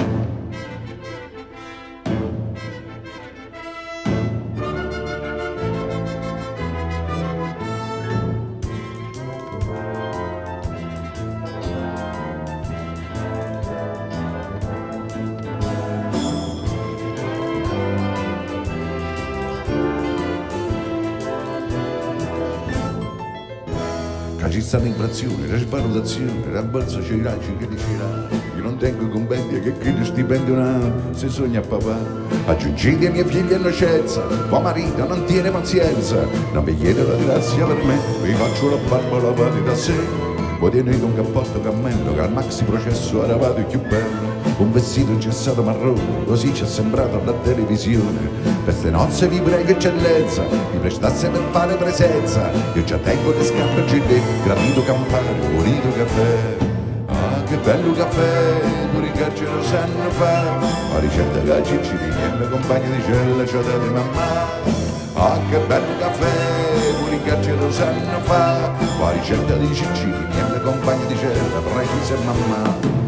Stata 25.16 25.24
inflazione, 25.24 25.48
la 25.48 25.58
svalutazione, 25.58 26.52
la 26.52 26.62
borsa 26.62 27.00
c'è 27.00 27.18
che 27.58 27.68
dicerà. 27.68 28.28
Io 28.58 28.62
non 28.62 28.78
tengo 28.78 29.08
compendi 29.08 29.62
che 29.62 29.78
chiede 29.78 30.04
stipendio 30.04 30.60
anno, 30.60 31.14
se 31.14 31.30
sogna 31.30 31.62
papà. 31.62 31.98
Aggiungete 32.46 33.10
mia 33.10 33.26
figlia 33.26 33.56
innocenza, 33.56 34.22
tuo 34.50 34.60
marito 34.60 35.08
non 35.08 35.24
tiene 35.24 35.50
pazienza, 35.52 36.18
non 36.52 36.64
mi 36.64 36.78
chiede 36.78 37.04
la 37.04 37.16
grazia 37.16 37.66
per 37.66 37.84
me, 37.84 37.98
vi 38.24 38.34
faccio 38.34 38.70
la 38.70 38.78
barba 38.90 39.22
lavata 39.22 39.60
da 39.60 39.76
sé. 39.76 39.94
Voi 40.60 40.72
tenete 40.72 41.04
un 41.04 41.16
cappotto 41.16 41.62
cammello 41.62 42.14
che 42.14 42.20
al 42.20 42.32
maxi 42.32 42.64
processo 42.64 43.24
eravate 43.24 43.64
più 43.64 43.80
bello 43.82 44.34
un 44.58 44.72
vestito 44.72 45.12
ingessato 45.12 45.64
marrone, 45.64 46.24
così 46.26 46.54
ci 46.54 46.64
è 46.64 46.68
sembrato 46.68 47.20
alla 47.20 47.34
televisione. 47.44 48.55
Per 48.66 48.74
ste 48.74 48.90
nozze 48.90 49.28
vi 49.28 49.40
prego 49.42 49.70
eccellenza, 49.70 50.42
mi 50.42 50.80
prestasse 50.80 51.30
per 51.30 51.44
fare 51.52 51.76
presenza. 51.76 52.50
Io 52.74 52.84
già 52.84 52.98
tengo 52.98 53.32
le 53.32 53.44
scarpe 53.44 53.86
gilet, 53.86 54.24
gradito 54.44 54.84
campare, 54.84 55.34
pulito 55.54 55.88
caffè. 55.92 56.58
Ah, 57.06 57.44
che 57.44 57.58
bello 57.58 57.92
caffè, 57.92 58.62
pure 58.92 59.12
che 59.12 59.32
ce 59.36 59.46
lo 59.46 59.62
sanno 59.62 60.10
fare. 60.10 60.66
La 60.92 61.00
ricetta 61.00 61.40
che 61.42 61.64
ciccini 61.64 62.10
e 62.10 62.38
le 62.40 62.50
compagne 62.50 62.96
di 62.96 63.04
cella 63.04 63.46
ci 63.46 63.56
ha 63.56 63.62
dato 63.62 63.92
mamma. 63.92 64.74
Ah, 65.14 65.40
che 65.48 65.58
bello 65.60 65.98
caffè, 66.00 66.94
pure 67.04 67.22
che 67.22 67.44
ce 67.44 67.56
lo 67.56 67.72
sanno 67.72 68.20
fare. 68.22 68.72
La 69.00 69.12
ricetta 69.12 69.54
di 69.54 69.76
ciccini 69.76 70.26
e 70.32 70.52
le 70.52 70.62
compagne 70.64 71.06
di 71.06 71.16
cella, 71.16 71.60
precisa 71.60 72.16
mamma. 72.26 73.05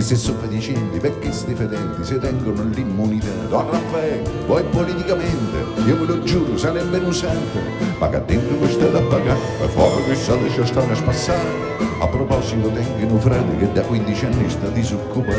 Se 0.00 0.16
sono 0.16 0.38
faticenti, 0.40 0.98
perché 0.98 1.30
sti 1.30 1.54
fedenti 1.54 2.04
si 2.04 2.18
tengono 2.18 2.64
l'immunità. 2.64 3.28
Don 3.48 3.70
Raffaele, 3.70 4.28
poi 4.46 4.62
politicamente, 4.64 5.58
io 5.86 5.96
ve 5.98 6.04
lo 6.04 6.22
giuro, 6.22 6.56
sarebbe 6.56 6.98
usante, 6.98 7.60
ma 7.98 8.08
che 8.08 8.22
dentro 8.26 8.56
questa 8.56 8.86
da 8.86 9.00
pagare, 9.00 9.38
e 9.62 9.68
fuori 9.68 10.04
che 10.04 10.14
state 10.14 10.50
ci 10.50 10.64
stanno 10.64 10.92
a 10.92 10.96
spassare. 10.96 11.68
A 12.00 12.06
proposito, 12.08 12.70
tengo 12.70 13.14
un 13.14 13.20
frate 13.20 13.56
che 13.58 13.72
da 13.72 13.82
15 13.82 14.24
anni 14.24 14.50
sta 14.50 14.68
disoccupato, 14.68 15.38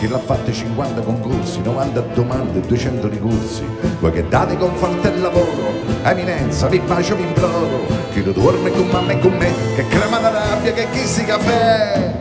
che 0.00 0.08
l'ha 0.08 0.18
fatto 0.18 0.52
50 0.52 1.00
concorsi, 1.02 1.60
90 1.60 2.00
domande 2.14 2.58
e 2.58 2.62
200 2.62 3.08
ricorsi. 3.08 3.62
Voi 4.00 4.12
che 4.12 4.26
date 4.28 4.56
con 4.56 4.74
forte 4.76 5.14
lavoro, 5.16 5.72
eminenza, 6.04 6.68
vi 6.68 6.78
bacio, 6.78 7.16
vi 7.16 7.24
imploro, 7.24 7.86
chi 8.12 8.22
lo 8.22 8.32
dorme 8.32 8.70
con 8.70 8.86
mamma 8.86 9.12
e 9.12 9.18
con 9.18 9.32
me, 9.32 9.52
che 9.74 9.86
crema 9.88 10.18
da 10.18 10.30
rabbia, 10.30 10.72
che 10.72 10.86
chi 10.92 11.04
si 11.04 11.24
caffè. 11.24 12.17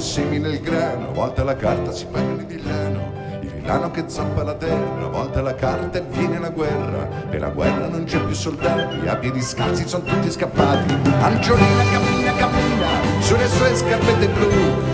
Che 0.00 0.06
semina 0.06 0.48
il 0.48 0.60
grano, 0.60 1.08
a 1.08 1.12
volte 1.12 1.44
la 1.44 1.54
carta 1.54 1.92
si 1.92 2.06
parla 2.06 2.42
di 2.42 2.54
villano, 2.54 3.12
il 3.42 3.50
villano 3.50 3.90
che 3.90 4.04
zappa 4.06 4.42
la 4.42 4.54
terra, 4.54 5.04
a 5.04 5.08
volte 5.08 5.42
la 5.42 5.54
carta 5.54 5.98
e 5.98 6.02
viene 6.08 6.38
la 6.38 6.48
guerra, 6.48 7.06
per 7.28 7.40
la 7.40 7.50
guerra 7.50 7.86
non 7.86 8.04
c'è 8.04 8.18
più 8.18 8.34
soldati, 8.34 9.06
a 9.06 9.16
piedi 9.16 9.42
scalzi 9.42 9.86
sono 9.86 10.04
tutti 10.04 10.30
scappati, 10.30 10.94
Angiolina 11.20 11.82
cammina, 11.92 12.32
cammina, 12.34 12.86
sulle 13.18 13.46
sue 13.46 13.76
scarpette 13.76 14.28
blu, 14.28 14.48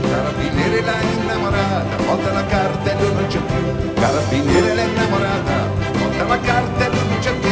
carabiniere 0.09 0.81
l'ha 0.83 1.01
innamorata, 1.01 1.97
a 1.97 2.03
volte 2.03 2.33
la 2.33 2.45
carta 2.47 2.91
e 2.91 3.01
lui 3.01 3.15
non 3.15 3.27
c'è 3.29 3.39
più, 3.39 3.93
carabiniere 3.95 4.75
l'ha 4.75 4.83
innamorata, 4.83 5.55
a 5.55 5.99
volte 5.99 6.25
la 6.27 6.41
carta 6.41 6.85
e 6.85 6.89
lui 6.89 7.09
non 7.09 7.19
c'è 7.21 7.33
più, 7.33 7.46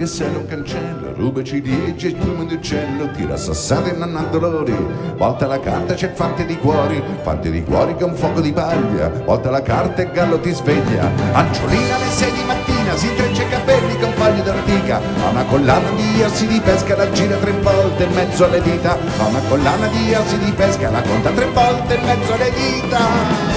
che 0.00 0.06
se 0.06 0.26
lo 0.32 0.46
cancella, 0.46 1.12
ruba 1.14 1.44
ciliegie 1.44 2.08
e 2.08 2.12
piume 2.12 2.46
di 2.46 2.54
uccello, 2.54 3.10
tira 3.10 3.36
sassate 3.36 3.92
e 3.92 3.98
non 3.98 4.16
ha 4.16 4.22
dolori, 4.30 4.74
volta 5.14 5.46
la 5.46 5.60
carta 5.60 5.92
c'è 5.92 6.10
fante 6.14 6.46
di 6.46 6.56
cuori, 6.56 7.02
fante 7.20 7.50
di 7.50 7.62
cuori 7.62 7.94
che 7.96 8.04
un 8.04 8.14
fuoco 8.14 8.40
di 8.40 8.50
paglia, 8.50 9.10
volta 9.10 9.50
la 9.50 9.60
carta 9.60 10.00
e 10.00 10.10
gallo 10.10 10.38
ti 10.40 10.54
sveglia, 10.54 11.06
Angiolina 11.32 11.96
alle 11.96 12.08
sei 12.12 12.32
di 12.32 12.42
mattina 12.46 12.96
si 12.96 13.08
intreccia 13.08 13.42
i 13.42 13.48
capelli 13.50 13.98
con 13.98 14.12
foglie 14.12 14.42
d'ortica, 14.42 14.96
ha 14.96 15.28
una 15.28 15.44
collana 15.44 15.90
di 15.90 16.22
assi 16.22 16.46
di 16.46 16.60
pesca, 16.60 16.96
la 16.96 17.10
gira 17.10 17.36
tre 17.36 17.52
volte 17.60 18.04
in 18.04 18.12
mezzo 18.14 18.44
alle 18.46 18.62
dita, 18.62 18.96
ha 19.18 19.26
una 19.26 19.40
collana 19.50 19.86
di 19.88 20.14
assi 20.14 20.38
di 20.38 20.50
pesca, 20.52 20.90
la 20.90 21.02
conta 21.02 21.28
tre 21.28 21.44
volte 21.44 21.94
in 21.94 22.04
mezzo 22.06 22.32
alle 22.32 22.50
dita. 22.52 23.49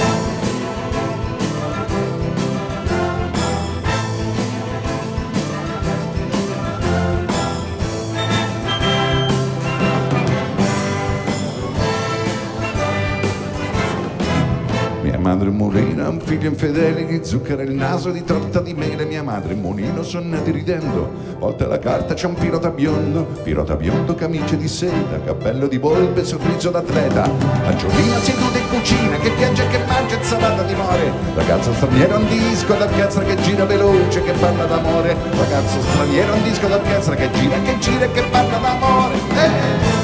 Figlio 16.44 16.48
infedele 16.48 17.06
che 17.06 17.24
zucchera 17.24 17.62
il 17.62 17.72
naso 17.72 18.10
di 18.10 18.22
torta 18.22 18.60
di 18.60 18.74
mele. 18.74 19.06
Mia 19.06 19.22
madre 19.22 19.54
Molino 19.54 20.02
sono 20.02 20.28
nati 20.28 20.50
ridendo, 20.50 21.10
volta 21.38 21.66
la 21.66 21.78
carta 21.78 22.14
c'è 22.14 22.26
un 22.26 22.34
pilota 22.34 22.70
biondo, 22.70 23.24
pilota 23.42 23.76
biondo, 23.76 24.14
camicia 24.14 24.56
di 24.56 24.68
seta, 24.68 25.20
cappello 25.24 25.66
di 25.66 25.78
volpe, 25.78 26.24
sorriso 26.24 26.70
d'atleta. 26.70 27.22
Angiolina 27.64 28.18
seduta 28.18 28.58
in 28.58 28.68
cucina, 28.68 29.16
che 29.18 29.30
piange 29.30 29.64
e 29.64 29.68
che 29.68 29.78
mangia 29.86 30.16
insalata 30.16 30.62
di 30.62 30.74
more. 30.74 31.12
Ragazzo 31.34 31.72
straniero 31.72 32.18
un 32.18 32.28
disco 32.28 32.74
d'orchestra 32.74 33.24
che 33.24 33.36
gira 33.36 33.64
veloce, 33.64 34.22
che 34.22 34.32
parla 34.32 34.64
d'amore. 34.64 35.16
Ragazzo 35.30 35.80
straniero 35.80 36.34
un 36.34 36.42
disco 36.42 36.66
d'orchestra 36.66 37.14
che 37.14 37.30
gira, 37.32 37.56
che 37.62 37.78
gira 37.78 38.04
e 38.04 38.12
che 38.12 38.22
parla 38.30 38.58
d'amore. 38.58 39.14
Eh! 39.14 40.03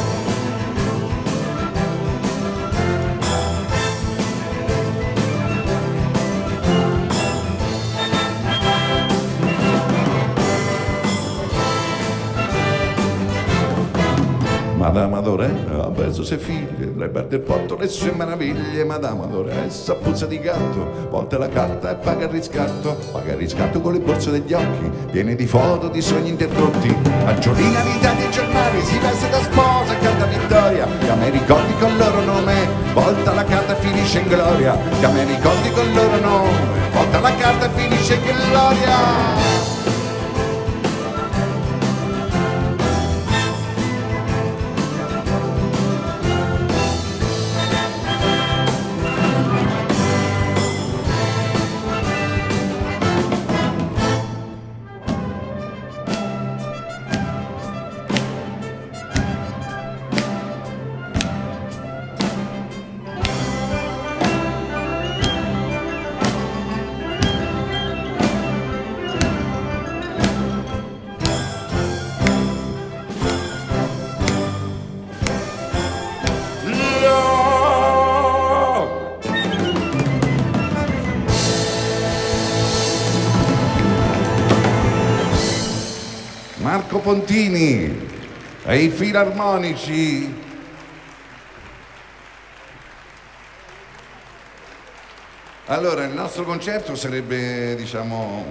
Madame 15.31 15.31
Adore 15.31 15.51
ha 15.70 15.90
perso 15.90 16.24
sei 16.24 16.39
figlie, 16.39 16.94
tra 16.97 17.05
i 17.05 17.28
del 17.28 17.40
porto 17.40 17.77
le 17.77 17.89
sue 17.89 18.12
meraviglie. 18.12 18.85
Madame 18.85 19.23
Adore 19.24 19.65
essa 19.66 19.94
puzza 19.94 20.27
di 20.27 20.40
gatto, 20.40 21.09
volta 21.09 21.39
la 21.39 21.48
carta 21.48 21.93
e 21.93 21.94
paga 21.94 22.24
il 22.24 22.31
riscatto. 22.31 22.97
Paga 23.12 23.32
il 23.32 23.39
riscatto 23.39 23.81
con 23.81 23.93
le 23.93 24.01
borse 24.01 24.31
degli 24.31 24.52
occhi, 24.52 24.90
piene 25.11 25.36
di 25.36 25.47
foto, 25.47 25.89
di 25.89 26.01
sogni 26.01 26.31
interrotti. 26.31 26.94
Angiolina 27.24 27.82
vita 27.82 28.12
di 28.15 28.31
giornali, 28.31 28.82
si 28.82 28.98
veste 28.98 29.28
da 29.31 29.39
sposa 29.39 29.97
canta 30.01 30.27
vittoria. 30.27 30.86
Che 30.98 31.15
me 31.15 31.31
ricordi 31.31 31.73
con 31.78 31.90
il 31.90 31.97
loro 31.97 32.20
nome, 32.23 32.69
volta 32.93 33.32
la 33.32 33.44
carta 33.44 33.78
e 33.78 33.81
finisce 33.81 34.19
in 34.19 34.28
gloria. 34.28 34.77
Che 35.01 35.07
me 35.07 35.24
ricordi 35.24 35.70
con 35.70 35.86
il 35.86 35.94
loro 35.94 36.19
nome, 36.19 36.59
volta 36.93 37.20
la 37.20 37.35
carta 37.36 37.66
e 37.66 37.78
finisce 37.78 38.15
in 38.15 38.23
gloria. 38.23 39.60
Pontini 86.99 88.09
e 88.65 88.77
i 88.77 88.91
filarmonici. 88.91 90.49
Allora, 95.67 96.05
il 96.05 96.12
nostro 96.12 96.43
concerto 96.45 96.97
sarebbe, 96.97 97.77
diciamo, 97.77 98.45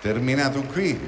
terminato 0.00 0.62
qui. 0.62 0.98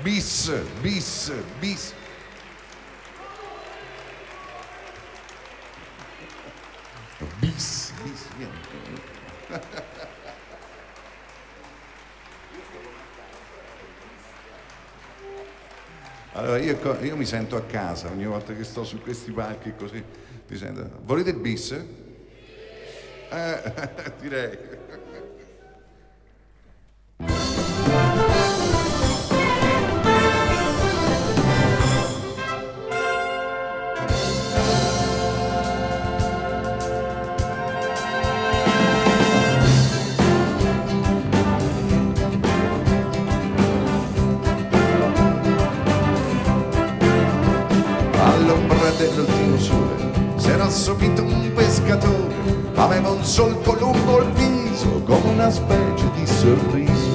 Bis, 0.00 0.52
bis. 0.80 1.32
Bis, 7.40 7.92
bis, 8.02 8.26
vieni. 8.36 8.52
Allora 16.36 16.58
io, 16.58 16.76
io, 17.00 17.16
mi 17.16 17.26
sento 17.26 17.54
a 17.54 17.62
casa 17.62 18.08
ogni 18.08 18.26
volta 18.26 18.52
che 18.54 18.64
sto 18.64 18.82
su 18.82 19.00
questi 19.00 19.30
palchi 19.30 19.72
così. 19.76 20.02
Mi 20.48 20.56
sento... 20.56 20.98
Volete 21.04 21.30
il 21.30 21.36
bis? 21.36 21.70
Eh, 23.30 23.72
direi. 24.20 24.58
Assopito 50.74 51.22
un 51.22 51.52
pescatore, 51.54 52.34
aveva 52.74 53.10
un 53.10 53.22
solco 53.22 53.76
lungo 53.78 54.22
il 54.22 54.30
viso, 54.32 55.02
come 55.06 55.30
una 55.30 55.48
specie 55.48 56.10
di 56.16 56.26
sorriso. 56.26 57.12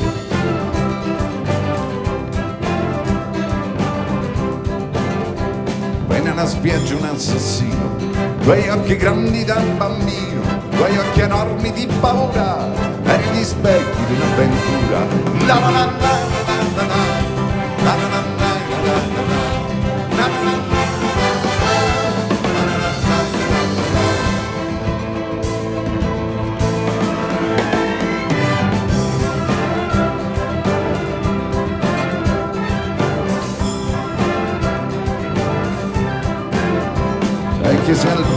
Venne 6.07 6.30
alla 6.30 6.48
spiaggia 6.48 6.95
un 6.95 7.03
assassino, 7.03 7.98
quei 8.45 8.69
occhi 8.69 8.95
grandi 8.95 9.44
da 9.44 9.60
bambino, 9.76 10.41
quei 10.77 10.98
occhi 10.98 11.19
enormi 11.19 11.73
di 11.73 11.86
paura, 11.99 12.65
per 13.03 13.19
gli 13.34 13.44
specchi 13.44 14.06
di 14.07 14.14
un'avventura. 14.14 14.99
La 15.45 15.60
la 15.60 15.69
la 15.69 15.86
la 15.86 16.48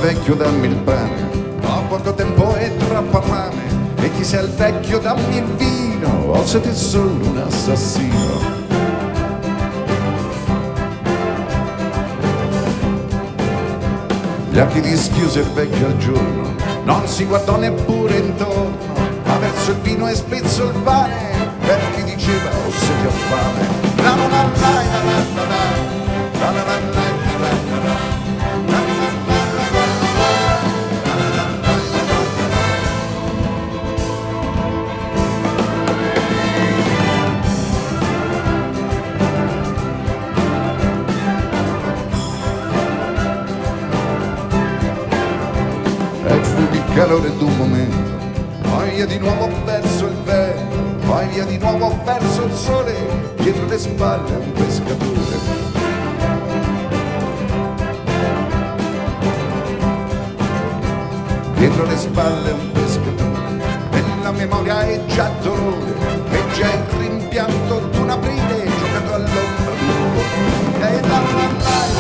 vecchio 0.03 0.35
dammi 0.35 0.67
il 0.67 0.75
pane, 0.79 1.31
ho 1.65 1.83
poco 1.87 2.13
tempo 2.13 2.57
e 2.57 2.77
troppa 2.77 3.21
fame, 3.21 3.63
e 3.99 4.11
chi 4.11 4.25
sia 4.25 4.41
il 4.41 4.49
vecchio 4.49 4.99
dammi 4.99 5.37
il 5.37 5.45
vino, 5.57 6.09
o 6.27 6.45
siete 6.45 6.75
solo 6.75 7.25
un 7.25 7.41
assassino. 7.47 8.61
Gli 14.51 14.59
occhi 14.59 14.81
dischiuse 14.81 15.39
il 15.39 15.51
vecchio 15.53 15.87
al 15.87 15.97
giorno, 15.99 16.53
non 16.83 17.07
si 17.07 17.25
guardò 17.25 17.57
neppure 17.57 18.17
intorno, 18.17 18.77
ma 19.25 19.37
verso 19.39 19.71
il 19.71 19.79
vino 19.83 20.09
e 20.09 20.17
spezzo 20.17 20.65
il 20.65 20.81
pane, 20.83 21.31
per 21.61 21.81
chi 21.95 22.03
diceva 22.03 22.49
ho 22.49 22.71
sete 22.73 23.07
o 23.07 23.11
fame. 23.11 24.03
La 24.03 24.17
la 24.17 24.27
la 24.27 24.51
la 24.61 24.83
la 24.83 25.03
la 25.37 25.47
la 25.47 26.51
la 26.51 26.51
la 26.51 26.65
la 26.65 27.12
calore 46.95 47.31
d'un 47.39 47.57
momento, 47.57 47.97
poi 48.69 48.91
via 48.91 49.07
di 49.07 49.19
nuovo 49.19 49.49
verso 49.65 50.07
il 50.07 50.17
vento, 50.25 51.07
poi 51.07 51.27
via 51.29 51.45
di 51.45 51.57
nuovo 51.57 51.99
verso 52.05 52.45
il 52.45 52.53
sole, 52.53 52.95
dietro 53.39 53.67
le 53.67 53.79
spalle 53.79 54.37
un 54.37 54.53
pescatore. 54.53 55.61
Dietro 61.55 61.87
le 61.87 61.97
spalle 61.97 62.51
un 62.51 62.73
pescatore, 62.73 63.49
nella 63.91 64.33
memoria 64.33 64.83
è 64.83 65.05
già 65.07 65.31
dolore, 65.41 65.95
è 66.29 66.43
già 66.53 66.73
il 66.73 66.85
rimpianto 66.99 67.89
d'un 67.91 68.11
aprile 68.11 68.67
giocato 68.67 69.15
all'ombra 69.15 69.73
di 69.79 69.87
un 69.87 70.13
po'. 70.13 71.92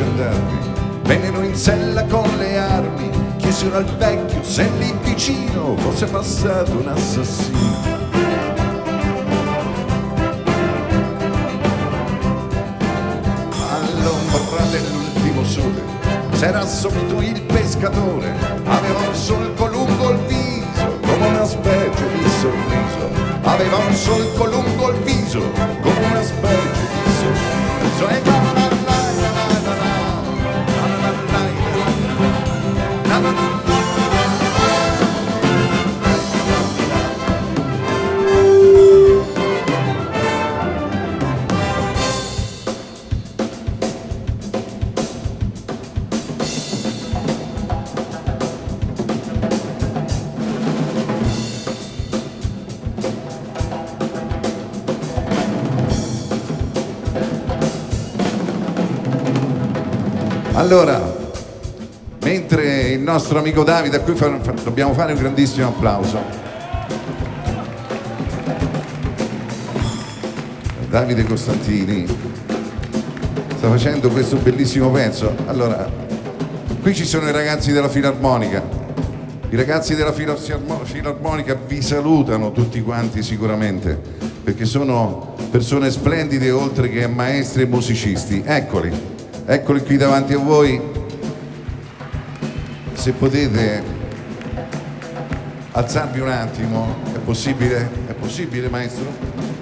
Gendarmi, 0.00 0.58
vennero 1.02 1.42
in 1.42 1.54
sella 1.54 2.04
con 2.04 2.26
le 2.38 2.56
armi, 2.56 3.10
chiesero 3.36 3.76
al 3.76 3.84
vecchio 3.84 4.42
se 4.42 4.66
lì 4.78 4.94
vicino 5.02 5.76
fosse 5.76 6.06
passato 6.06 6.72
un 6.72 6.88
assassino. 6.88 7.98
All'ombra 13.72 14.62
dell'ultimo 14.70 15.44
sole 15.44 15.82
s'era 16.32 16.60
assopito 16.60 17.20
il 17.20 17.42
pescatore 17.42 18.39
Allora, 60.70 61.16
mentre 62.22 62.90
il 62.90 63.00
nostro 63.00 63.40
amico 63.40 63.64
Davide, 63.64 63.96
a 63.96 64.00
cui 64.02 64.14
fa- 64.14 64.38
fa- 64.40 64.54
dobbiamo 64.62 64.92
fare 64.94 65.14
un 65.14 65.18
grandissimo 65.18 65.66
applauso. 65.66 66.22
Davide 70.88 71.24
Costantini 71.24 72.06
sta 73.56 73.68
facendo 73.68 74.10
questo 74.10 74.36
bellissimo 74.36 74.90
pezzo. 74.90 75.34
Allora, 75.46 75.90
qui 76.80 76.94
ci 76.94 77.04
sono 77.04 77.28
i 77.28 77.32
ragazzi 77.32 77.72
della 77.72 77.88
Filarmonica. 77.88 78.62
I 79.48 79.56
ragazzi 79.56 79.96
della 79.96 80.12
Fila- 80.12 80.36
Filarmonica 80.36 81.58
vi 81.66 81.82
salutano 81.82 82.52
tutti 82.52 82.80
quanti 82.80 83.24
sicuramente, 83.24 84.00
perché 84.44 84.64
sono 84.66 85.34
persone 85.50 85.90
splendide 85.90 86.48
oltre 86.52 86.88
che 86.90 87.08
maestri 87.08 87.62
e 87.62 87.66
musicisti. 87.66 88.44
Eccoli. 88.46 89.09
Eccoli 89.52 89.82
qui 89.82 89.96
davanti 89.96 90.32
a 90.32 90.38
voi. 90.38 90.80
Se 92.92 93.10
potete 93.10 93.82
alzarvi 95.72 96.20
un 96.20 96.28
attimo, 96.28 96.94
è 97.12 97.18
possibile? 97.18 97.90
È 98.06 98.12
possibile 98.12 98.68
maestro? 98.68 99.06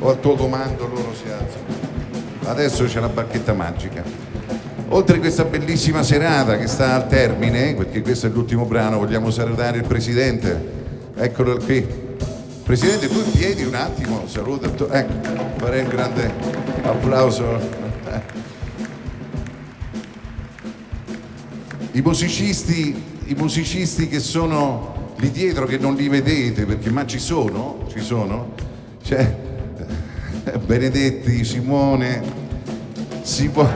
O 0.01 0.11
al 0.11 0.21
tuo 0.21 0.35
comando 0.35 0.87
loro 0.87 1.15
si 1.15 1.23
alzano? 1.31 1.65
Adesso 2.45 2.85
c'è 2.85 3.01
la 3.01 3.09
barchetta 3.09 3.55
magica. 3.55 4.03
Oltre 4.89 5.21
questa 5.21 5.45
bellissima 5.45 6.03
serata 6.03 6.59
che 6.59 6.67
sta 6.67 6.95
al 6.95 7.09
termine, 7.09 7.75
perché 7.75 8.03
questo 8.03 8.27
è 8.27 8.29
l'ultimo 8.29 8.67
brano, 8.67 8.99
vogliamo 8.99 9.31
salutare 9.31 9.79
il 9.79 9.87
Presidente. 9.87 10.69
Eccolo 11.17 11.57
qui. 11.57 11.87
Presidente, 12.63 13.09
tu 13.09 13.23
in 13.25 13.31
piedi 13.33 13.65
un 13.65 13.75
attimo, 13.75 14.27
saluta. 14.27 14.67
Ecco, 14.67 15.55
farei 15.57 15.85
un 15.85 15.89
grande 15.89 16.31
applauso. 16.83 17.88
I 21.99 22.01
musicisti, 22.01 22.95
I 23.25 23.35
musicisti 23.35 24.07
che 24.07 24.21
sono 24.21 25.15
lì 25.17 25.33
dietro, 25.33 25.67
che 25.67 25.79
non 25.79 25.97
li 25.97 26.09
vedete, 26.09 26.65
perché 26.65 26.91
ma 26.91 27.05
ci 27.05 27.19
sono, 27.19 27.87
ci 27.93 27.99
sono, 27.99 28.53
eh, 29.09 29.35
Benedetti, 30.65 31.45
Simone, 31.45 32.23
Simone, 33.23 33.73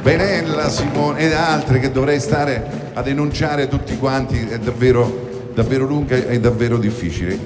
Benella, 0.00 0.70
Simone 0.70 1.18
ed 1.18 1.34
altre 1.34 1.80
che 1.80 1.92
dovrei 1.92 2.18
stare 2.18 2.92
a 2.94 3.02
denunciare 3.02 3.68
tutti 3.68 3.98
quanti, 3.98 4.46
è 4.48 4.58
davvero, 4.58 5.50
davvero 5.52 5.84
lunga 5.84 6.16
e 6.16 6.40
davvero 6.40 6.78
difficile. 6.78 7.38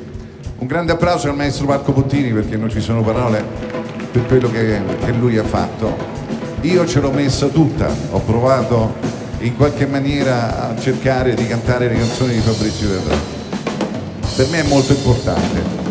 Un 0.58 0.66
grande 0.68 0.92
applauso 0.92 1.28
al 1.28 1.34
maestro 1.34 1.66
Marco 1.66 1.90
Bottini 1.90 2.30
perché 2.32 2.56
non 2.56 2.70
ci 2.70 2.80
sono 2.80 3.02
parole 3.02 3.44
per 4.12 4.26
quello 4.26 4.48
che, 4.48 4.80
che 5.04 5.10
lui 5.10 5.38
ha 5.38 5.44
fatto. 5.44 6.20
Io 6.60 6.86
ce 6.86 7.00
l'ho 7.00 7.10
messa 7.10 7.48
tutta, 7.48 7.92
ho 8.12 8.20
provato 8.20 9.11
in 9.42 9.56
qualche 9.56 9.86
maniera 9.86 10.68
a 10.68 10.78
cercare 10.78 11.34
di 11.34 11.46
cantare 11.46 11.88
le 11.88 11.98
canzoni 11.98 12.34
di 12.34 12.40
Fabrizio 12.40 12.88
Re. 12.88 13.16
Per 14.36 14.46
me 14.48 14.60
è 14.60 14.68
molto 14.68 14.92
importante. 14.92 15.81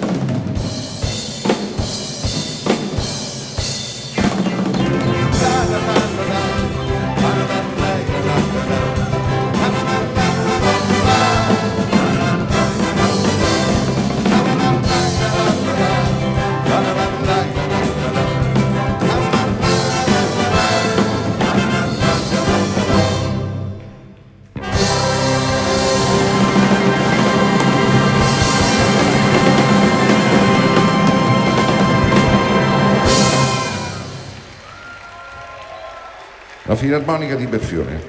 Filarmonica 36.91 37.35
di 37.35 37.47
Berfiore. 37.47 38.03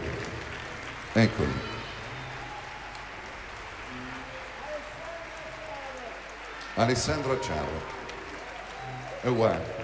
Eccoli. 1.13 1.53
Alessandro 6.75 7.35
Acciaro. 7.35 7.81
È 9.21 9.29
uguale. 9.29 9.75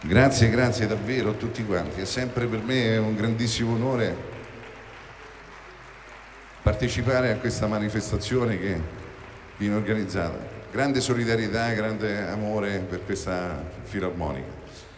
Grazie, 0.00 0.48
grazie 0.48 0.86
davvero 0.86 1.28
a 1.28 1.34
tutti 1.34 1.66
quanti. 1.66 2.00
È 2.00 2.06
sempre 2.06 2.46
per 2.46 2.62
me 2.62 2.96
un 2.96 3.14
grandissimo 3.14 3.74
onore 3.74 4.29
partecipare 6.70 7.32
a 7.32 7.36
questa 7.36 7.66
manifestazione 7.66 8.56
che 8.56 8.80
viene 9.56 9.74
organizzata. 9.74 10.38
Grande 10.70 11.00
solidarietà, 11.00 11.72
grande 11.72 12.28
amore 12.28 12.78
per 12.88 13.04
questa 13.04 13.60
filarmonica. 13.82 14.46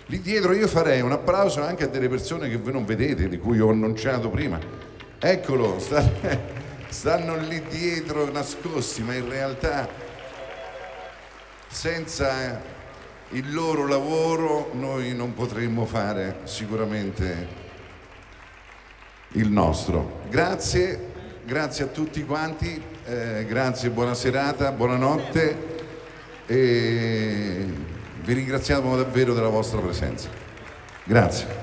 Lì 0.07 0.21
dietro 0.21 0.53
io 0.53 0.69
farei 0.69 1.01
un 1.01 1.13
applauso 1.13 1.63
anche 1.63 1.85
a 1.85 1.87
delle 1.87 2.11
persone 2.11 2.51
che 2.51 2.59
voi 2.59 2.73
non 2.73 2.85
vedete, 2.85 3.27
di 3.27 3.39
cui 3.39 3.59
ho 3.59 3.71
annunciato 3.71 4.29
prima. 4.29 4.59
Eccolo, 5.19 5.79
sta- 5.79 6.07
stanno 6.91 7.37
lì 7.37 7.63
dietro 7.71 8.31
nascosti, 8.31 9.03
ma 9.03 9.15
in 9.15 9.31
realtà 9.31 9.89
senza 11.69 12.61
il 13.31 13.51
loro 13.51 13.87
lavoro 13.87 14.73
noi 14.75 15.15
non 15.15 15.33
potremmo 15.33 15.87
fare 15.87 16.41
sicuramente 16.45 17.61
il 19.29 19.51
nostro. 19.51 20.21
Grazie, 20.29 21.12
grazie 21.53 21.85
a 21.85 21.89
tutti 21.89 22.25
quanti, 22.25 22.83
eh, 23.05 23.45
grazie, 23.47 23.91
buona 23.91 24.15
serata, 24.15 24.73
buonanotte 24.73 25.57
e 26.47 27.67
vi 28.23 28.33
ringraziamo 28.33 28.97
davvero 28.97 29.35
della 29.35 29.51
vostra 29.51 29.79
presenza. 29.79 30.31
Grazie. 31.05 31.62